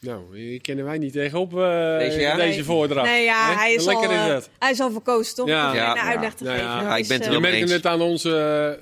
Nou, 0.00 0.38
hier 0.38 0.60
kennen 0.60 0.84
wij 0.84 0.98
niet 0.98 1.12
tegenop 1.12 1.52
eh 1.58 1.98
Deze, 1.98 2.20
ja? 2.20 2.34
deze 2.36 2.48
Nee. 2.54 2.64
voordracht. 2.64 3.06
Nee, 3.08 3.24
ja, 3.24 3.48
Hè? 3.50 3.54
hij 3.54 3.74
is, 3.74 3.84
Lekker 3.84 4.08
al, 4.08 4.14
is 4.14 4.20
eh, 4.20 4.26
dat. 4.28 4.48
hij 4.58 4.70
is 4.70 4.80
al 4.80 4.90
verkozen, 4.90 5.34
toch? 5.34 5.48
Ja. 5.48 5.74
Ja. 5.74 5.96
uitleg 5.96 6.34
te 6.34 6.44
Ja, 6.44 6.50
geven. 6.50 6.66
ja. 6.66 6.94
Ik 6.96 7.02
is, 7.02 7.08
ben 7.08 7.16
het 7.18 7.26
eh, 7.26 7.32
Je 7.32 7.40
merkte 7.40 7.72
het 7.72 7.86
aan 7.86 8.00
onze 8.00 8.80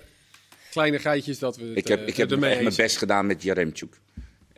kleine 0.70 0.98
geitjes 0.98 1.38
dat 1.38 1.56
we 1.56 1.64
het 1.64 1.76
Ik 1.76 1.88
heb, 1.88 2.06
ik 2.08 2.16
heb 2.16 2.30
echt 2.30 2.40
mijn 2.40 2.74
best 2.76 2.96
gedaan 2.96 3.26
met 3.26 3.42
Jaremchuk. 3.42 3.98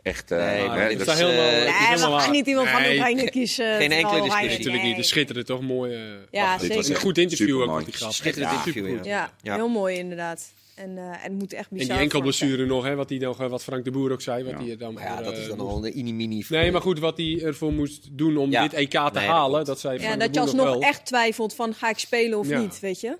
Echt, 0.01 0.31
eh, 0.31 0.37
Nee, 0.37 0.87
dit 0.89 0.97
dat 0.97 1.07
is 1.07 1.13
is- 1.13 1.19
helemaal- 1.19 1.49
is 1.49 1.63
Nee, 2.01 2.09
we 2.15 2.19
gaan 2.19 2.31
niet 2.31 2.47
iemand 2.47 2.69
van 2.69 2.81
Nee. 2.81 2.97
Oranje 2.99 3.29
kiezen. 3.29 3.75
Geen 3.77 3.91
enkele 3.91 4.21
discussie. 4.21 4.57
natuurlijk 4.57 4.83
niet. 4.83 4.95
De 4.95 5.03
schitteren 5.03 5.45
toch 5.45 5.61
mooi. 5.61 5.97
Ja, 6.31 6.51
dit 6.51 6.61
zeker. 6.61 6.75
was 6.75 6.89
een 6.89 6.95
goed 6.95 7.17
interview 7.17 7.61
ook 7.61 7.81
hij 7.83 7.91
gaf. 7.91 8.13
Schitterend 8.13 8.51
interview, 8.65 9.05
Ja. 9.05 9.31
heel 9.41 9.67
mooi 9.67 9.97
inderdaad. 9.97 10.53
En, 10.79 10.97
eh, 10.97 11.03
en 11.03 11.19
het 11.21 11.31
moet 11.31 11.53
echt 11.53 11.69
bizar 11.69 11.87
En 11.89 11.93
die 11.95 12.03
enkelblessure 12.03 12.65
nog, 12.65 12.83
hè, 12.83 12.95
wat, 12.95 13.07
die 13.07 13.19
nog, 13.19 13.37
wat 13.37 13.63
Frank 13.63 13.83
de 13.83 13.91
Boer 13.91 14.11
ook 14.11 14.21
zei. 14.21 14.43
Wat 14.43 14.53
Ja. 14.65 14.71
er 14.71 14.77
dan 14.77 14.93
ja, 14.99 15.15
voor, 15.15 15.23
dat 15.23 15.37
is 15.37 15.43
eh, 15.43 15.49
dan 15.49 15.59
al 15.59 15.85
een 15.85 15.97
inimini. 15.97 16.45
Nee, 16.49 16.71
maar 16.71 16.81
goed, 16.81 16.99
wat 16.99 17.17
hij 17.17 17.41
ervoor 17.43 17.73
moest 17.73 18.07
doen 18.17 18.37
om 18.37 18.51
Ja. 18.51 18.61
dit 18.61 18.73
EK 18.73 18.89
te 18.91 18.97
Nee, 18.99 19.11
dat 19.11 19.23
halen, 19.23 19.49
klopt. 19.51 19.65
dat 19.65 19.79
zei 19.79 20.01
Ja, 20.01 20.09
dat 20.09 20.19
de 20.19 20.23
je 20.23 20.29
Boer 20.29 20.41
alsnog 20.41 20.65
wel. 20.65 20.81
echt 20.81 21.05
twijfelt 21.05 21.55
van 21.55 21.73
ga 21.73 21.89
ik 21.89 21.97
spelen 21.99 22.37
of 22.39 22.47
Ja. 22.47 22.59
niet, 22.59 22.79
weet 22.79 22.99
je? 22.99 23.17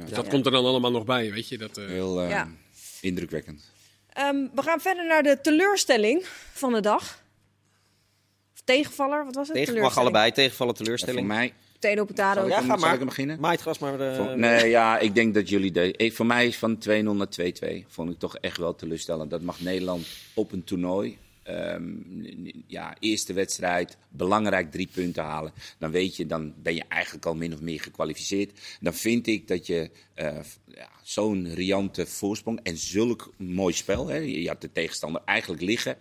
Dus 0.00 0.10
dat 0.10 0.28
komt 0.28 0.46
er 0.46 0.52
dan 0.52 0.64
allemaal 0.64 0.90
nog 0.90 1.04
bij, 1.04 1.32
weet 1.32 1.48
je. 1.48 1.58
Dat, 1.58 1.76
eh, 1.78 1.86
Heel 1.86 2.22
eh, 2.22 2.30
Ja. 2.30 2.48
indrukwekkend. 3.00 3.70
Ehm, 4.12 4.36
we 4.54 4.62
gaan 4.62 4.80
verder 4.80 5.06
naar 5.06 5.22
de 5.22 5.38
teleurstelling 5.42 6.24
van 6.52 6.72
de 6.72 6.80
dag. 6.80 7.22
Of 8.54 8.60
tegenvaller, 8.64 9.24
wat 9.24 9.34
was 9.34 9.46
het? 9.48 9.56
Tegen, 9.56 9.72
mag 9.72 9.74
Teleurstelling. 9.74 10.14
allebei, 10.14 10.32
tegenvallen, 10.32 10.72
En 10.72 10.78
voor 10.78 10.86
teleurstelling. 10.86 11.26
mij... 11.26 11.52
Potato, 11.80 12.04
potato. 12.04 12.48
Ja, 12.48 12.60
ga 12.60 12.76
maar. 12.76 13.04
beginnen? 13.04 13.40
Maait 13.40 13.60
gras 13.60 13.78
maar. 13.78 14.00
eh, 14.00 14.16
Voor- 14.16 14.38
nee, 14.38 14.68
ja, 14.68 14.98
ik 14.98 15.14
denk 15.14 15.34
dat 15.34 15.48
jullie... 15.48 15.70
De, 15.70 15.92
ik, 15.96 16.12
voor 16.12 16.26
mij 16.26 16.46
is 16.46 16.56
van 16.56 16.76
2-0 16.88 16.88
naar 16.88 17.26
2-2. 17.82 17.86
Vond 17.88 18.10
ik 18.10 18.18
toch 18.18 18.36
echt 18.36 18.56
wel 18.56 18.74
teleurstellend. 18.74 19.30
Dat 19.30 19.42
mag 19.42 19.60
Nederland 19.60 20.06
op 20.34 20.52
een 20.52 20.64
toernooi... 20.64 21.18
ehm, 21.42 21.84
ja, 22.66 22.96
eerste 22.98 23.32
wedstrijd, 23.32 23.96
belangrijk 24.08 24.70
drie 24.70 24.88
punten 24.94 25.22
halen. 25.24 25.52
Dan 25.78 25.90
weet 25.90 26.16
je, 26.16 26.26
dan 26.26 26.54
ben 26.62 26.74
je 26.74 26.84
eigenlijk 26.88 27.26
al 27.26 27.34
min 27.34 27.52
of 27.54 27.60
meer 27.60 27.80
gekwalificeerd. 27.80 28.58
Dan 28.80 28.94
vind 28.94 29.26
ik 29.26 29.48
dat 29.48 29.66
je 29.66 29.90
eh, 30.14 30.36
ja, 30.66 30.88
zo'n 31.02 31.54
riante 31.54 32.06
voorsprong 32.06 32.60
en 32.62 32.76
zulk 32.76 33.32
mooi 33.36 33.74
spel. 33.74 34.08
Hè, 34.08 34.16
je 34.16 34.48
had 34.48 34.60
de 34.60 34.72
tegenstander 34.72 35.22
eigenlijk 35.24 35.62
liggen. 35.62 35.96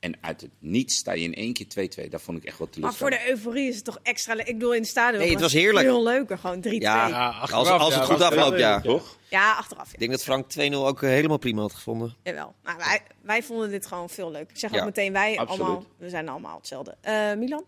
En 0.00 0.14
uit 0.20 0.40
het 0.40 0.50
niets 0.58 0.96
sta 0.96 1.12
je 1.12 1.22
in 1.24 1.34
één 1.34 1.52
keer 1.52 1.66
2-2. 2.06 2.08
Dat 2.08 2.22
vond 2.22 2.38
ik 2.38 2.44
echt 2.44 2.58
wel 2.58 2.68
Maar 2.80 2.94
voor 2.94 3.10
de 3.10 3.28
euforie 3.28 3.68
is 3.68 3.74
het 3.74 3.84
toch 3.84 3.98
extra 4.02 4.34
leuk. 4.34 4.46
Ik 4.46 4.54
bedoel, 4.54 4.74
in 4.74 4.80
het 4.80 4.88
stadion 4.90 5.20
Nee, 5.22 5.30
het 5.30 5.40
was 5.40 5.52
heerlijk. 5.52 5.86
Veel 5.86 6.02
leuker, 6.02 6.38
gewoon 6.38 6.60
3-2. 6.60 6.70
Ja. 6.70 6.78
Ja, 6.78 7.08
ja, 7.08 7.26
Als- 7.28 7.50
achteraf, 7.52 7.80
als 7.80 7.94
het 7.94 8.06
ja, 8.06 8.14
goed 8.14 8.22
afloopt, 8.22 8.58
ja. 8.58 8.80
Toch? 8.80 9.18
achteraf. 9.30 9.86
Ja. 9.86 9.92
Ik 9.92 9.98
denk 9.98 10.10
dat 10.10 10.22
Frank 10.22 10.50
2-0 10.50 10.86
ook 10.86 11.02
eh, 11.02 11.08
helemaal 11.08 11.38
prima 11.38 11.60
had 11.60 11.74
gevonden. 11.74 12.14
Jawel. 12.22 12.54
Maar 12.62 12.76
wij, 12.76 13.00
wij 13.22 13.42
vonden 13.42 13.70
dit 13.70 13.86
gewoon 13.86 14.08
veel 14.10 14.30
leuk. 14.30 14.50
Ik 14.50 14.58
zeg 14.58 14.70
Ja, 14.72 14.78
ook 14.78 14.84
meteen, 14.84 15.12
wij 15.12 15.38
absoluut. 15.38 15.60
allemaal, 15.64 15.84
we 15.96 16.08
zijn 16.08 16.28
allemaal 16.28 16.56
hetzelfde. 16.56 16.96
Eh, 17.00 17.32
Milan? 17.34 17.64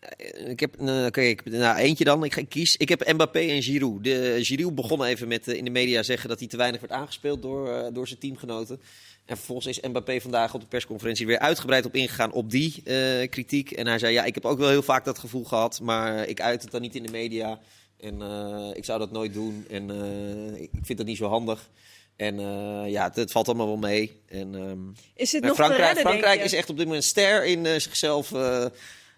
Eh, 0.00 0.48
Ik 0.50 0.60
heb, 0.60 0.76
eh, 0.80 1.04
oké, 1.06 1.20
ik, 1.20 1.44
nou, 1.44 1.76
eentje 1.76 2.04
dan. 2.04 2.24
Ik, 2.24 2.32
ga- 2.32 2.40
ik 2.40 2.48
kies. 2.48 2.76
Ik 2.76 2.88
heb 2.88 3.12
Mbappé 3.12 3.38
en 3.38 3.62
Giroud. 3.62 4.04
De, 4.04 4.38
Giroud 4.42 4.74
begon 4.74 5.04
even 5.04 5.28
met 5.28 5.48
eh, 5.48 5.56
in 5.56 5.64
de 5.64 5.70
media 5.70 6.02
zeggen 6.02 6.28
dat 6.28 6.38
hij 6.38 6.48
te 6.48 6.56
weinig 6.56 6.80
werd 6.80 6.92
aangespeeld 6.92 7.42
door, 7.42 7.72
eh, 7.72 7.86
door 7.92 8.06
zijn 8.08 8.20
teamgenoten. 8.20 8.80
En 9.26 9.36
vervolgens 9.36 9.66
is 9.78 9.80
Mbappé 9.88 10.20
vandaag 10.20 10.54
op 10.54 10.60
de 10.60 10.66
persconferentie 10.66 11.26
weer 11.26 11.38
uitgebreid 11.38 11.86
op 11.86 11.94
ingegaan 11.94 12.32
op 12.32 12.50
die 12.50 12.82
eh, 12.84 13.28
kritiek. 13.28 13.70
En 13.70 13.86
hij 13.86 13.98
zei, 13.98 14.12
ja, 14.12 14.24
ik 14.24 14.34
heb 14.34 14.44
ook 14.44 14.58
wel 14.58 14.68
heel 14.68 14.82
vaak 14.82 15.04
dat 15.04 15.18
gevoel 15.18 15.44
gehad, 15.44 15.80
maar 15.82 16.26
ik 16.28 16.40
uit 16.40 16.62
het 16.62 16.70
dan 16.70 16.80
niet 16.80 16.94
in 16.94 17.02
de 17.02 17.10
media. 17.12 17.58
En 18.00 18.22
eh, 18.22 18.70
ik 18.74 18.84
zou 18.84 18.98
dat 18.98 19.10
nooit 19.12 19.32
doen. 19.32 19.66
En 19.70 19.90
eh, 19.90 20.60
ik 20.60 20.70
vind 20.82 20.98
dat 20.98 21.06
niet 21.06 21.16
zo 21.16 21.26
handig. 21.28 21.68
En 22.16 22.38
eh, 22.38 22.90
ja, 22.90 23.04
het, 23.04 23.16
het 23.16 23.30
valt 23.32 23.46
allemaal 23.48 23.66
wel 23.66 23.76
mee. 23.76 24.20
En, 24.28 24.54
ehm, 24.54 24.78
Is 25.14 25.32
maar 25.32 25.40
nog 25.40 25.54
Frankrijk, 25.54 25.84
redden, 25.84 26.02
Frankrijk 26.02 26.40
is 26.44 26.52
echt 26.52 26.70
op 26.70 26.76
dit 26.76 26.86
moment 26.86 27.04
ster 27.04 27.44
in 27.44 27.66
eh, 27.66 27.78
zichzelf. 27.78 28.32
eh, 28.32 28.64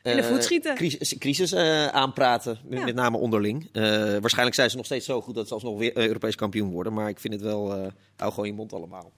In 0.03 0.17
de 0.17 0.23
eh, 0.23 0.29
voet 0.29 0.45
schieten. 0.45 0.75
Crisis, 0.75 1.19
crisis 1.19 1.53
eh, 1.53 1.87
aanpraten, 1.87 2.59
met, 2.65 2.79
Ja. 2.79 2.85
met 2.85 2.95
name 2.95 3.17
onderling. 3.17 3.69
Eh, 3.73 3.83
waarschijnlijk 4.19 4.55
zijn 4.57 4.71
ze 4.71 4.77
nog 4.77 4.85
steeds 4.85 5.07
zo 5.07 5.21
goed 5.21 5.35
dat 5.35 5.49
ze 5.49 5.55
alsnog 5.55 5.79
weer 5.79 5.97
Europees 5.97 6.35
kampioen 6.35 6.71
worden. 6.71 6.93
Maar 6.93 7.09
ik 7.09 7.19
vind 7.21 7.35
het 7.35 7.43
wel, 7.43 7.75
eh, 7.77 7.93
hou 8.17 8.31
gewoon 8.33 8.47
je 8.49 8.53
mond 8.55 8.73
allemaal. 8.73 9.13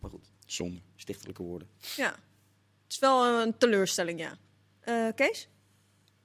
Maar 0.00 0.10
goed, 0.10 0.30
Zonde. 0.46 0.80
stichtelijke 0.96 1.42
woorden. 1.42 1.68
Ja. 1.96 2.06
Het 2.84 2.92
is 2.92 2.98
wel 2.98 3.40
een 3.40 3.58
teleurstelling, 3.58 4.18
ja. 4.20 4.36
Eh, 4.80 5.06
Kees? 5.14 5.48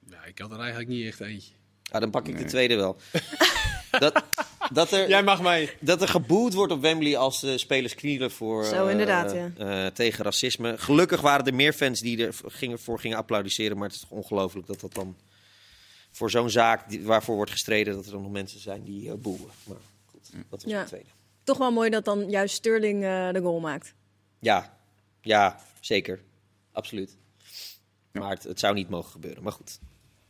Nou, 0.06 0.26
ik 0.26 0.38
had 0.38 0.50
er 0.50 0.58
eigenlijk 0.58 0.88
niet 0.88 1.06
echt 1.06 1.20
eentje. 1.20 1.52
Ah, 1.90 2.00
dan 2.00 2.10
pak 2.10 2.26
ik 2.28 2.38
de 2.38 2.44
tweede 2.44 2.76
wel. 2.76 2.96
dat, 3.90 4.24
dat, 4.72 4.92
er, 4.92 5.08
Jij 5.08 5.22
mag 5.22 5.42
mij. 5.42 5.76
dat 5.80 6.02
er 6.02 6.08
geboet 6.08 6.54
wordt 6.54 6.72
op 6.72 6.80
Wembley 6.80 7.16
als 7.16 7.40
de 7.40 7.58
spelers 7.58 7.94
knielen 7.94 8.30
voor, 8.30 8.64
Zo, 8.64 8.84
eh, 8.84 8.90
inderdaad, 8.90 9.32
ja. 9.32 9.50
eh, 9.58 9.86
tegen 9.86 10.24
racisme. 10.24 10.78
Gelukkig 10.78 11.20
waren 11.20 11.46
er 11.46 11.54
meer 11.54 11.72
fans 11.72 12.00
die 12.00 12.26
er 12.26 12.34
gingen, 12.46 12.78
voor 12.78 12.98
gingen 13.00 13.16
applaudisseren. 13.16 13.76
Maar 13.76 13.86
het 13.86 13.94
is 13.94 14.00
toch 14.00 14.10
ongelooflijk 14.10 14.66
dat 14.66 14.80
dat 14.80 14.94
dan 14.94 15.16
voor 16.10 16.30
zo'n 16.30 16.50
zaak 16.50 16.88
die, 16.88 17.02
waarvoor 17.02 17.36
wordt 17.36 17.50
gestreden... 17.50 17.94
dat 17.94 18.04
er 18.06 18.12
dan 18.12 18.22
nog 18.22 18.32
mensen 18.32 18.60
zijn 18.60 18.84
die 18.84 19.08
eh 19.10 19.14
boeien. 19.16 19.46
Maar 19.64 19.76
goed, 20.10 20.30
dat 20.50 20.62
was 20.62 20.72
Ja. 20.72 20.80
de 20.82 20.86
tweede. 20.88 21.08
Toch 21.44 21.58
wel 21.58 21.70
mooi 21.72 21.90
dat 21.90 22.04
dan 22.04 22.30
juist 22.30 22.54
Sterling 22.54 23.04
eh, 23.04 23.28
de 23.32 23.40
goal 23.40 23.60
maakt. 23.60 23.94
Ja, 24.38 24.76
ja, 25.20 25.60
zeker. 25.80 26.20
Absoluut. 26.72 27.16
Maar 28.12 28.30
het, 28.30 28.42
het 28.42 28.60
zou 28.60 28.74
niet 28.74 28.88
mogen 28.88 29.10
gebeuren. 29.10 29.42
Maar 29.42 29.52
goed. 29.52 29.78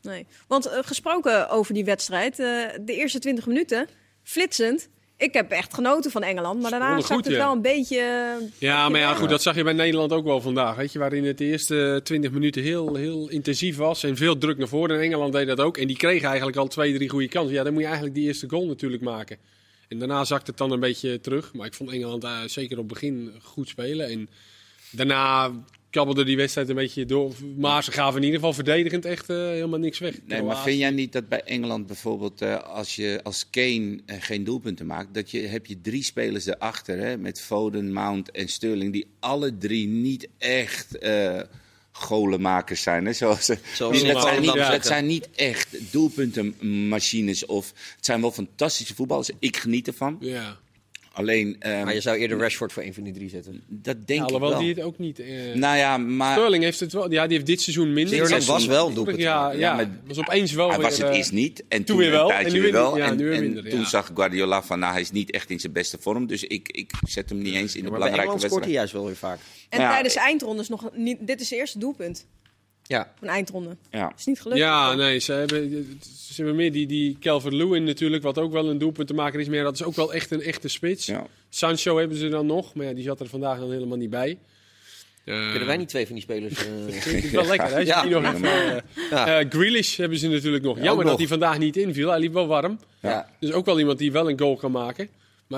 Nee. 0.03 0.27
Want 0.47 0.67
eh, 0.67 0.79
gesproken 0.83 1.49
over 1.51 1.75
die 1.75 1.85
wedstrijd, 1.85 2.33
eh, 2.39 2.47
de 2.81 2.95
eerste 2.95 3.19
20 3.19 3.47
minuten, 3.47 3.89
flitsend. 4.25 4.89
Ik 5.17 5.33
heb 5.33 5.51
echt 5.51 5.75
genoten 5.75 6.11
van 6.11 6.23
Engeland, 6.23 6.61
maar 6.63 6.71
daarna 6.71 7.01
goed, 7.01 7.25
het 7.25 7.35
ja. 7.35 7.39
wel 7.39 7.53
een 7.53 7.63
beetje... 7.63 7.99
eh, 7.99 8.47
Ja, 8.59 8.89
maar 8.89 9.01
ja, 9.01 9.15
goed, 9.15 9.29
dat 9.29 9.43
zag 9.43 9.55
je 9.57 9.65
bij 9.65 9.73
Nederland 9.73 10.13
ook 10.13 10.25
wel 10.25 10.41
vandaag. 10.41 10.77
Weet 10.77 10.93
je, 10.93 10.99
waarin 10.99 11.25
het 11.25 11.39
de 11.39 11.45
eerste 11.45 12.01
20 12.05 12.31
minuten 12.31 12.63
heel, 12.63 12.95
heel 12.95 13.29
intensief 13.29 13.77
was 13.77 14.03
en 14.05 14.17
veel 14.17 14.39
druk 14.39 14.59
naar 14.59 14.69
voren. 14.69 14.97
En 14.97 15.03
Engeland 15.03 15.33
deed 15.33 15.47
dat 15.47 15.61
ook. 15.61 15.77
En 15.77 15.87
die 15.87 15.97
kregen 15.97 16.29
eigenlijk 16.29 16.57
al 16.57 16.67
twee, 16.69 16.95
drie 16.95 17.09
goede 17.09 17.29
kansen. 17.29 17.55
Ja, 17.55 17.63
dan 17.63 17.73
moet 17.73 17.81
je 17.83 17.87
eigenlijk 17.87 18.17
die 18.17 18.27
eerste 18.27 18.49
goal 18.49 18.67
natuurlijk 18.67 19.03
maken. 19.03 19.39
En 19.89 19.99
daarna 19.99 20.25
zakte 20.25 20.51
het 20.51 20.59
dan 20.59 20.71
een 20.71 20.81
beetje 20.81 21.21
terug. 21.21 21.53
Maar 21.55 21.67
ik 21.67 21.75
vond 21.75 21.91
Engeland 21.91 22.25
eh, 22.25 22.39
zeker 22.47 22.79
op 22.79 22.85
het 22.85 22.93
begin 22.93 23.33
goed 23.43 23.69
spelen. 23.69 24.09
En 24.09 24.29
daarna 24.91 25.51
kabbelde 25.95 26.25
die 26.25 26.37
wedstrijd 26.37 26.69
een 26.69 26.75
beetje 26.75 27.07
door. 27.07 27.35
Maar 27.57 27.85
ze 27.85 27.93
gaven 27.93 28.17
in 28.19 28.25
ieder 28.25 28.39
geval 28.39 28.55
verdedigend 28.55 29.05
echt 29.05 29.31
eh, 29.31 29.37
helemaal 29.37 29.79
niks 29.79 29.99
weg. 29.99 30.15
Nee, 30.27 30.43
maar 30.43 30.63
vind 30.63 30.79
jij 30.79 30.91
niet 30.91 31.13
dat 31.13 31.29
bij 31.29 31.43
Engeland 31.43 31.87
bijvoorbeeld, 31.87 32.41
eh, 32.43 32.63
als 32.63 32.97
je 32.97 33.21
als 33.23 33.47
Kane 33.51 33.99
eh, 34.07 34.17
geen 34.21 34.45
doelpunten 34.45 34.87
maakt, 34.87 35.15
dat 35.15 35.31
je 35.31 35.41
heb 35.41 35.67
je 35.67 35.81
drie 35.81 36.03
spelers 36.03 36.47
erachter, 36.47 36.99
hè, 36.99 37.17
met 37.19 37.41
Foden, 37.41 37.93
Mount 37.93 38.31
en 38.31 38.49
Sterling, 38.49 38.93
die 38.93 39.07
alle 39.21 39.59
drie 39.59 39.87
niet 39.87 40.29
echt 40.39 40.99
eh 40.99 41.41
golenmakers 41.93 42.83
zijn. 42.83 43.07
Hè, 43.07 43.13
zoals, 43.13 43.45
ze- 43.45 43.59
Zoals 43.75 44.01
die- 44.03 44.13
dat, 44.13 44.23
zijn 44.23 44.41
niet, 44.41 44.55
dat 44.55 44.87
zijn 44.87 45.07
niet 45.07 45.29
echt 45.35 45.93
doelpuntenmachines. 45.93 47.47
Of, 47.47 47.73
het 47.97 48.05
zijn 48.05 48.21
wel 48.21 48.31
fantastische 48.33 48.95
voetballers. 48.95 49.31
Ik 49.39 49.57
geniet 49.57 49.87
ervan. 49.87 50.17
Ja, 50.21 50.59
Alleen, 51.15 51.57
ehm, 51.59 51.85
Maar 51.85 51.95
je 51.95 52.01
zou 52.01 52.17
eerder 52.17 52.39
Rashford 52.39 52.73
voor 52.73 52.83
een 52.83 52.95
van 52.95 53.03
die 53.03 53.13
drie 53.13 53.29
zetten. 53.29 53.63
dat 53.69 53.97
denk 54.07 54.09
ja, 54.09 54.15
ik 54.17 54.23
alhoewel 54.23 54.51
wel. 54.51 54.59
die 54.59 54.69
het 54.69 54.81
ook 54.83 54.99
niet... 54.99 55.19
eh 55.19 55.55
Nou 55.55 55.77
ja, 55.77 55.97
maar 55.97 56.33
Sterling 56.37 56.63
heeft 56.63 56.81
het 56.81 56.93
wel. 56.93 57.11
Ja, 57.13 57.27
die 57.27 57.33
heeft 57.37 57.47
dit 57.47 57.61
seizoen 57.61 57.93
minder. 57.93 58.15
Sterling 58.15 58.37
Het 58.37 58.45
was 58.45 58.67
wel 58.67 58.93
doelpunt. 58.93 59.19
Ja, 59.19 59.51
ja, 59.51 59.59
Ja, 59.59 59.75
maar 59.75 59.91
was 60.07 60.19
opeens 60.19 60.53
wel 60.53 60.69
hij 60.69 60.79
weer, 60.79 60.87
was 60.87 60.99
het 60.99 61.09
eh, 61.09 61.17
eerst 61.17 61.33
niet. 61.33 61.65
En 61.69 61.85
toen 61.85 61.97
weer 61.97 62.11
wel, 62.11 62.33
en 62.33 62.53
nu 62.53 62.61
weer 62.63 62.73
wel. 62.73 62.99
en 62.99 63.17
nu 63.17 63.25
weer 63.25 63.33
en 63.33 63.41
minder, 63.43 63.69
toen 63.71 63.81
ja. 63.81 63.89
zag 63.89 64.11
Guardiola 64.15 64.63
van, 64.63 64.79
nou, 64.79 64.93
hij 64.93 65.01
is 65.01 65.11
niet 65.11 65.31
echt 65.31 65.51
in 65.51 65.61
zijn 65.61 65.73
beste 65.73 65.97
vorm. 66.01 66.27
Dus 66.27 66.45
ik, 66.45 66.69
ik 66.69 66.91
zet 67.07 67.29
hem 67.29 67.39
niet 67.39 67.55
eens 67.55 67.77
in 67.77 67.85
de 67.85 67.91
Maar 67.91 67.99
bij 67.99 68.09
belangrijke 68.11 68.21
Engeland 68.21 68.41
scoort 68.43 68.65
hij 68.65 68.73
wedstrijd. 68.73 68.75
juist 68.75 68.93
wel 68.93 69.05
weer 69.05 69.17
vaak. 69.17 69.39
En 69.69 69.81
Ja, 69.81 69.91
tijdens 69.91 70.15
de 70.15 70.21
eindronde 70.21 70.63
is 70.63 70.69
nog 70.69 70.91
niet... 70.95 71.17
Dit 71.21 71.41
is 71.41 71.51
het 71.51 71.59
eerste 71.59 71.79
doelpunt 71.79 72.27
Ja. 72.87 73.13
de 73.21 73.27
eindronde. 73.27 73.77
Ja. 73.91 74.13
Is 74.19 74.25
niet 74.27 74.41
gelukt. 74.41 74.61
Ja, 74.61 74.95
nee, 74.95 75.19
ze 75.19 75.33
hebben, 75.33 75.99
ze 76.27 76.35
hebben 76.37 76.57
meer 76.57 76.73
die, 76.73 76.87
die 76.87 77.17
Calvert-Lewin 77.21 77.85
natuurlijk, 77.85 78.23
wat 78.23 78.39
ook 78.39 78.53
wel 78.53 78.69
een 78.69 78.79
doelpunt 78.79 79.09
te 79.09 79.15
maken 79.15 79.41
is. 79.41 79.47
Maar 79.47 79.57
ja, 79.57 79.63
dat 79.63 79.75
is 79.75 79.83
ook 79.83 79.95
wel 79.97 80.13
echt 80.15 80.31
een 80.31 80.43
echte 80.43 80.69
spits. 80.69 81.07
Ja. 81.07 81.27
Sancho 81.49 81.99
hebben 81.99 82.17
ze 82.17 82.29
dan 82.29 82.47
nog, 82.47 82.75
maar 82.75 82.87
ja, 82.87 82.93
die 82.93 83.03
zat 83.05 83.21
er 83.21 83.27
vandaag 83.29 83.59
dan 83.59 83.73
helemaal 83.73 83.97
niet 83.97 84.11
bij. 84.11 84.39
Eh, 85.25 85.51
Kunnen 85.51 85.67
wij 85.67 85.77
niet 85.77 85.89
twee 85.89 86.05
van 86.07 86.15
die 86.15 86.23
spelers... 86.25 86.55
eh, 86.67 86.71
Het 86.95 87.25
is 87.25 87.31
wel 87.31 87.47
lekker, 87.47 87.69
hè? 87.71 87.79
Ja. 87.79 88.03
Die 88.03 88.11
nog 88.11 88.25
even, 88.35 88.45
eh, 88.75 88.83
Ja. 89.11 89.39
eh, 89.41 89.47
Grealish 89.51 89.97
hebben 89.97 90.19
ze 90.19 90.29
natuurlijk 90.29 90.65
nog. 90.65 90.77
Ja, 90.77 90.83
Jammer 90.83 91.05
ook 91.05 91.11
dat 91.11 91.21
nog. 91.21 91.29
hij 91.29 91.39
vandaag 91.39 91.59
niet 91.59 91.77
inviel. 91.77 92.09
Hij 92.11 92.19
liep 92.19 92.33
wel 92.33 92.47
warm. 92.47 92.79
ja. 93.01 93.31
Dus 93.41 93.53
ook 93.53 93.67
wel 93.67 93.79
iemand 93.79 93.99
die 93.99 94.13
wel 94.13 94.31
een 94.31 94.39
goal 94.39 94.57
kan 94.57 94.71
maken. 94.71 95.09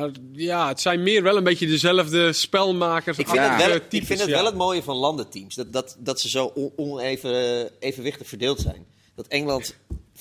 Maar 0.01 0.11
ja, 0.33 0.69
het 0.69 0.81
zijn 0.81 1.03
meer 1.03 1.23
wel 1.23 1.37
een 1.37 1.45
beetje 1.45 1.67
dezelfde 1.67 2.33
spelmakers. 2.33 3.19
Ik 3.19 3.29
vind, 3.29 3.39
het, 3.41 3.57
wel, 3.67 3.79
types, 3.79 3.99
ik 4.01 4.07
vind 4.07 4.21
het 4.21 4.29
ja. 4.29 4.35
wel 4.35 4.45
het 4.45 4.55
mooie 4.55 4.83
van 4.83 4.97
landenteams. 4.97 5.55
Dat, 5.55 5.73
dat, 5.73 5.97
dat 5.99 6.21
ze 6.21 6.29
zo 6.29 6.45
on- 6.55 6.73
oneven, 6.77 7.69
evenwichtig 7.81 8.29
verdeeld 8.29 8.61
zijn. 8.61 8.87
Dat 9.15 9.27
Engeland... 9.27 9.77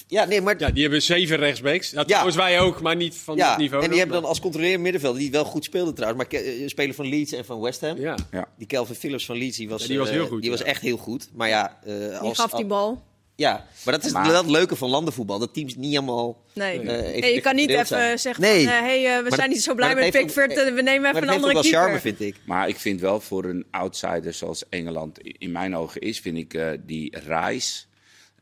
Ja, 0.07 0.25
nee, 0.25 0.41
maar... 0.41 0.59
Ja, 0.59 0.69
die 0.71 0.81
hebben 0.81 1.01
zeven 1.01 1.37
rechtsbacks. 1.37 1.91
Ja, 1.91 2.03
Ja. 2.07 2.31
wij 2.31 2.59
ook, 2.59 2.81
maar 2.81 2.95
niet 2.95 3.15
van 3.17 3.35
Ja, 3.35 3.49
dat 3.49 3.57
niveau. 3.57 3.83
en 3.83 3.89
die 3.89 3.99
hebben 3.99 4.21
dan 4.21 4.29
als 4.29 4.39
controlerend 4.39 4.81
middenvelder, 4.81 5.19
die 5.21 5.31
wel 5.31 5.45
goed 5.45 5.63
speelde 5.63 5.93
trouwens, 5.93 6.23
maar 6.31 6.41
een 6.41 6.69
speler 6.69 6.95
van 6.95 7.05
Leeds 7.09 7.31
en 7.31 7.45
van 7.45 7.59
West 7.61 7.81
Ham. 7.81 7.97
Ja. 7.99 8.15
Ja. 8.31 8.47
Die 8.57 8.67
Kelvin 8.67 8.95
Phillips 8.95 9.25
van 9.25 9.37
Leeds, 9.37 9.57
die 9.57 9.69
was, 9.69 9.81
Ja, 9.81 9.87
die 9.87 9.97
was 9.97 10.07
eh, 10.07 10.13
heel 10.13 10.27
goed, 10.27 10.41
Die 10.41 10.51
was 10.51 10.61
echt 10.61 10.81
heel 10.81 10.97
goed. 10.97 11.29
Maar 11.33 11.47
ja, 11.47 11.79
eh, 11.83 11.95
Die 11.97 12.13
als, 12.17 12.39
gaf 12.39 12.51
die 12.51 12.65
bal. 12.65 13.03
Ja, 13.37 13.65
maar 13.85 13.93
dat 13.93 14.05
is 14.05 14.11
Maar- 14.11 14.27
wel 14.27 14.41
het 14.41 14.49
leuke 14.51 14.75
van 14.75 14.89
landenvoetbal. 14.89 15.39
Dat 15.39 15.53
teams 15.53 15.75
niet 15.75 15.97
allemaal... 15.97 16.41
Nee. 16.53 16.79
eh, 16.79 17.21
Hey, 17.21 17.33
je 17.33 17.41
kan 17.41 17.55
niet 17.55 17.69
even 17.69 17.85
zijn. 17.87 18.19
zeggen 18.19 18.43
Nee. 18.43 18.63
van, 18.63 18.73
eh, 18.73 18.79
hey, 18.79 19.05
eh, 19.05 19.15
we 19.15 19.21
Maar 19.21 19.31
zijn 19.31 19.39
dat- 19.41 19.49
niet 19.49 19.63
zo 19.63 19.73
blij 19.75 19.87
dat 19.87 19.97
met 19.97 20.05
ook- 20.05 20.11
Pickford, 20.21 20.51
eh, 20.57 20.73
we 20.73 20.81
nemen 20.81 21.09
even 21.09 21.13
dat 21.13 21.21
een 21.23 21.29
ook 21.29 21.35
andere 21.35 21.53
wel 21.53 21.61
keeper. 21.61 21.79
charme, 21.79 21.99
vind 21.99 22.19
ik. 22.19 22.35
Maar 22.45 22.67
ik 22.67 22.75
vind 22.77 22.99
wel 23.01 23.19
voor 23.21 23.45
een 23.45 23.65
outsider 23.71 24.33
zoals 24.33 24.69
Engeland 24.69 25.19
in 25.21 25.51
mijn 25.51 25.75
ogen 25.75 26.01
is, 26.01 26.19
vind 26.19 26.37
ik 26.37 26.53
eh, 26.53 26.69
die 26.85 27.17
Rice. 27.27 27.83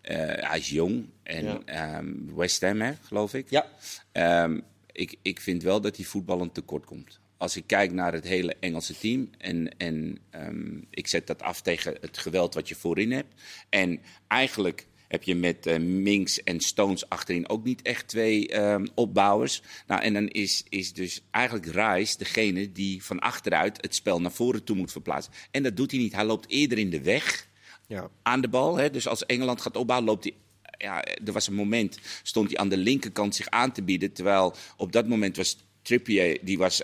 eh, 0.01 0.17
hij 0.49 0.57
is 0.59 0.69
jong 0.69 1.05
en 1.23 1.43
Ja. 1.45 1.59
ehm, 1.65 2.07
West 2.35 2.61
Ham, 2.61 2.81
hè, 2.81 2.91
geloof 3.01 3.33
ik. 3.33 3.49
Ja, 3.49 3.65
Ehm, 4.11 4.59
ik, 4.91 5.15
ik 5.21 5.39
vind 5.39 5.63
wel 5.63 5.81
dat 5.81 5.95
hij 5.95 6.05
voetballend 6.05 6.53
tekort 6.53 6.85
komt. 6.85 7.19
Als 7.43 7.55
ik 7.55 7.63
kijk 7.67 7.91
naar 7.91 8.13
het 8.13 8.23
hele 8.23 8.55
Engelse 8.59 8.97
team 8.97 9.29
en, 9.37 9.77
en 9.77 10.17
ehm, 10.29 10.77
ik 10.89 11.07
zet 11.07 11.27
dat 11.27 11.41
af 11.41 11.61
tegen 11.61 11.97
het 12.01 12.17
geweld 12.17 12.53
wat 12.53 12.69
je 12.69 12.75
voorin 12.75 13.11
hebt. 13.11 13.41
En 13.69 13.99
eigenlijk 14.27 14.87
heb 15.07 15.23
je 15.23 15.35
met 15.35 15.65
eh, 15.65 15.79
Minks 15.79 16.43
en 16.43 16.59
Stones 16.59 17.09
achterin 17.09 17.49
ook 17.49 17.63
niet 17.63 17.81
echt 17.81 18.07
twee 18.07 18.47
ehm, 18.47 18.85
opbouwers. 18.93 19.61
Nou, 19.87 20.01
en 20.01 20.13
dan 20.13 20.27
is, 20.27 20.63
is 20.69 20.93
dus 20.93 21.21
eigenlijk 21.31 21.65
Rice 21.65 22.17
degene 22.17 22.71
die 22.71 23.03
van 23.03 23.19
achteruit 23.19 23.77
het 23.81 23.95
spel 23.95 24.21
naar 24.21 24.31
voren 24.31 24.63
toe 24.63 24.75
moet 24.75 24.91
verplaatsen. 24.91 25.33
En 25.51 25.63
dat 25.63 25.77
doet 25.77 25.91
hij 25.91 25.99
niet. 25.99 26.15
Hij 26.15 26.25
loopt 26.25 26.49
eerder 26.49 26.77
in 26.77 26.89
de 26.89 27.01
weg 27.01 27.47
ja. 27.87 28.09
aan 28.21 28.41
de 28.41 28.49
bal. 28.49 28.77
Hè? 28.77 28.89
Dus 28.89 29.07
als 29.07 29.25
Engeland 29.25 29.61
gaat 29.61 29.77
opbouwen, 29.77 30.09
loopt 30.09 30.23
hij. 30.23 30.33
Ja, 30.77 31.03
er 31.03 31.33
was 31.33 31.47
een 31.47 31.53
moment, 31.53 31.99
stond 32.23 32.47
hij 32.47 32.57
aan 32.57 32.69
de 32.69 32.77
linkerkant 32.77 33.35
zich 33.35 33.49
aan 33.49 33.71
te 33.71 33.83
bieden. 33.83 34.13
Terwijl 34.13 34.55
op 34.77 34.91
dat 34.91 35.07
moment 35.07 35.37
was 35.37 35.57
Trippier, 35.81 36.39
die 36.41 36.57
was 36.57 36.83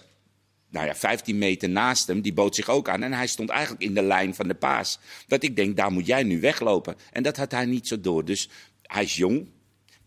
nou 0.69 0.85
ja, 0.85 0.95
15 0.95 1.37
meter 1.37 1.69
naast 1.69 2.07
hem, 2.07 2.21
die 2.21 2.33
bood 2.33 2.55
zich 2.55 2.69
ook 2.69 2.89
aan. 2.89 3.03
En 3.03 3.13
hij 3.13 3.27
stond 3.27 3.49
eigenlijk 3.49 3.81
in 3.81 3.93
de 3.93 4.01
lijn 4.01 4.35
van 4.35 4.47
de 4.47 4.53
paas. 4.53 4.99
Dat 5.27 5.43
ik 5.43 5.55
denk, 5.55 5.77
daar 5.77 5.91
moet 5.91 6.05
jij 6.05 6.23
nu 6.23 6.39
weglopen. 6.39 6.95
En 7.11 7.23
dat 7.23 7.37
had 7.37 7.51
hij 7.51 7.65
niet 7.65 7.87
zo 7.87 7.99
door. 7.99 8.25
Dus 8.25 8.49
hij 8.83 9.03
is 9.03 9.15
jong, 9.15 9.47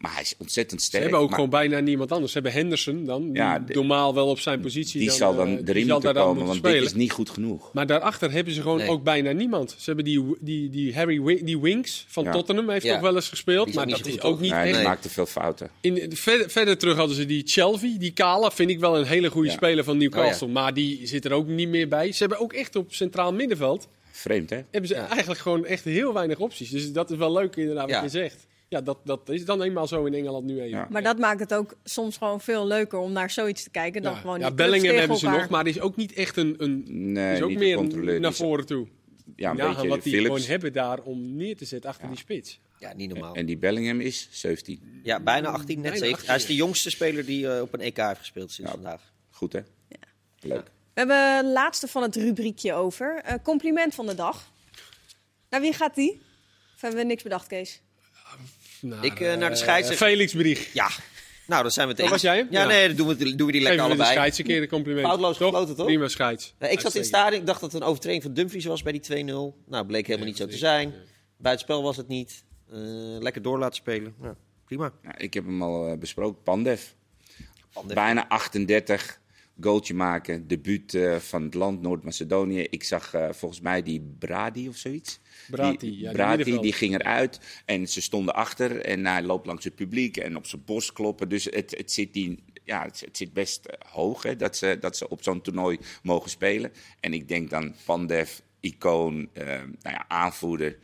maar 0.03 0.13
hij 0.13 0.23
is 0.23 0.35
ontzettend 0.39 0.81
Ze 0.81 0.87
sterk. 0.87 1.03
hebben 1.03 1.21
ook 1.21 1.27
maar 1.29 1.35
gewoon 1.35 1.51
bijna 1.51 1.79
niemand 1.81 2.13
anders. 2.13 2.33
Ze 2.33 2.39
hebben 2.39 2.57
Henderson 2.61 3.05
dan, 3.05 3.31
Ja, 3.33 3.59
de- 3.59 3.75
normaal 3.75 4.15
wel 4.15 4.29
op 4.29 4.39
zijn 4.39 4.61
positie 4.61 4.99
die 4.99 5.09
dan, 5.09 5.17
zal 5.17 5.31
eh, 5.31 5.37
dan 5.37 5.47
die 5.57 5.69
erin 5.69 5.87
zal 5.87 5.95
moeten 6.01 6.15
komen, 6.23 6.37
want 6.37 6.47
moeten 6.47 6.71
dit 6.73 6.81
is 6.83 6.89
spelen. 6.89 7.03
niet 7.03 7.13
goed 7.13 7.31
genoeg. 7.31 7.71
Maar 7.73 7.87
daarachter 7.87 8.31
hebben 8.33 8.53
ze 8.55 8.61
gewoon 8.63 8.79
Nee. 8.79 8.89
ook 8.89 9.03
bijna 9.03 9.31
niemand. 9.33 9.71
Ze 9.79 9.85
hebben 9.85 10.05
die, 10.05 10.37
die, 10.41 10.69
die 10.71 10.95
Harry 10.95 11.41
die 11.45 11.61
Winks 11.61 12.05
van 12.09 12.25
Ja. 12.25 12.33
Tottenham, 12.33 12.71
heeft 12.71 12.85
Ja. 12.85 12.95
ook 12.95 13.01
wel 13.03 13.15
eens 13.15 13.29
gespeeld. 13.29 13.75
Maar 13.75 13.87
dat 13.87 14.07
is 14.07 14.21
ook 14.21 14.41
niet 14.41 14.51
Nee, 14.51 14.61
echt. 14.63 14.75
Nee. 14.77 14.85
maakte 14.85 15.09
veel 15.11 15.27
fouten. 15.27 15.71
In, 15.81 16.17
verder, 16.17 16.51
verder 16.51 16.79
terug 16.79 16.97
hadden 16.97 17.17
ze 17.17 17.27
die 17.27 17.43
Chelsea, 17.47 17.99
die 17.99 18.13
Kala, 18.13 18.51
vind 18.51 18.71
ik 18.71 18.79
wel 18.81 18.99
een 18.99 19.07
hele 19.07 19.31
goede 19.31 19.49
Ja. 19.49 19.55
speler 19.55 19.85
van 19.85 19.97
Newcastle. 19.99 20.47
Oh 20.47 20.53
Maar 20.53 20.75
die 20.75 21.07
zit 21.07 21.25
er 21.25 21.33
ook 21.33 21.47
niet 21.47 21.69
meer 21.69 21.89
bij. 21.89 22.13
Ze 22.13 22.19
hebben 22.19 22.39
ook 22.41 22.53
echt 22.53 22.77
op 22.77 22.93
centraal 22.95 23.33
middenveld 23.33 23.89
Vreemd, 24.11 24.51
hè? 24.51 24.61
hebben 24.71 24.89
ze 24.91 24.95
Ja. 24.97 25.09
eigenlijk 25.09 25.41
gewoon 25.41 25.65
echt 25.65 25.85
heel 25.85 26.13
weinig 26.13 26.39
opties. 26.39 26.71
Dus 26.71 26.93
dat 26.93 27.11
is 27.11 27.17
wel 27.17 27.33
leuk 27.33 27.57
inderdaad 27.57 27.85
wat 27.85 27.95
Ja. 27.95 28.03
je 28.03 28.09
zegt. 28.09 28.47
Ja, 28.73 28.81
dat, 28.81 28.99
dat 29.05 29.29
is 29.29 29.45
dan 29.45 29.63
eenmaal 29.63 29.87
zo 29.87 30.05
in 30.05 30.15
Engeland 30.15 30.45
nu 30.45 30.57
even. 30.61 30.69
Ja. 30.69 30.87
Maar 30.91 31.03
dat 31.03 31.19
maakt 31.19 31.41
het 31.41 31.55
ook 31.55 31.75
soms 31.85 32.17
gewoon 32.17 32.41
veel 32.41 32.67
leuker 32.67 32.99
om 32.99 33.13
naar 33.13 33.31
zoiets 33.31 33.63
te 33.63 33.71
kijken 33.71 34.03
dan 34.03 34.13
Ja. 34.13 34.19
gewoon 34.21 34.39
ja, 34.39 34.53
hebben 34.55 35.17
ze 35.17 35.29
nog, 35.29 35.49
maar 35.49 35.65
die 35.65 35.73
is 35.75 35.81
ook 35.81 35.97
niet 35.97 36.13
echt 36.13 36.37
een, 36.37 36.55
een 36.59 36.83
Nee, 37.13 37.35
is 37.35 37.43
ook 37.43 37.53
meer 37.55 38.21
naar 38.21 38.33
voren 38.33 38.67
toe. 38.67 38.87
Ja, 39.37 39.51
een 39.51 39.57
Ja, 39.57 39.69
beetje 39.73 39.89
wat 39.89 40.03
die 40.03 40.13
Philips. 40.13 40.35
gewoon 40.35 40.51
hebben 40.51 40.73
daar 40.73 41.01
om 41.01 41.37
neer 41.37 41.57
te 41.57 41.65
zetten 41.65 41.91
achter 41.91 42.09
die 42.09 42.17
spits. 42.19 42.61
ja, 42.79 42.93
niet 42.95 43.09
normaal. 43.11 43.35
En 43.35 43.47
die 43.47 43.57
Bellingham 43.59 44.01
is 44.01 44.29
17. 44.31 45.01
Ja, 45.03 45.21
bijna 45.21 45.49
18, 45.49 45.81
net 45.81 45.83
Bijna 45.83 45.97
17. 45.97 46.13
18, 46.15 46.27
Hij 46.29 46.37
is 46.37 46.47
de 46.47 46.55
jongste 46.55 46.91
speler 46.91 47.25
die 47.27 47.49
eh, 47.55 47.61
op 47.63 47.73
een 47.75 47.81
EK 47.81 47.97
heeft 47.97 48.19
gespeeld 48.19 48.51
sinds 48.51 48.71
Ja. 48.71 48.77
vandaag. 48.77 49.13
Goed, 49.31 49.53
hè? 49.53 49.61
Leuk. 50.41 50.65
We 50.65 51.01
hebben 51.01 51.37
het 51.37 51.47
laatste 51.47 51.89
van 51.89 52.03
het 52.03 52.17
rubriekje 52.17 52.73
over. 52.75 53.21
Eh, 53.25 53.35
compliment 53.43 53.95
van 53.95 54.07
de 54.07 54.15
dag. 54.15 54.51
Nou, 55.51 55.63
wie 55.63 55.73
gaat 55.73 55.95
die? 55.95 56.21
Of 56.75 56.81
hebben 56.81 57.01
we 57.01 57.07
niks 57.07 57.23
bedacht, 57.23 57.47
Kees? 57.47 57.81
Naar, 58.83 59.05
Ik, 59.05 59.21
eh, 59.21 59.29
naar 59.29 59.39
de 59.39 59.45
eh, 59.45 59.63
scheidsrechter. 59.63 60.07
Felix 60.07 60.33
Brieg. 60.33 60.73
Ja, 60.73 60.89
nou, 61.47 61.63
dan 61.63 61.71
zijn 61.71 61.87
we 61.87 61.93
het 61.93 62.03
eens. 62.03 62.11
was 62.11 62.21
jij 62.21 62.37
hem? 62.37 62.47
Ja, 62.51 62.61
Ja. 62.61 62.67
nee, 62.67 62.87
dan 62.87 62.97
doen 62.97 63.07
we, 63.07 63.15
doen 63.35 63.47
we 63.47 63.53
die 63.53 63.61
lekker 63.61 63.63
Geven 63.63 63.75
we 63.75 63.77
de 63.77 63.83
allebei. 64.03 64.11
scheids 64.13 64.39
een 64.39 64.45
keer 64.45 64.63
een 64.63 64.69
compliment. 64.69 65.07
Foutloos 65.07 65.37
toch? 65.37 65.49
gefloten, 65.49 65.77
toch? 65.77 65.87
Prima 65.87 66.09
scheids. 66.09 66.55
Ik 66.59 66.81
zat 66.81 66.93
in 66.95 67.01
het 67.01 67.09
stadion, 67.09 67.41
ik 67.41 67.47
dacht 67.47 67.61
dat 67.61 67.73
het 67.73 67.83
een 67.83 67.89
overtreding 67.89 68.23
van 68.23 68.35
Dumfries 68.35 68.65
was 68.65 68.83
bij 68.83 68.93
die 68.93 69.01
2-0. 69.01 69.55
Nou, 69.67 69.87
bleek 69.87 70.07
helemaal 70.07 70.27
niet 70.29 70.37
zo 70.37 70.47
te 70.47 70.57
zijn. 70.57 70.95
Buitenspel 71.37 71.83
was 71.83 71.97
het 71.97 72.09
niet. 72.09 72.45
Eh, 72.71 72.79
lekker 73.21 73.43
door 73.43 73.59
laten 73.59 73.77
spelen. 73.77 74.15
Ja, 74.23 74.35
prima. 74.65 74.93
Nou, 75.03 75.15
ik 75.19 75.35
heb 75.35 75.45
hem 75.45 75.63
al 75.63 75.97
besproken. 75.99 76.43
Pandev. 76.43 76.83
Pandev. 77.73 77.95
Bijna 77.95 78.25
38. 78.29 79.21
Goaltje 79.61 79.95
maken. 79.95 80.49
Debuut 80.49 80.95
eh, 80.95 81.17
van 81.17 81.43
het 81.43 81.55
land 81.55 81.81
Noord-Macedonië. 81.81 82.67
Ik 82.71 82.85
zag 82.85 83.15
eh, 83.15 83.33
volgens 83.33 83.61
mij 83.61 83.83
die 83.83 84.15
Brady 84.19 84.69
of 84.69 84.77
zoiets. 84.77 85.21
Brati, 85.51 85.77
die, 85.77 85.99
ja, 85.99 86.09
die 86.09 86.13
Brati, 86.13 86.37
middenvelder. 86.37 86.63
die 86.63 86.73
ging 86.73 86.95
eruit 86.95 87.63
en 87.65 87.89
ze 87.89 88.03
stonden 88.03 88.35
achter 88.35 88.81
en 88.81 89.07
hij 89.07 89.23
loopt 89.23 89.47
langs 89.47 89.65
het 89.65 89.75
publiek 89.75 90.17
en 90.17 90.37
op 90.37 90.47
zijn 90.47 90.63
borst 90.65 90.93
kloppen. 90.93 91.29
Dus 91.29 91.45
het, 91.45 91.75
het, 91.77 91.93
zit, 91.93 92.13
die, 92.13 92.45
ja, 92.65 92.83
het, 92.83 93.01
het 93.01 93.17
zit 93.17 93.33
best 93.33 93.65
eh, 93.67 93.91
hoog 93.91 94.23
hè, 94.23 94.37
dat, 94.37 94.57
ze, 94.57 94.77
dat 94.81 94.97
ze 94.97 95.09
op 95.09 95.23
zo'n 95.23 95.41
toernooi 95.41 95.79
mogen 96.03 96.31
spelen. 96.31 96.73
En 97.01 97.13
ik 97.13 97.29
denk 97.29 97.51
dan 97.51 97.75
Pandev, 97.85 98.39
icoon, 98.61 99.29
eh, 99.33 99.47
nou 99.47 99.71
ja, 99.83 100.09
aanvoerder. 100.09 100.79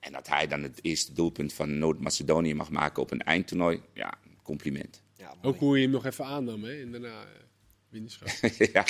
En 0.00 0.12
dat 0.12 0.28
hij 0.28 0.46
dan 0.46 0.62
het 0.62 0.78
eerste 0.82 1.12
doelpunt 1.12 1.52
van 1.52 1.78
Noord-Macedonië 1.78 2.54
mag 2.54 2.70
maken 2.70 3.02
op 3.02 3.10
een 3.10 3.22
eindtoernooi. 3.22 3.80
Ja, 3.94 4.14
compliment. 4.42 5.02
Ja. 5.16 5.34
Ook 5.42 5.58
hoe 5.58 5.76
je 5.76 5.82
hem 5.82 5.90
nog 5.90 6.06
even 6.06 6.24
aannam, 6.24 6.64
hè? 6.64 6.80
En 6.80 6.90
daarna 6.90 7.22
uh. 7.22 7.47
ja. 8.72 8.84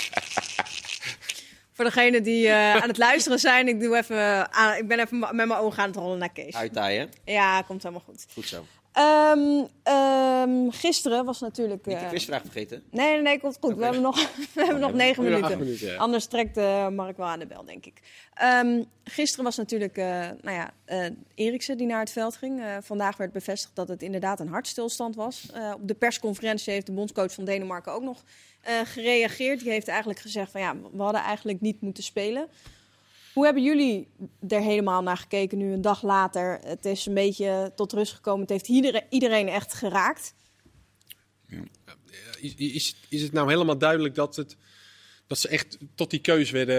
Voor 1.73 1.85
degenen 1.85 2.23
die 2.23 2.49
eh, 2.49 2.75
aan 2.77 2.89
het 2.89 2.99
luisteren 2.99 3.39
zijn, 3.39 3.69
ik, 3.69 3.81
doe 3.81 3.97
even, 3.97 4.53
aan- 4.53 4.77
ik 4.77 4.89
ben 4.89 4.99
even 5.01 5.19
met 5.19 5.33
mijn 5.33 5.53
ogen 5.53 5.83
aan 5.83 5.89
het 5.89 5.97
rollen 5.97 6.19
naar 6.19 6.33
Kees. 6.33 6.55
Uittaaien. 6.55 7.11
Ja, 7.25 7.63
komt 7.63 7.83
helemaal 7.83 8.05
goed. 8.05 8.27
Goed 8.33 8.47
zo. 8.49 8.67
Ehm, 8.99 9.65
ehm, 9.83 10.71
gisteren 10.71 11.25
was 11.25 11.41
natuurlijk... 11.41 11.87
Niet 11.87 11.99
de 11.99 12.05
eh, 12.05 12.09
quizvraag 12.09 12.43
vergeten. 12.43 12.83
Nee, 12.91 13.13
nee, 13.13 13.23
nee, 13.23 13.41
komt 13.41 13.57
goed. 13.61 13.77
We 13.77 13.85
hebben 13.85 14.03
nog, 14.03 14.17
we 14.55 14.65
hebben 14.65 14.81
nog 14.81 14.93
negen 14.93 15.25
Oh, 15.25 15.31
minuten. 15.31 15.59
minuten, 15.59 15.87
ja. 15.87 15.97
Anders 15.97 16.27
trekt 16.27 16.57
eh, 16.57 16.89
Mark 16.89 17.17
wel 17.17 17.27
aan 17.27 17.39
de 17.39 17.47
bel, 17.47 17.65
denk 17.65 17.87
ik. 17.87 18.01
Ehm, 18.35 18.83
gisteren 19.05 19.45
was 19.45 19.57
natuurlijk 19.57 19.97
eh 19.97 20.27
nou 20.41 20.57
ja, 20.57 20.71
Eriksen 21.35 21.77
die 21.77 21.87
naar 21.87 22.01
het 22.01 22.11
veld 22.11 22.37
ging. 22.37 22.63
Vandaag 22.81 23.17
werd 23.17 23.33
bevestigd 23.33 23.77
dat 23.77 23.89
het 23.89 24.03
inderdaad 24.03 24.41
een 24.41 24.49
hartstilstand 24.49 25.15
was. 25.17 25.47
Op 25.75 25.89
de 25.89 25.95
persconferentie 25.95 26.73
heeft 26.73 26.87
de 26.87 26.93
bondscoach 26.93 27.33
van 27.33 27.45
Denemarken 27.45 27.93
ook 27.93 28.03
nog 28.03 28.25
gereageerd. 28.85 29.61
Die 29.61 29.71
heeft 29.71 29.89
eigenlijk 29.89 30.21
gezegd 30.21 30.51
van 30.51 30.61
ja, 30.61 30.77
we 30.93 31.03
hadden 31.03 31.23
eigenlijk 31.23 31.61
niet 31.61 31.81
moeten 31.81 32.03
spelen. 32.03 32.49
Hoe 33.39 33.47
hebben 33.47 33.65
jullie 33.65 34.09
er 34.49 34.61
helemaal 34.61 35.03
naar 35.03 35.17
gekeken 35.17 35.59
nu 35.59 35.73
een 35.73 35.81
dag 35.83 36.03
later? 36.03 36.59
Het 36.65 36.85
is 36.85 37.07
een 37.07 37.15
beetje 37.15 37.73
tot 37.75 37.93
rust 37.93 38.13
gekomen. 38.15 38.41
Het 38.41 38.51
heeft 38.51 38.69
iedereen, 38.69 39.03
iedereen 39.09 39.49
echt 39.49 39.75
geraakt. 39.75 40.35
Is, 42.41 42.55
is, 42.55 42.97
is 43.09 43.23
het 43.23 43.33
nou 43.33 43.49
helemaal 43.51 43.79
duidelijk 43.79 44.15
dat, 44.15 44.37
het, 44.37 44.57
dat 45.27 45.39
ze 45.39 45.49
echt 45.49 45.79
tot 45.95 46.11
die 46.11 46.21
keus 46.21 46.51
werden 46.51 46.77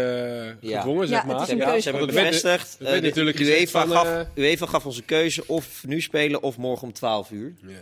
eh, 0.62 0.70
Ja. 0.70 0.78
gedwongen, 0.82 1.02
Ja, 1.02 1.08
zeg 1.08 1.18
het 1.22 1.28
maar? 1.32 1.42
is 1.42 1.46
Ze 1.48 1.52
een 1.52 1.58
hebben, 1.58 1.68
keuze. 1.68 1.82
ze 1.82 1.90
hebben 1.90 2.16
het 2.16 2.26
bevestigd. 2.26 2.78
de 2.80 3.02
natuurlijk 3.08 3.38
gezegd 3.38 3.60
UEFA, 3.60 3.82
van, 3.88 3.92
gaf, 3.96 4.08
eh, 4.08 4.44
UEFA 4.44 4.66
gaf 4.66 4.86
ons 4.86 4.98
een 4.98 5.06
keuze 5.06 5.48
of 5.48 5.84
nu 5.88 6.02
spelen 6.02 6.44
of 6.44 6.58
morgen 6.58 6.88
om 6.88 6.94
12 6.94 7.32
uur. 7.32 7.54
Ja. 7.68 7.82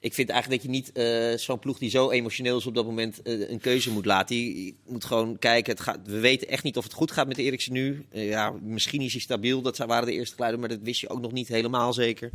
Ik 0.00 0.14
vind 0.14 0.28
eigenlijk 0.28 0.62
dat 0.62 0.72
je 0.72 0.78
niet 0.78 0.92
eh, 0.92 1.38
zo'n 1.38 1.58
ploeg 1.58 1.78
die 1.78 1.90
zo 1.90 2.10
emotioneel 2.10 2.56
is 2.56 2.66
op 2.66 2.74
dat 2.74 2.84
moment 2.84 3.22
eh, 3.22 3.50
een 3.50 3.60
keuze 3.60 3.90
moet 3.90 4.04
laten. 4.04 4.36
Die 4.36 4.76
moet 4.86 5.04
gewoon 5.04 5.38
kijken. 5.38 5.72
Het 5.72 5.82
gaat, 5.82 5.98
we 6.04 6.18
weten 6.18 6.48
echt 6.48 6.62
niet 6.62 6.76
of 6.76 6.84
het 6.84 6.92
goed 6.92 7.10
gaat 7.10 7.26
met 7.26 7.36
de 7.36 7.42
Eriksen 7.42 7.72
nu. 7.72 8.06
Eh, 8.10 8.28
ja, 8.28 8.50
misschien 8.62 9.00
is 9.00 9.12
hij 9.12 9.20
stabiel. 9.20 9.62
Dat 9.62 9.76
waren 9.76 10.06
de 10.06 10.12
eerste 10.12 10.34
geluiden, 10.34 10.60
maar 10.60 10.68
dat 10.68 10.80
wist 10.82 11.00
je 11.00 11.08
ook 11.08 11.20
nog 11.20 11.32
niet 11.32 11.48
helemaal 11.48 11.92
zeker. 11.92 12.30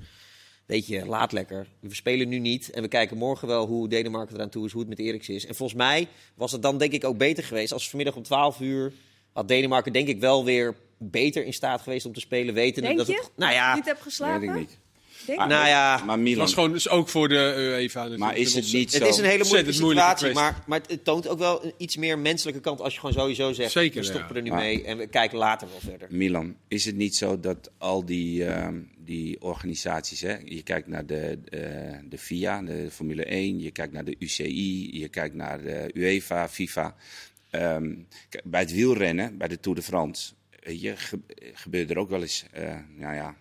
Weet 0.65 0.87
je, 0.87 1.05
laat 1.05 1.31
lekker. 1.31 1.67
We 1.79 1.95
spelen 1.95 2.29
nu 2.29 2.39
niet 2.39 2.69
en 2.69 2.81
we 2.81 2.87
kijken 2.87 3.17
morgen 3.17 3.47
wel 3.47 3.65
hoe 3.65 3.87
Denemarken 3.89 4.35
eraan 4.35 4.49
toe 4.49 4.65
is, 4.65 4.71
hoe 4.71 4.81
het 4.81 4.89
met 4.89 4.99
Eriksen 4.99 5.33
is. 5.33 5.45
En 5.45 5.55
volgens 5.55 5.77
mij 5.77 6.07
was 6.35 6.51
het 6.51 6.61
dan 6.61 6.77
denk 6.77 6.91
ik 6.91 7.03
ook 7.03 7.17
beter 7.17 7.43
geweest 7.43 7.73
als 7.73 7.89
vanmiddag 7.89 8.15
om 8.15 8.23
12 8.23 8.59
uur 8.59 8.93
had 9.33 9.47
Denemarken 9.47 9.93
denk 9.93 10.07
ik 10.07 10.19
wel 10.19 10.45
weer 10.45 10.75
beter 10.97 11.45
in 11.45 11.53
staat 11.53 11.81
geweest 11.81 12.05
om 12.05 12.13
te 12.13 12.19
spelen. 12.19 12.53
Weten 12.53 12.83
Denk 12.83 12.97
dat 12.97 13.07
je? 13.07 13.13
het, 13.13 13.31
nou 13.35 13.53
ja, 13.53 13.75
Niet 13.75 13.85
heb 13.85 14.01
geslapen? 14.01 14.39
Weet 14.39 14.49
ik 14.49 14.55
niet. 14.55 14.77
Denk 15.25 15.39
nou 15.39 15.67
ja, 15.67 15.97
maar 16.05 16.15
Het 16.15 16.23
Milan, 16.23 16.39
was 16.39 16.53
gewoon 16.53 16.71
dus 16.71 16.89
ook 16.89 17.09
voor 17.09 17.27
de 17.29 17.53
UEFA. 17.57 17.99
natuurlijk. 17.99 18.19
Maar 18.23 18.37
is 18.37 18.53
het 18.53 18.71
niet 18.73 18.93
Het 18.93 19.01
zo... 19.03 19.09
is 19.09 19.17
een 19.17 19.25
hele 19.25 19.43
moeilijke 19.43 19.71
situatie, 19.73 20.33
maar, 20.33 20.63
maar 20.67 20.79
het- 20.79 20.91
het 20.91 21.03
toont 21.03 21.27
ook 21.27 21.39
wel 21.39 21.65
een 21.65 21.73
iets 21.77 21.97
meer 21.97 22.19
menselijke 22.19 22.59
kant 22.61 22.81
als 22.81 22.93
je 22.93 22.99
gewoon 22.99 23.15
sowieso 23.15 23.53
zegt, 23.53 23.71
Zeker, 23.71 23.99
we 24.01 24.05
stoppen 24.07 24.29
ja. 24.29 24.35
er 24.35 24.41
nu 24.41 24.49
Maar- 24.49 24.59
mee 24.59 24.83
en 24.83 24.97
we 24.97 25.07
kijken 25.07 25.37
later 25.37 25.67
wel 25.69 25.79
verder. 25.79 26.07
Milan, 26.11 26.55
is 26.67 26.85
het 26.85 26.95
niet 26.95 27.15
zo 27.15 27.39
dat 27.39 27.71
al 27.77 28.05
die, 28.05 28.45
ehm, 28.45 28.79
die 28.97 29.41
organisaties, 29.41 30.21
hè, 30.21 30.35
je 30.45 30.61
kijkt 30.63 30.87
naar 30.87 31.05
de, 31.05 31.37
eh, 31.49 31.59
de 32.09 32.17
FIA, 32.17 32.61
de 32.61 32.87
Formule 32.91 33.31
1, 33.33 33.59
je 33.61 33.71
kijkt 33.71 33.93
naar 33.93 34.05
de 34.05 34.15
UCI, 34.19 34.99
je 34.99 35.07
kijkt 35.07 35.35
naar 35.35 35.61
de 35.61 35.89
UEFA, 35.93 36.49
FIFA. 36.49 36.95
Ehm, 37.49 37.93
bij 38.43 38.59
het 38.61 38.71
wielrennen, 38.73 39.37
bij 39.37 39.47
de 39.47 39.59
Tour 39.59 39.77
de 39.77 39.83
France, 39.83 40.31
je, 40.65 40.97
ge- 40.97 41.19
gebeurt 41.53 41.89
er 41.89 41.97
ook 41.97 42.09
wel 42.09 42.21
eens, 42.21 42.45
eh, 42.51 42.75
nou 42.97 43.15
ja, 43.15 43.35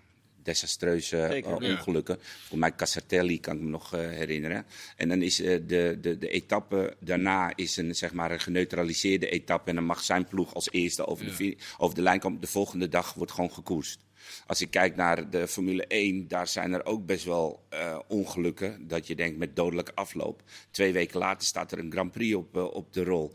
desastreuze 0.51 1.17
eh, 1.17 1.53
ongelukken. 1.53 2.19
Voor 2.21 2.59
mij 2.59 2.75
Casartelli 2.75 3.41
kan 3.41 3.57
ik 3.57 3.63
me 3.63 3.69
nog 3.69 3.95
eh, 3.95 4.01
herinneren. 4.01 4.67
En 4.97 5.09
dan 5.09 5.23
is 5.23 5.41
eh, 5.41 5.61
de, 5.67 5.99
de, 6.01 6.19
de 6.19 6.29
etappe 6.29 6.97
daarna 7.01 7.53
is 7.57 7.77
een, 7.77 7.95
zeg 7.95 8.13
maar, 8.13 8.31
een 8.31 8.41
geneutraliseerde 8.41 9.29
etappe. 9.29 9.69
En 9.69 9.75
dan 9.75 9.85
mag 9.85 10.03
zijn 10.03 10.27
ploeg 10.27 10.55
als 10.55 10.71
eerste 10.71 11.07
over, 11.07 11.37
de, 11.37 11.57
over 11.79 11.95
de 11.95 12.03
lijn 12.03 12.21
komen. 12.21 12.41
De 12.41 12.47
volgende 12.47 12.89
dag 12.89 13.15
wordt 13.15 13.33
gewoon 13.33 13.53
gekoerst. 13.53 13.99
Als 14.47 14.61
ik 14.61 14.71
kijk 14.71 14.97
naar 14.97 15.31
de 15.31 15.49
Formule 15.49 15.87
1, 15.87 16.29
daar 16.29 16.49
zijn 16.49 16.73
er 16.73 16.85
ook 16.85 17.07
best 17.07 17.25
wel 17.25 17.69
ongelukken. 18.09 18.87
Dat 18.89 19.07
je 19.07 19.15
denkt 19.15 19.39
met 19.39 19.57
dodelijke 19.57 19.95
afloop. 19.95 20.43
Twee 20.71 20.93
weken 20.93 21.19
later 21.19 21.47
staat 21.47 21.73
er 21.73 21.79
een 21.79 21.93
Grand 21.93 22.13
Prix 22.13 22.35
op, 22.35 22.57
op 22.57 22.93
de 22.93 23.05
rol. 23.05 23.33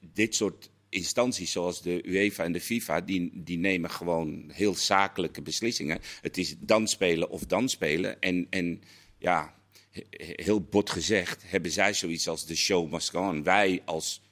Dit 0.00 0.34
soort 0.34 0.70
instanties 0.88 1.52
zoals 1.52 1.82
de 1.82 2.06
UEFA 2.06 2.44
en 2.44 2.52
de 2.52 2.60
FIFA, 2.60 3.00
die, 3.00 3.30
die 3.34 3.58
nemen 3.58 3.90
gewoon 3.90 4.50
heel 4.52 4.74
zakelijke 4.74 5.42
beslissingen. 5.42 5.98
Het 6.20 6.38
is 6.38 6.54
dan 6.58 6.88
spelen 6.88 7.30
of 7.30 7.46
dan 7.46 7.68
spelen. 7.68 8.20
En, 8.20 8.46
en 8.50 8.82
ja, 9.18 9.54
he- 9.90 10.02
heel 10.18 10.60
bot 10.60 10.90
gezegd, 10.90 11.42
hebben 11.46 11.70
zij 11.70 11.92
zoiets 11.92 12.28
als 12.28 12.46
de 12.46 12.56
show 12.56 12.92
must 12.92 13.10
go 13.10 13.28
on. 13.28 13.42
Wij 13.42 13.82
als 13.84 14.22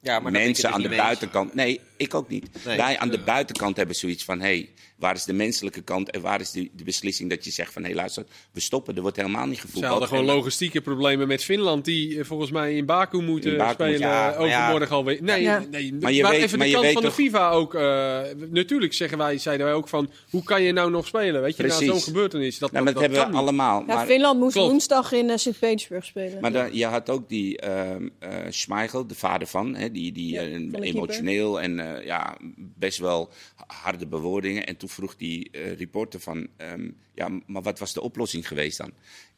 Ja, 0.00 0.20
maar 0.20 0.32
mensen 0.32 0.64
het 0.66 0.74
aan 0.74 0.82
dus 0.82 0.90
de 0.90 0.96
buitenkant. 0.96 1.54
Nee, 1.54 1.80
ik 2.02 2.14
ook 2.14 2.28
niet. 2.28 2.48
Nee. 2.64 2.76
Wij 2.76 2.98
aan 2.98 3.10
de 3.10 3.18
buitenkant 3.18 3.76
hebben 3.76 3.96
zoiets 3.96 4.24
van: 4.24 4.40
hé, 4.40 4.46
hey, 4.46 4.68
waar 4.96 5.14
is 5.14 5.24
de 5.24 5.32
menselijke 5.32 5.82
kant 5.82 6.10
en 6.10 6.20
waar 6.20 6.40
is 6.40 6.50
de, 6.50 6.70
de 6.76 6.84
beslissing 6.84 7.30
dat 7.30 7.44
je 7.44 7.50
zegt 7.50 7.72
van 7.72 7.82
hé, 7.82 7.88
hey, 7.88 7.96
luister, 7.96 8.24
we 8.52 8.60
stoppen, 8.60 8.94
er 8.96 9.02
wordt 9.02 9.16
helemaal 9.16 9.46
niet 9.46 9.54
Ze 9.56 9.60
gevoetbald. 9.60 9.90
hadden 9.92 10.08
gewoon 10.08 10.28
En- 10.28 10.34
logistieke 10.34 10.80
problemen 10.80 11.28
met 11.28 11.44
Finland, 11.44 11.84
die 11.84 12.18
eh, 12.18 12.24
volgens 12.24 12.50
mij 12.50 12.74
in 12.76 12.86
Baku 12.86 13.22
moeten 13.22 13.50
In 13.50 13.56
Baku, 13.58 13.72
spelen 13.72 13.98
ja, 13.98 14.32
eh, 14.32 14.38
maar 14.38 14.48
ja. 14.48 14.60
overmorgen 14.64 14.96
alweer. 14.96 15.18
Nee, 15.22 15.42
Ja. 15.42 15.64
nee 15.70 15.94
Maar 16.00 16.12
je 16.12 16.22
weet- 16.22 16.32
even 16.42 16.58
maar 16.58 16.66
de 16.66 16.72
kant 16.72 16.92
van 16.92 17.02
de 17.02 17.10
FIFA 17.10 17.50
ook. 17.50 17.74
eh, 17.74 18.20
natuurlijk 18.50 18.92
zeggen 18.92 19.18
wij, 19.18 19.38
zeiden 19.38 19.66
wij 19.66 19.74
ook 19.74 19.88
van, 19.88 20.10
hoe 20.30 20.42
kan 20.42 20.62
je 20.62 20.72
nou 20.72 20.90
nog 20.90 21.06
spelen? 21.06 21.42
Weet 21.42 21.56
je, 21.56 21.62
na 21.62 21.68
Precies. 21.68 21.88
zo'n 21.88 22.00
gebeurtenis. 22.00 22.58
Dat, 22.58 22.72
Nou, 22.72 22.84
maar 22.84 22.92
dat, 22.92 23.02
dat, 23.02 23.12
hebben 23.12 23.30
we 23.30 23.36
allemaal. 23.40 23.84
Ja, 23.86 23.94
maar 23.94 24.06
Finland 24.06 24.38
moest 24.38 24.52
Klopt. 24.54 24.68
woensdag 24.70 25.12
in 25.12 25.30
eh, 25.30 25.36
Sint-Petersburg 25.36 26.04
spelen. 26.04 26.40
maar 26.40 26.52
dan, 26.52 26.68
je 26.76 26.84
had 26.86 27.10
ook 27.10 27.28
die 27.28 27.58
ehm 27.58 28.08
eh, 28.18 28.30
Schmeichel, 28.48 29.06
de 29.06 29.14
vader 29.14 29.46
van, 29.46 29.74
hè, 29.74 29.90
die, 29.90 30.12
die 30.12 30.38
eh, 30.38 30.70
emotioneel 30.80 31.60
en 31.60 31.78
eh, 31.96 32.04
ja, 32.04 32.36
best 32.56 32.98
wel 32.98 33.32
harde 33.66 34.06
bewoordingen. 34.06 34.66
En 34.66 34.76
toen 34.76 34.88
vroeg 34.88 35.16
die 35.16 35.50
eh, 35.50 35.76
reporter 35.78 36.20
van, 36.20 36.48
ehm, 36.56 36.90
ja, 37.14 37.28
maar 37.46 37.62
wat 37.62 37.78
was 37.78 37.92
de 37.92 38.00
oplossing 38.00 38.48
geweest 38.48 38.78
dan? 38.78 38.92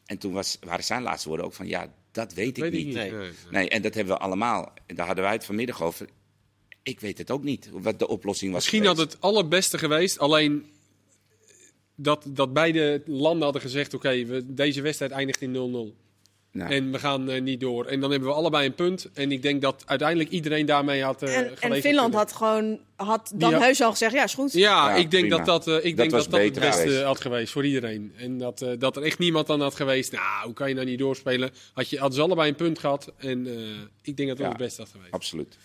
En 0.05 0.17
toen 0.17 0.33
was, 0.33 0.57
waren 0.63 0.83
zijn 0.83 1.01
laatste 1.01 1.27
woorden 1.27 1.45
ook 1.45 1.53
van, 1.53 1.67
ja, 1.67 1.93
dat 2.11 2.33
weet 2.33 2.57
ik 2.57 2.63
Weet 2.63 2.73
ik 2.73 2.77
niet. 2.77 2.85
niet. 2.85 2.95
Nee. 2.95 3.11
Nee, 3.11 3.19
nee. 3.19 3.31
Nee, 3.51 3.69
en 3.69 3.81
dat 3.81 3.93
hebben 3.93 4.13
we 4.13 4.19
allemaal. 4.19 4.73
En 4.85 4.95
daar 4.95 5.05
hadden 5.05 5.23
wij 5.23 5.33
het 5.33 5.45
vanmiddag 5.45 5.81
over. 5.83 6.07
Ik 6.83 6.99
weet 6.99 7.17
het 7.17 7.31
ook 7.31 7.43
niet, 7.43 7.69
wat 7.71 7.99
de 7.99 8.07
oplossing 8.07 8.51
was 8.51 8.63
Misschien 8.63 8.85
had 8.85 8.97
het 8.97 9.21
allerbeste 9.21 9.77
geweest, 9.77 10.19
alleen 10.19 10.65
dat, 11.95 12.23
dat 12.27 12.53
beide 12.53 13.03
landen 13.05 13.43
hadden 13.43 13.61
gezegd, 13.61 13.93
oké, 13.93 14.25
we 14.25 14.53
deze 14.53 14.81
wedstrijd 14.81 15.11
eindigt 15.11 15.41
in 15.41 15.93
0-0. 15.93 16.04
En 16.55 16.91
we 16.91 16.99
gaan 16.99 17.29
eh, 17.29 17.41
niet 17.41 17.59
door. 17.59 17.85
En 17.85 17.99
dan 17.99 18.11
hebben 18.11 18.29
we 18.29 18.35
allebei 18.35 18.65
een 18.65 18.75
punt. 18.75 19.09
En 19.13 19.31
ik 19.31 19.41
denk 19.41 19.61
dat 19.61 19.83
uiteindelijk 19.85 20.29
iedereen 20.29 20.65
daarmee 20.65 21.03
had 21.03 21.23
eh 21.23 21.37
en, 21.37 21.43
geleefd 21.43 21.61
en 21.61 21.81
Finland 21.81 22.13
had 22.13 22.31
gewoon 22.33 22.79
had 22.95 23.31
dan 23.35 23.53
had- 23.53 23.61
heus 23.61 23.81
al 23.81 23.91
gezegd, 23.91 24.13
ja, 24.13 24.23
is 24.23 24.33
goed. 24.33 24.53
Ja, 24.53 24.89
Ja, 24.89 24.95
ik 24.95 25.11
denk 25.11 25.27
prima. 25.27 25.43
dat 25.43 25.63
dat, 25.63 25.67
eh, 25.67 25.75
ik 25.75 25.81
Dat 25.83 25.97
denk 25.97 26.11
dat, 26.11 26.31
dat 26.31 26.41
het 26.41 26.53
beste 26.59 26.81
geweest. 26.81 27.03
had 27.03 27.21
geweest 27.21 27.51
voor 27.51 27.65
iedereen. 27.65 28.13
En 28.17 28.37
dat, 28.37 28.61
eh, 28.61 28.69
dat 28.79 28.95
er 28.95 29.03
echt 29.03 29.19
niemand 29.19 29.47
dan 29.47 29.61
had 29.61 29.75
geweest. 29.75 30.11
Nou, 30.11 30.23
hoe 30.43 30.53
kan 30.53 30.69
je 30.69 30.75
nou 30.75 30.85
niet 30.87 30.99
doorspelen? 30.99 31.49
Had 31.73 31.89
je, 31.89 31.97
hadden 31.97 32.15
ze 32.17 32.21
allebei 32.23 32.49
een 32.49 32.55
punt 32.55 32.79
gehad. 32.79 33.11
En 33.17 33.47
eh, 33.47 33.53
ik 34.01 34.17
denk 34.17 34.29
dat 34.29 34.37
dat 34.37 34.45
Ja. 34.45 34.51
het 34.51 34.57
beste 34.61 34.81
had 34.81 34.91
geweest. 34.91 35.11
absoluut. 35.11 35.57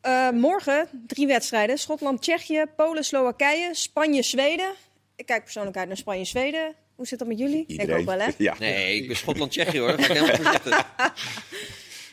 Eh, 0.00 0.30
morgen 0.30 0.88
drie 1.06 1.26
wedstrijden. 1.26 1.78
Schotland, 1.78 2.22
Tsjechië, 2.22 2.64
Polen, 2.76 3.04
Slowakije, 3.04 3.70
Spanje, 3.74 4.22
Zweden. 4.22 4.70
Ik 5.16 5.26
kijk 5.26 5.42
persoonlijk 5.42 5.76
uit 5.76 5.88
naar 5.88 5.96
Spanje, 5.96 6.24
Zweden. 6.24 6.74
Hoe 6.98 7.06
zit 7.06 7.18
dat 7.18 7.28
met 7.28 7.38
jullie? 7.38 7.64
Ik 7.66 7.90
ook 7.90 8.04
wel, 8.04 8.18
hè? 8.18 8.28
Ja. 8.38 8.56
Nee, 8.58 8.96
ik 8.96 9.06
ben 9.06 9.16
Schotland-Tsjechië 9.16 9.78
hoor. 9.78 9.96
Dat 9.96 10.04
ga 10.04 10.12
ik 10.14 10.20
helemaal 10.20 10.36
voor 10.36 10.52
zitten. 10.62 10.84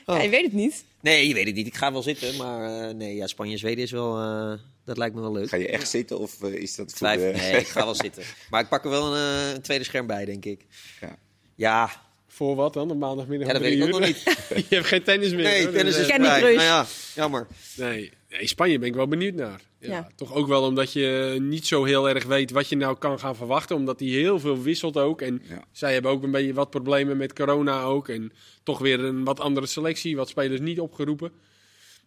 Ja, 0.06 0.22
je 0.22 0.30
weet 0.30 0.44
het 0.44 0.54
niet. 0.54 0.84
Nee, 1.02 1.28
je 1.28 1.34
weet 1.34 1.46
het 1.46 1.56
niet. 1.56 1.68
Ik 1.68 1.76
ga 1.76 1.92
wel 1.92 2.02
zitten, 2.02 2.36
maar 2.36 2.88
eh, 2.88 2.96
nee, 2.96 3.16
ja, 3.16 3.28
Spanje-Zweden 3.28 3.84
is 3.84 3.92
wel, 3.92 4.18
eh, 4.20 4.54
dat 4.86 4.98
lijkt 4.98 5.16
me 5.16 5.22
wel 5.22 5.32
leuk. 5.32 5.50
Ga 5.50 5.58
je 5.58 5.68
echt 5.68 5.90
zitten 5.90 6.20
of 6.20 6.42
eh, 6.44 6.54
is 6.54 6.76
dat 6.76 6.94
voor 6.94 7.08
nee, 7.08 7.34
ik 7.60 7.68
ga 7.68 7.86
wel 7.86 7.96
zitten. 8.06 8.24
Maar 8.50 8.62
ik 8.62 8.70
pak 8.70 8.84
er 8.84 8.90
wel 8.90 9.16
een, 9.16 9.48
eh, 9.48 9.54
een 9.54 9.62
tweede 9.62 9.84
scherm 9.84 10.08
bij, 10.08 10.26
denk 10.26 10.46
ik. 10.46 10.66
Ja. 11.02 11.18
Ja, 11.56 11.90
Voor 12.28 12.56
wat 12.56 12.74
dan? 12.74 12.92
Op 12.92 12.98
maandagmiddag 12.98 13.48
Ja, 13.48 13.54
dat 13.54 13.62
weet 13.62 13.74
ik 13.78 13.84
ook 13.84 13.90
nog 13.90 14.00
niet. 14.00 14.24
Je 14.70 14.76
hebt 14.76 14.88
geen 14.88 15.04
tennis 15.04 15.32
meer. 15.32 15.44
Nee, 15.44 15.64
hoor. 15.64 15.74
tennis 15.74 15.94
Dus, 15.96 16.02
is 16.04 16.10
Candy 16.10 16.30
voorbij. 16.30 16.42
Crush. 16.42 16.56
Nou 16.56 16.68
ja, 16.68 16.86
jammer. 17.16 17.48
Nee, 17.76 18.12
nee, 18.38 18.48
Spanje 18.48 18.80
ben 18.80 18.88
ik 18.88 18.96
wel 18.96 19.08
benieuwd 19.08 19.34
naar. 19.34 19.62
Ja, 19.80 19.90
Ja. 19.90 20.08
Toch 20.16 20.34
ook 20.34 20.48
wel 20.48 20.64
omdat 20.64 20.94
je 20.94 21.38
niet 21.42 21.66
zo 21.68 21.84
heel 21.84 22.10
erg 22.10 22.24
weet 22.26 22.52
wat 22.52 22.70
je 22.70 22.76
nou 22.76 22.98
kan 22.98 23.20
gaan 23.20 23.36
verwachten. 23.36 23.76
Omdat 23.76 24.00
die 24.00 24.16
heel 24.16 24.40
veel 24.40 24.62
wisselt 24.62 24.98
ook. 24.98 25.22
En 25.22 25.42
Ja. 25.50 25.66
zij 25.72 25.94
hebben 25.94 26.12
ook 26.12 26.24
een 26.24 26.32
beetje 26.32 26.54
wat 26.54 26.70
problemen 26.70 27.18
met 27.18 27.34
corona 27.34 27.82
ook. 27.82 28.10
En 28.10 28.32
toch 28.64 28.80
weer 28.80 29.00
een 29.00 29.24
wat 29.24 29.40
andere 29.40 29.66
selectie. 29.68 30.16
Wat 30.16 30.30
spelers 30.30 30.60
niet 30.60 30.80
opgeroepen. 30.80 31.32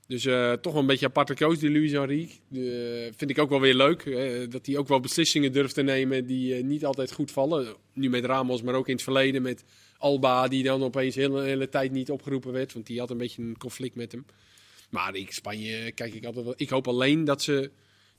Dus 0.06 0.24
eh, 0.24 0.52
toch 0.52 0.72
wel 0.72 0.80
een 0.82 0.88
beetje 0.88 1.06
aparte 1.06 1.34
coach, 1.34 1.58
die 1.58 1.70
Luis 1.70 1.92
Enrique. 1.92 2.34
Eh, 2.52 3.12
vind 3.16 3.30
ik 3.30 3.38
ook 3.38 3.50
wel 3.50 3.60
weer 3.60 3.74
leuk. 3.74 4.04
dat 4.50 4.66
hij 4.66 4.76
ook 4.76 4.88
wel 4.88 5.00
beslissingen 5.00 5.52
durft 5.52 5.74
te 5.74 5.82
nemen 5.82 6.26
die 6.26 6.54
eh, 6.54 6.64
niet 6.64 6.84
altijd 6.84 7.12
goed 7.12 7.30
vallen. 7.30 7.74
Nu 7.92 8.08
met 8.10 8.24
Ramos, 8.24 8.62
maar 8.62 8.74
ook 8.74 8.88
in 8.88 8.94
het 8.94 9.02
verleden 9.02 9.42
met 9.42 9.64
Alba. 9.98 10.48
Die 10.48 10.62
dan 10.62 10.82
opeens 10.82 11.14
de 11.14 11.20
hele, 11.20 11.42
hele 11.42 11.68
tijd 11.68 11.92
niet 11.92 12.10
opgeroepen 12.10 12.52
werd. 12.52 12.72
Want 12.72 12.86
die 12.86 12.98
had 12.98 13.10
een 13.10 13.18
beetje 13.18 13.42
een 13.42 13.58
conflict 13.58 13.94
met 13.94 14.12
hem. 14.12 14.24
Maar 14.90 15.14
ik, 15.14 15.32
Spanje 15.32 15.92
kijk 15.92 16.14
ik 16.14 16.24
altijd 16.24 16.44
wel. 16.44 16.54
Ik 16.56 16.68
hoop 16.68 16.88
alleen 16.88 17.24
dat 17.24 17.42
ze 17.42 17.70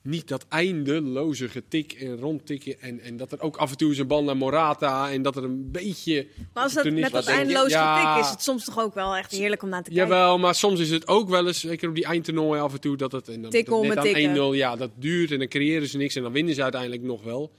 niet 0.02 0.28
dat 0.28 0.46
eindeloze 0.50 1.50
getik 1.50 1.92
en 1.94 2.18
rondtikken. 2.20 2.82
En, 2.82 3.00
en 3.00 3.18
dat 3.18 3.32
er 3.32 3.42
ook 3.42 3.58
af 3.58 3.72
en 3.72 3.78
toe 3.78 3.90
eens 3.90 3.98
een 3.98 4.08
bal 4.08 4.24
naar 4.24 4.38
Morata. 4.38 5.12
En 5.12 5.22
dat 5.22 5.36
er 5.36 5.44
een 5.44 5.72
beetje. 5.72 6.28
Maar 6.54 6.64
als 6.64 6.74
dat 6.74 6.84
met 6.92 7.12
dat 7.12 7.26
Ja. 7.70 8.06
getik 8.06 8.24
is 8.26 8.30
het 8.32 8.42
soms 8.42 8.66
toch 8.66 8.80
ook 8.80 8.94
wel 8.94 9.16
echt 9.16 9.32
heerlijk 9.32 9.64
om 9.64 9.70
naar 9.70 9.84
te 9.84 9.90
kijken. 9.90 10.08
Jawel, 10.08 10.38
maar 10.38 10.56
soms 10.56 10.80
is 10.80 10.90
het 10.90 11.08
ook 11.08 11.30
wel 11.30 11.48
eens, 11.48 11.60
zeker 11.60 11.90
op 11.90 11.96
die 11.96 12.06
eindtoernooi 12.06 12.60
af 12.62 12.74
en 12.74 12.80
toe, 12.82 12.98
dat 12.98 13.12
het 13.12 13.28
en 13.28 13.42
dan, 13.42 13.52
Tikken 13.52 13.72
dat 13.74 13.82
om 13.82 13.88
net 13.88 13.98
het 13.98 14.08
aan 14.08 14.14
tikken. 14.14 14.36
1-0, 14.36 14.56
ja, 14.56 14.76
dat 14.76 14.92
duurt 14.96 15.32
en 15.32 15.40
dan 15.40 15.48
creëren 15.48 15.88
ze 15.88 15.98
niks 15.98 16.16
en 16.16 16.24
dan 16.24 16.32
winnen 16.32 16.56
ze 16.56 16.62
uiteindelijk 16.64 17.02
nog 17.02 17.24
wel. 17.24 17.52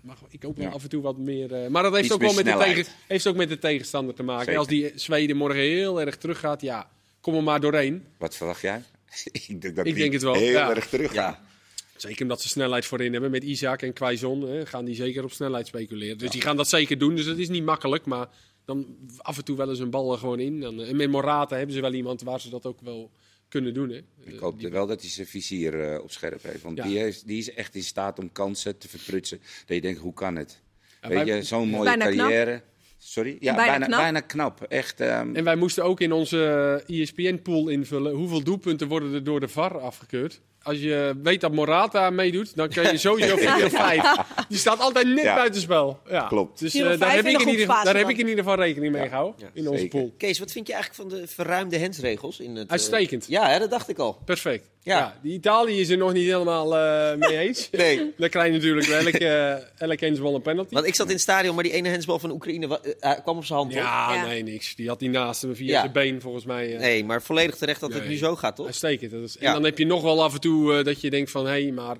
Maar 0.00 0.16
ik 0.28 0.44
ook 0.44 0.56
wel 0.56 0.66
Ja. 0.66 0.72
af 0.72 0.82
en 0.82 0.88
toe 0.88 1.02
wat 1.02 1.18
meer. 1.18 1.52
eh, 1.54 1.68
maar 1.68 1.82
dat 1.82 1.94
heeft 1.94 2.12
ook 2.12 2.20
wel 2.20 2.32
met 2.34 2.44
de, 2.44 2.56
tegen, 2.56 2.84
heeft 3.06 3.26
ook 3.26 3.36
met 3.36 3.48
de 3.48 3.58
tegenstander 3.58 4.14
te 4.14 4.22
maken. 4.22 4.44
Zeker. 4.44 4.58
Als 4.58 4.68
die 4.68 4.92
Zweden 4.94 5.36
morgen 5.36 5.60
heel 5.60 6.00
erg 6.00 6.16
teruggaat, 6.16 6.60
ja, 6.60 6.90
kom 7.20 7.34
er 7.34 7.42
maar 7.42 7.60
doorheen. 7.60 8.04
Wat 8.18 8.36
verwacht 8.36 8.60
jij? 8.60 8.82
ik 9.32 9.60
denk, 9.60 9.76
dat 9.76 9.86
Ik 9.86 9.92
die 9.94 10.02
denk 10.02 10.12
het 10.12 10.22
wel, 10.22 10.34
heel 10.34 10.50
ja. 10.52 10.74
erg 10.74 10.88
terug 10.88 11.12
Ja. 11.12 11.48
Zeker 11.96 12.22
omdat 12.22 12.42
ze 12.42 12.48
snelheid 12.48 12.86
voorin 12.86 13.12
hebben 13.12 13.30
met 13.30 13.42
Isaac 13.44 13.82
en 13.82 13.92
Quaison. 13.92 14.40
Hè, 14.42 14.66
gaan 14.66 14.84
die 14.84 14.94
zeker 14.94 15.24
op 15.24 15.32
snelheid 15.32 15.66
speculeren. 15.66 16.18
Dus 16.18 16.30
die 16.30 16.40
gaan 16.40 16.56
dat 16.56 16.68
zeker 16.68 16.98
doen. 16.98 17.14
Dus 17.14 17.24
dat 17.24 17.38
is 17.38 17.48
niet 17.48 17.64
makkelijk. 17.64 18.06
Maar 18.06 18.28
dan 18.64 18.86
af 19.16 19.36
en 19.38 19.44
toe 19.44 19.56
wel 19.56 19.68
eens 19.68 19.78
een 19.78 19.90
bal 19.90 20.12
er 20.12 20.18
gewoon 20.18 20.40
in. 20.40 20.60
Dan, 20.60 20.80
eh, 20.80 20.88
en 20.88 20.96
met 20.96 21.10
Morata 21.10 21.56
hebben 21.56 21.74
ze 21.74 21.80
wel 21.80 21.92
iemand 21.92 22.22
waar 22.22 22.40
ze 22.40 22.50
dat 22.50 22.66
ook 22.66 22.80
wel 22.80 23.10
kunnen 23.48 23.74
doen. 23.74 23.88
Hè. 23.90 24.00
Ik 24.24 24.38
hoop 24.38 24.60
wel 24.60 24.86
dat 24.86 25.00
hij 25.00 25.10
zijn 25.10 25.26
vizier 25.26 25.80
eh, 25.92 26.02
op 26.02 26.10
scherp 26.10 26.42
heeft. 26.42 26.62
Want 26.62 26.76
Ja. 26.76 26.84
die, 26.84 26.98
heeft, 26.98 27.26
die 27.26 27.38
is 27.38 27.54
echt 27.54 27.74
in 27.74 27.82
staat 27.82 28.18
om 28.18 28.32
kansen 28.32 28.78
te 28.78 28.88
verprutsen. 28.88 29.38
Dat 29.66 29.76
je 29.76 29.80
denkt, 29.80 30.00
hoe 30.00 30.14
kan 30.14 30.36
het? 30.36 30.60
Ja, 31.02 31.08
Weet 31.08 31.24
wij- 31.24 31.36
je, 31.36 31.42
zo'n 31.42 31.68
mooie 31.68 31.96
knap. 31.96 32.62
Sorry? 33.02 33.36
Ja, 33.40 33.54
Bijna 33.54 33.70
bijna, 33.70 33.86
knap. 33.86 33.98
bijna 34.00 34.20
knap. 34.20 34.62
Echt, 34.68 35.00
ehm, 35.00 35.34
En 35.36 35.44
wij 35.44 35.56
moesten 35.56 35.84
ook 35.84 36.00
in 36.00 36.12
onze 36.12 36.82
ESPN-pool 36.86 37.68
invullen 37.68 38.12
hoeveel 38.14 38.42
doelpunten 38.42 38.88
worden 38.88 39.14
er 39.14 39.24
door 39.24 39.40
de 39.40 39.48
VAR 39.48 39.78
afgekeurd. 39.80 40.40
Als 40.62 40.78
je 40.80 41.14
weet 41.22 41.40
dat 41.40 41.52
Morata 41.52 42.10
meedoet, 42.10 42.56
dan 42.56 42.68
kun 42.68 42.82
je 42.82 42.96
sowieso 42.98 43.36
4 43.36 43.64
of 43.64 43.70
5. 43.72 44.02
Die 44.48 44.58
staat 44.58 44.78
altijd 44.80 45.06
net 45.06 45.24
Ja. 45.24 45.34
buitenspel. 45.34 46.00
Ja. 46.10 46.26
Klopt. 46.26 46.58
Dus 46.58 46.74
eh, 46.74 46.82
daar, 46.84 46.96
vijf 46.98 47.14
heb 47.14 47.26
ik, 47.26 47.40
in 47.40 47.48
ieder, 47.48 47.66
daar 47.66 47.96
heb 47.96 48.08
ik 48.08 48.18
in 48.18 48.28
ieder 48.28 48.44
geval 48.44 48.58
rekening 48.58 48.92
mee 48.92 49.08
gehouden 49.08 49.34
Ja, 49.40 49.46
in 49.52 49.68
onze 49.68 49.80
zeker. 49.80 50.00
pool. 50.00 50.14
Kees, 50.18 50.38
wat 50.38 50.52
vind 50.52 50.66
je 50.66 50.72
eigenlijk 50.72 51.10
van 51.10 51.18
de 51.20 51.26
verruimde 51.26 51.76
hensregels? 51.78 52.40
In 52.40 52.56
het, 52.56 52.66
eh, 52.66 52.72
Uitstekend. 52.72 53.26
Ja, 53.28 53.48
hè, 53.48 53.58
dat 53.58 53.70
dacht 53.70 53.88
ik 53.88 53.98
al. 53.98 54.18
Perfect. 54.24 54.68
Ja. 54.82 54.98
Ja. 54.98 55.18
die 55.22 55.32
Italië 55.32 55.80
is 55.80 55.88
er 55.88 55.96
nog 55.96 56.12
niet 56.12 56.26
helemaal 56.26 56.76
eh, 56.76 57.16
mee 57.18 57.38
eens. 57.46 57.68
Nee. 57.72 58.12
Dan 58.16 58.28
krijg 58.28 58.46
je 58.46 58.52
natuurlijk 58.52 58.86
wel 58.86 58.98
elke, 58.98 59.18
eh, 59.28 59.88
elke 59.88 60.04
handsbal 60.06 60.34
een 60.34 60.42
penalty. 60.42 60.74
Want 60.74 60.86
ik 60.86 60.94
zat 60.94 61.06
in 61.06 61.12
het 61.12 61.20
stadion, 61.22 61.54
maar 61.54 61.64
die 61.64 61.72
ene 61.72 61.88
hensbal 61.88 62.18
van 62.18 62.30
Oekraïne 62.30 62.80
eh, 63.00 63.12
kwam 63.22 63.36
op 63.36 63.44
zijn 63.44 63.58
hand? 63.58 63.72
Ja, 63.72 64.14
Ja. 64.14 64.26
nee, 64.26 64.42
niks. 64.42 64.74
Die 64.74 64.88
had 64.88 65.00
hij 65.00 65.08
naast 65.08 65.42
hem 65.42 65.56
via 65.56 65.66
Ja. 65.70 65.80
zijn 65.80 65.92
been 65.92 66.20
volgens 66.20 66.44
mij. 66.44 66.72
eh, 66.74 66.78
Nee, 66.80 67.04
maar 67.04 67.22
volledig 67.22 67.56
terecht 67.56 67.80
dat 67.80 67.92
het 67.92 68.08
nu 68.08 68.16
zo 68.16 68.36
gaat, 68.36 68.56
toch? 68.56 68.66
Uitstekend. 68.66 69.10
Dat 69.10 69.22
is, 69.22 69.36
Ja. 69.40 69.46
En 69.46 69.52
dan 69.52 69.64
heb 69.64 69.78
je 69.78 69.86
nog 69.86 70.02
wel 70.02 70.22
af 70.22 70.34
en 70.34 70.40
toe 70.40 70.74
eh, 70.78 70.84
dat 70.84 71.00
je 71.00 71.10
denkt 71.10 71.30
van... 71.30 71.46
hé, 71.46 71.70
maar 71.72 71.96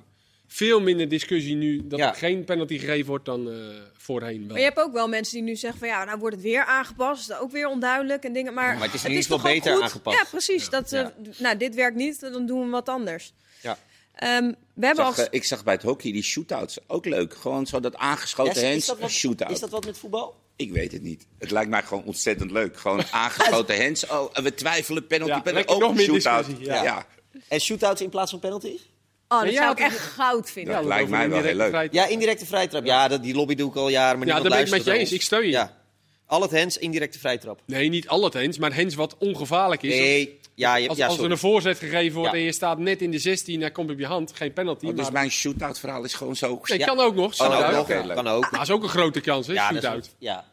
veel 0.53 0.81
minder 0.81 1.09
discussie 1.09 1.55
nu 1.57 1.81
dat 1.87 1.99
Ja. 1.99 2.09
er 2.09 2.15
geen 2.15 2.45
penalty 2.45 2.79
gegeven 2.79 3.07
wordt 3.07 3.25
dan 3.25 3.51
eh, 3.51 3.57
voorheen 3.97 4.39
wel. 4.39 4.47
Maar 4.49 4.59
je 4.59 4.65
hebt 4.65 4.79
ook 4.79 4.93
wel 4.93 5.09
mensen 5.09 5.35
die 5.35 5.43
nu 5.43 5.57
zeggen 5.57 5.79
van 5.79 5.89
ja, 5.89 6.05
nou 6.05 6.19
wordt 6.19 6.35
het 6.35 6.45
weer 6.45 6.65
aangepast. 6.65 7.39
Ook 7.39 7.51
weer 7.51 7.69
onduidelijk 7.69 8.25
en 8.25 8.33
dingen. 8.33 8.55
Maar, 8.55 8.75
Maar 8.75 8.85
het 8.87 8.95
is 8.95 9.03
in 9.05 9.09
ieder 9.11 9.23
geval 9.25 9.39
toch 9.39 9.47
beter 9.53 9.73
goed? 9.75 9.83
aangepast. 9.83 10.17
Ja, 10.19 10.25
precies. 10.31 10.69
Dat, 10.69 10.93
eh, 10.93 11.01
Ja. 11.01 11.13
Nou, 11.39 11.57
dit 11.57 11.75
werkt 11.75 11.97
niet, 11.97 12.21
dan 12.21 12.47
doen 12.47 12.65
we 12.65 12.71
wat 12.71 12.89
anders. 12.89 13.33
Ja. 13.61 13.79
Ehm, 14.15 14.53
we 14.75 14.87
hebben 14.87 15.05
zag, 15.05 15.19
al... 15.19 15.25
eh, 15.25 15.29
ik 15.31 15.45
zag 15.45 15.65
bij 15.65 15.75
het 15.75 15.83
hockey 15.83 16.13
die 16.13 16.23
shootouts. 16.23 16.79
Ook 16.87 17.05
leuk. 17.07 17.35
Gewoon 17.35 17.67
zo 17.67 17.81
dat 17.81 17.97
aangeschoten 17.97 18.63
Ja, 18.63 18.69
hands, 18.69 18.87
wat, 18.99 19.11
shootout. 19.11 19.51
is 19.51 19.61
dat 19.61 19.71
wat 19.71 19.85
met 19.85 19.99
voetbal? 19.99 20.35
Ik 20.57 20.73
weet 20.73 20.93
het 20.93 21.03
niet. 21.03 21.27
Het 21.39 21.51
lijkt 21.51 21.71
mij 21.71 21.83
gewoon 21.83 22.05
ontzettend 22.05 22.51
leuk. 22.51 22.77
Gewoon 22.79 23.03
aangeschoten 23.11 23.81
hands. 23.85 24.07
Oh, 24.07 24.35
we 24.35 24.55
twijfelen 24.55 25.07
penalty, 25.07 25.33
Ja, 25.33 25.41
penalty. 25.41 25.73
Ook 25.73 25.81
nog 25.81 25.91
een 25.91 25.97
meer 25.97 26.05
shootout. 26.05 26.47
Ja. 26.59 26.83
ja. 26.83 27.07
En 27.49 27.61
shootouts 27.61 28.01
in 28.01 28.09
plaats 28.09 28.31
van 28.31 28.41
penalties? 28.41 28.90
Oh, 29.33 29.41
dat 29.43 29.53
zou 29.53 29.53
ja, 29.65 29.71
ik 29.71 29.77
dat- 29.77 29.87
echt 29.87 29.99
goud 29.99 30.51
vinden. 30.51 30.75
dat 30.75 30.83
Ja, 30.83 30.89
lijkt 30.89 31.11
mij 31.11 31.31
wel 31.31 31.43
heel 31.43 31.55
leuk. 31.55 31.93
Ja, 31.93 32.07
indirecte 32.07 32.47
vrijtrap. 32.47 32.85
Ja, 32.85 33.09
dat, 33.09 33.23
die 33.23 33.35
lobby 33.35 33.55
doe 33.55 33.71
ik 33.71 33.77
al 33.77 33.89
jaren, 33.89 34.19
maar 34.19 34.27
Ja, 34.27 34.33
niemand 34.35 34.43
daar 34.55 34.65
ben 34.65 34.73
ik 34.79 34.85
met 34.85 34.95
je 34.95 35.01
eens. 35.01 35.13
Ik 35.13 35.23
steun 35.23 35.45
je. 35.45 35.51
Ja. 35.51 35.79
Al 36.27 36.43
het 36.43 36.51
hands, 36.59 36.79
indirecte 36.79 37.19
vrijtrap. 37.19 37.61
Nee, 37.67 37.89
niet 37.89 38.09
al 38.09 38.25
het 38.25 38.35
hands, 38.35 38.59
maar 38.59 38.75
hands 38.75 38.95
wat 38.95 39.17
ongevaarlijk 39.19 39.83
is. 39.83 39.95
Nee, 39.95 40.39
ja, 40.55 40.77
je, 40.77 40.89
Als, 40.89 40.99
ja, 40.99 41.07
als 41.07 41.19
er 41.19 41.31
een 41.31 41.39
voorzet 41.39 41.79
gegeven 41.79 42.17
wordt 42.19 42.33
Ja. 42.33 42.39
en 42.39 42.45
je 42.45 42.53
staat 42.53 42.79
net 42.79 43.03
in 43.03 43.11
de 43.11 43.19
16, 43.19 43.61
hij 43.61 43.71
komt 43.71 43.91
op 43.91 43.99
je 43.99 44.07
hand, 44.07 44.33
geen 44.35 44.53
penalty. 44.53 44.87
Oh, 44.87 44.95
dus 44.95 45.03
maar... 45.03 45.13
mijn 45.13 45.31
shootout 45.31 45.79
verhaal 45.79 46.05
is 46.05 46.15
gewoon 46.15 46.37
zo... 46.37 46.61
Nee, 46.65 46.79
Ja. 46.79 46.87
kan 46.87 47.01
ook 47.01 47.15
nog. 47.15 47.37
Kan 47.37 47.53
ook 47.53 47.73
nog, 47.73 47.87
kan 48.15 48.29
ook. 48.29 48.41
Maar 48.43 48.51
dat 48.51 48.63
is 48.63 48.71
ook 48.71 48.83
een 48.83 48.89
grote 48.89 49.21
kans, 49.21 49.47
hè, 49.47 49.55
dat 49.55 49.63
shootout. 49.73 50.11
ja. 50.19 50.45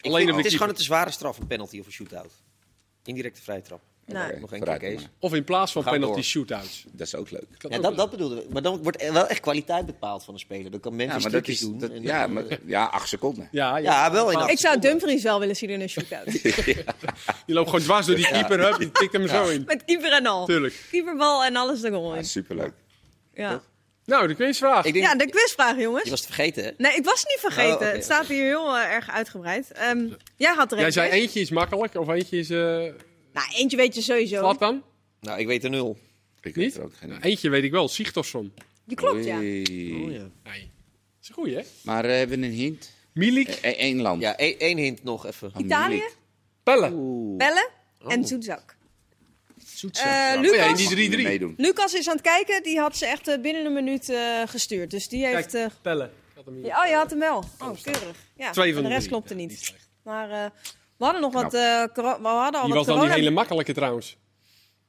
Alleen 0.00 0.24
vind- 0.24 0.36
het 0.36 0.46
is 0.46 0.52
gewoon 0.52 0.68
een 0.68 0.74
te 0.74 0.82
zware 0.82 1.10
straf, 1.10 1.38
een 1.38 1.46
penalty 1.46 1.78
of 1.80 1.86
een 1.86 1.92
shootout. 1.92 2.32
Indirecte 3.04 3.42
vrijtrap. 3.42 3.80
Oké, 4.10 4.38
nog 4.40 4.52
één 4.52 4.78
keer. 4.78 5.00
Of 5.18 5.34
in 5.34 5.44
plaats 5.44 5.72
van 5.72 5.82
penalty 5.84 6.14
door. 6.14 6.22
shootouts. 6.22 6.84
Dat 6.92 7.06
is 7.06 7.14
ook 7.14 7.30
leuk. 7.30 7.44
Ja, 7.58 7.76
ook 7.76 7.82
dat, 7.82 7.96
dat 7.96 8.10
bedoelden 8.10 8.38
we. 8.38 8.44
Maar 8.52 8.62
dan 8.62 8.82
wordt 8.82 9.10
wel 9.12 9.26
echt 9.26 9.40
kwaliteit 9.40 9.86
bepaald 9.86 10.24
van 10.24 10.34
een 10.34 10.40
speler. 10.40 10.70
Dan 10.70 10.80
kan 10.80 10.90
Ja, 10.92 10.96
Memphis 10.98 11.22
maar 11.22 11.32
dat 11.32 11.48
is... 11.48 11.60
doen. 11.60 11.78
dat- 11.78 11.90
ja, 12.00 12.20
dan- 12.20 12.32
maar, 12.32 12.44
ja, 12.66 12.84
acht 12.84 13.08
seconden. 13.08 13.48
Ja, 13.52 13.76
ja. 13.76 13.82
Ja, 14.04 14.12
wel 14.12 14.30
in 14.30 14.36
acht 14.36 14.50
ik 14.50 14.58
zou 14.58 14.74
seconden. 14.74 14.90
Dumfries 15.00 15.22
wel 15.22 15.38
willen 15.40 15.56
zien 15.56 15.70
in 15.70 15.80
een 15.80 15.88
shootout. 15.88 16.24
Die 17.46 17.54
loopt 17.54 17.68
gewoon 17.70 17.84
dwars 17.84 18.06
door 18.06 18.16
die 18.16 18.26
keeper, 18.28 18.60
hup, 18.60 18.78
die 18.78 18.90
tikt 18.92 19.12
hem 19.12 19.28
zo 19.28 19.48
in. 19.48 19.62
Met 19.66 19.84
keeper 19.84 20.12
en 20.12 20.26
al. 20.26 20.46
Tuurlijk. 20.46 20.84
Keeperbal 20.90 21.44
en 21.44 21.56
alles 21.56 21.82
er 21.82 21.90
gewoon 21.90 22.12
Ja, 22.12 22.18
in. 22.18 22.24
superleuk. 22.24 22.72
Ja. 23.34 23.60
Nou, 24.04 24.26
de 24.28 24.34
quizvraag. 24.34 24.84
Ik 24.84 24.92
denk, 24.92 25.04
ja, 25.04 25.14
de 25.14 25.28
quizvraag, 25.30 25.78
jongens. 25.78 26.04
Je 26.04 26.10
was 26.10 26.18
het 26.20 26.28
vergeten, 26.34 26.64
hè? 26.64 26.70
Nee, 26.76 26.94
ik 26.94 27.04
was 27.04 27.20
het 27.20 27.28
niet 27.28 27.38
vergeten. 27.52 27.86
Oh, 27.86 27.92
het 27.92 28.04
staat 28.04 28.26
hier 28.26 28.44
heel 28.44 28.76
eh, 28.76 28.84
erg 28.84 29.10
uitgebreid. 29.10 29.70
Ehm, 29.72 30.08
jij 30.36 30.54
had 30.54 30.72
er 30.72 30.78
Jij 30.78 30.90
zei 30.90 31.10
eentje 31.10 31.40
is 31.40 31.50
makkelijk 31.50 31.94
of 31.94 32.08
eentje 32.08 32.38
is... 32.38 32.50
eh 32.50 32.84
Nou, 33.32 33.46
eentje 33.54 33.76
weet 33.76 33.94
je 33.94 34.00
sowieso. 34.02 34.40
wat 34.42 34.58
dan? 34.58 34.82
Nou, 35.20 35.40
ik 35.40 35.46
weet 35.46 35.64
er 35.64 35.70
nul. 35.70 35.98
Ik 36.42 36.44
Niet? 36.44 36.54
weet 36.54 36.76
er 36.76 36.82
ook 36.82 36.94
geen 36.96 37.08
Nou, 37.08 37.20
eentje 37.20 37.48
weet 37.50 37.62
ik 37.64 37.70
wel, 37.70 37.88
Sigtorsson. 37.88 38.52
Die 38.84 38.96
klopt, 38.96 39.24
ja. 39.24 39.36
Oei. 39.36 39.92
Oh, 40.04 40.12
ja. 40.12 40.30
Nee. 40.44 40.60
Dat 40.60 41.22
is 41.22 41.28
een 41.28 41.34
goeie, 41.34 41.54
hè? 41.56 41.62
Maar 41.82 42.04
eh, 42.04 42.16
hebben 42.16 42.40
we 42.40 42.46
een 42.46 42.52
hint? 42.52 42.92
Milik, 43.14 43.58
Eén 43.62 44.00
land. 44.00 44.22
Ja, 44.22 44.36
één 44.36 44.58
één 44.58 44.76
hint 44.78 45.02
nog 45.02 45.26
even. 45.26 45.50
Oh, 45.54 45.64
Italië. 45.64 46.02
Pelle. 46.62 46.90
Oeh. 46.92 47.36
Bellen 47.36 47.68
Oh. 48.02 48.12
en 48.12 48.24
Zoetzak. 48.26 48.76
Zoetzak. 49.64 50.06
Oh 50.06 50.12
ja, 50.12 50.40
Lucas? 50.40 50.80
in 50.90 50.96
die 50.96 51.10
3-3. 51.18 51.22
Meedoen. 51.22 51.54
Lucas 51.56 51.94
is 51.94 52.08
aan 52.08 52.14
het 52.16 52.22
kijken. 52.24 52.62
Die 52.62 52.78
had 52.78 52.96
ze 52.96 53.06
echt 53.06 53.28
eh, 53.28 53.40
binnen 53.40 53.64
een 53.66 53.72
minuut 53.72 54.12
gestuurd. 54.46 54.90
Dus 54.90 55.08
die 55.08 55.26
heeft... 55.26 55.54
eh, 55.54 55.66
Pelle. 55.82 56.04
Ik 56.04 56.10
had 56.36 56.44
hem 56.44 56.54
hier. 56.54 56.64
ja, 56.66 56.82
oh, 56.82 56.88
je 56.88 56.94
had 56.94 57.10
hem 57.10 57.18
wel. 57.18 57.44
Oh, 57.60 57.82
keurig. 57.82 58.16
Ja, 58.36 58.50
Twee 58.50 58.74
van 58.74 58.82
en 58.82 58.88
de 58.88 58.94
rest 58.94 59.06
drie. 59.08 59.10
klopte 59.10 59.34
Ja, 59.34 59.40
niet. 59.40 59.48
niet. 59.50 59.74
Maar 60.02 60.30
eh, 60.30 60.50
we 61.00 61.06
hadden 61.06 61.20
nog 61.22 61.32
wat... 61.32 61.54
eh, 61.54 61.82
coro- 61.94 62.20
we 62.22 62.28
hadden 62.28 62.60
al 62.60 62.66
Die 62.66 62.74
wat 62.74 62.86
was 62.86 62.96
dan 62.96 63.04
die 63.04 63.14
hele 63.14 63.30
makkelijke 63.30 63.72
trouwens. 63.72 64.16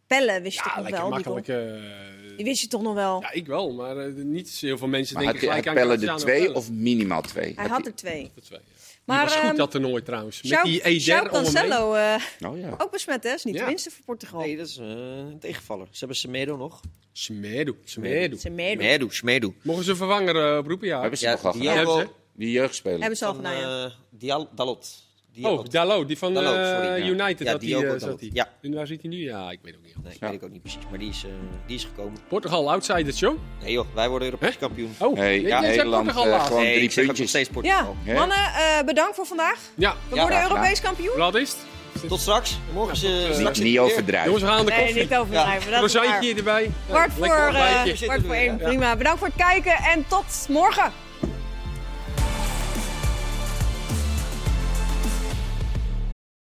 Pellen 0.08 0.42
wist 0.42 0.58
je 0.58 0.64
toch 0.64 0.72
Ja, 0.76 0.80
nog 0.82 0.90
lekker 0.90 1.10
wel? 1.10 1.18
Die, 1.18 1.26
makkelijk. 1.26 1.46
kon- 1.46 1.84
eh, 2.30 2.36
die 2.38 2.46
wist 2.46 2.62
je 2.62 2.68
toch 2.68 2.82
nog 2.82 2.94
wel? 2.94 3.22
Ja, 3.22 3.32
ik 3.32 3.46
wel, 3.48 3.74
maar 3.74 3.98
eh, 3.98 4.14
niet 4.14 4.50
heel 4.50 4.78
veel 4.78 4.88
mensen 4.88 5.16
Maar 5.16 5.24
denken 5.24 5.48
had 5.48 5.56
je 5.58 5.62
gelijk 5.64 5.80
aan 5.80 5.98
Pelle 5.98 6.16
de 6.18 6.22
twee 6.24 6.54
of 6.56 6.72
minimaal 6.72 7.22
twee? 7.22 7.44
Hij 7.44 7.54
Had 7.56 7.68
had 7.70 7.80
hij- 7.82 7.88
er 7.92 7.96
twee. 7.96 8.32
De 8.36 8.42
twee, 8.42 8.60
ja. 8.60 8.66
Maar, 9.06 9.20
die 9.20 9.28
was 9.30 9.36
goed 9.38 9.48
ehm, 9.50 9.58
dat 9.58 9.72
toernooi 9.72 10.04
trouwens. 10.04 10.42
Met 10.42 10.64
die 10.64 10.84
Eder. 10.84 11.30
Cancelo, 11.30 11.94
eh, 11.94 12.16
Oh 12.48 12.58
ja. 12.60 12.76
ook 12.78 12.92
besmet 12.92 13.24
hè? 13.24 13.34
Is 13.34 13.44
niet 13.44 13.56
Ja. 13.56 13.62
de 13.62 13.68
minste 13.68 13.92
voor 13.92 14.04
Portugal. 14.06 14.40
Nee, 14.40 14.58
dat 14.58 14.68
is 14.68 14.78
eh, 14.78 14.86
een 14.88 15.40
tegenvaller. 15.40 15.88
Ze 15.92 15.98
hebben 16.00 16.18
Semedo 16.18 16.58
nog. 16.58 16.80
Smedo, 17.12 17.76
Smedo. 17.84 18.38
Ze 18.38 18.50
meedoen. 18.50 18.80
Semedo, 18.82 19.10
Semedo. 19.10 19.54
Mogen 19.64 19.84
ze 19.84 19.90
een 19.92 19.96
vervanger 19.98 20.52
eh, 20.52 20.58
oproepen? 20.58 20.88
Ja. 20.88 21.00
Hebben 21.02 21.20
ze 21.20 21.26
Ja, 21.26 21.32
nog 21.32 21.46
al 21.46 21.52
die 21.52 21.70
gedaan? 21.70 22.08
jeugdspeler. 22.36 23.00
Hebben 23.00 23.18
ze 23.18 23.26
al 23.26 23.34
Van 23.36 23.46
gedaan, 23.46 23.60
ja. 23.60 23.86
eh, 23.86 23.92
Dial- 24.10 24.50
Dalot. 24.56 25.10
Oh. 25.42 25.66
Dalot, 25.70 26.08
die 26.08 26.18
van 26.18 26.34
Dalot, 26.34 26.56
eh, 26.56 26.72
sorry, 26.72 26.88
ja. 26.88 27.06
United. 27.10 27.40
Ja, 27.46 27.52
dat 27.52 27.62
die 27.62 27.76
die, 27.78 27.88
ook 27.90 27.94
eh, 27.96 28.00
zat 28.08 28.20
die. 28.20 28.30
Ja. 28.34 28.50
En 28.62 28.74
waar 28.74 28.88
zit 28.88 29.02
hij 29.02 29.10
nu? 29.12 29.18
Ja, 29.24 29.52
ik 29.52 29.60
weet 29.62 29.76
ook 29.76 29.84
niet. 29.84 29.96
Nee, 30.04 30.14
Ja. 30.20 30.28
weet 30.28 30.36
ik 30.36 30.44
ook 30.44 30.52
niet 30.52 30.62
precies. 30.62 30.80
Maar 30.90 31.00
die 31.00 31.10
is, 31.10 31.24
eh, 31.24 31.30
die 31.66 31.76
is 31.76 31.84
gekomen. 31.84 32.18
Portugal, 32.28 32.72
outsiders, 32.72 33.20
joh. 33.20 33.40
Nee 33.62 33.72
joh, 33.72 33.86
wij 33.94 34.10
worden 34.10 34.28
Europees 34.28 34.54
Hè? 34.54 34.60
kampioen. 34.60 34.96
Oh, 34.98 35.18
ja, 35.18 35.60
Nederland, 35.60 36.04
Portugal 36.04 36.24
eh, 36.26 36.32
laatst. 36.32 36.48
gewoon 36.48 36.64
nee, 36.64 36.72
drie 36.74 36.84
ik 36.84 36.92
zeg 36.92 37.04
ook 37.04 37.10
nog 37.10 37.18
puntjes. 37.18 37.30
steeds 37.30 37.50
Portugal. 37.50 37.96
Ja, 38.04 38.12
Hè? 38.12 38.18
mannen, 38.20 38.38
eh, 38.38 38.86
bedankt 38.86 39.16
voor 39.16 39.26
vandaag. 39.26 39.60
Ja, 39.76 39.96
We 40.10 40.16
Ja, 40.16 40.22
worden 40.22 40.42
Europees 40.42 40.82
kampioen. 40.82 41.18
wat 41.18 41.36
is 41.36 41.50
het? 41.50 42.10
Tot 42.10 42.20
straks. 42.20 42.58
Morgen 42.74 42.94
is, 42.94 43.00
tot, 43.26 43.36
straks 43.36 43.60
Niet 43.60 43.80
overdrijven. 43.80 44.26
Jongens, 44.26 44.44
we 44.44 44.50
gaan 44.50 44.60
aan 44.60 44.66
de 44.66 44.72
Nee, 44.72 44.82
koffie. 44.86 45.02
niet 45.02 45.16
overdrijven. 45.16 45.72
dat 45.72 45.84
is 45.84 45.94
waar. 45.94 46.04
Rozijntje 46.04 46.36
erbij. 46.36 46.72
Kwart 46.88 47.12
voor, 47.14 47.26
eh, 47.26 48.32
één. 48.32 48.58
Ja. 48.58 48.68
Prima. 48.68 48.96
Bedankt 48.96 49.20
voor 49.20 49.28
het 49.28 49.38
kijken 49.38 49.74
en 49.76 50.06
tot 50.08 50.46
morgen. 50.50 50.92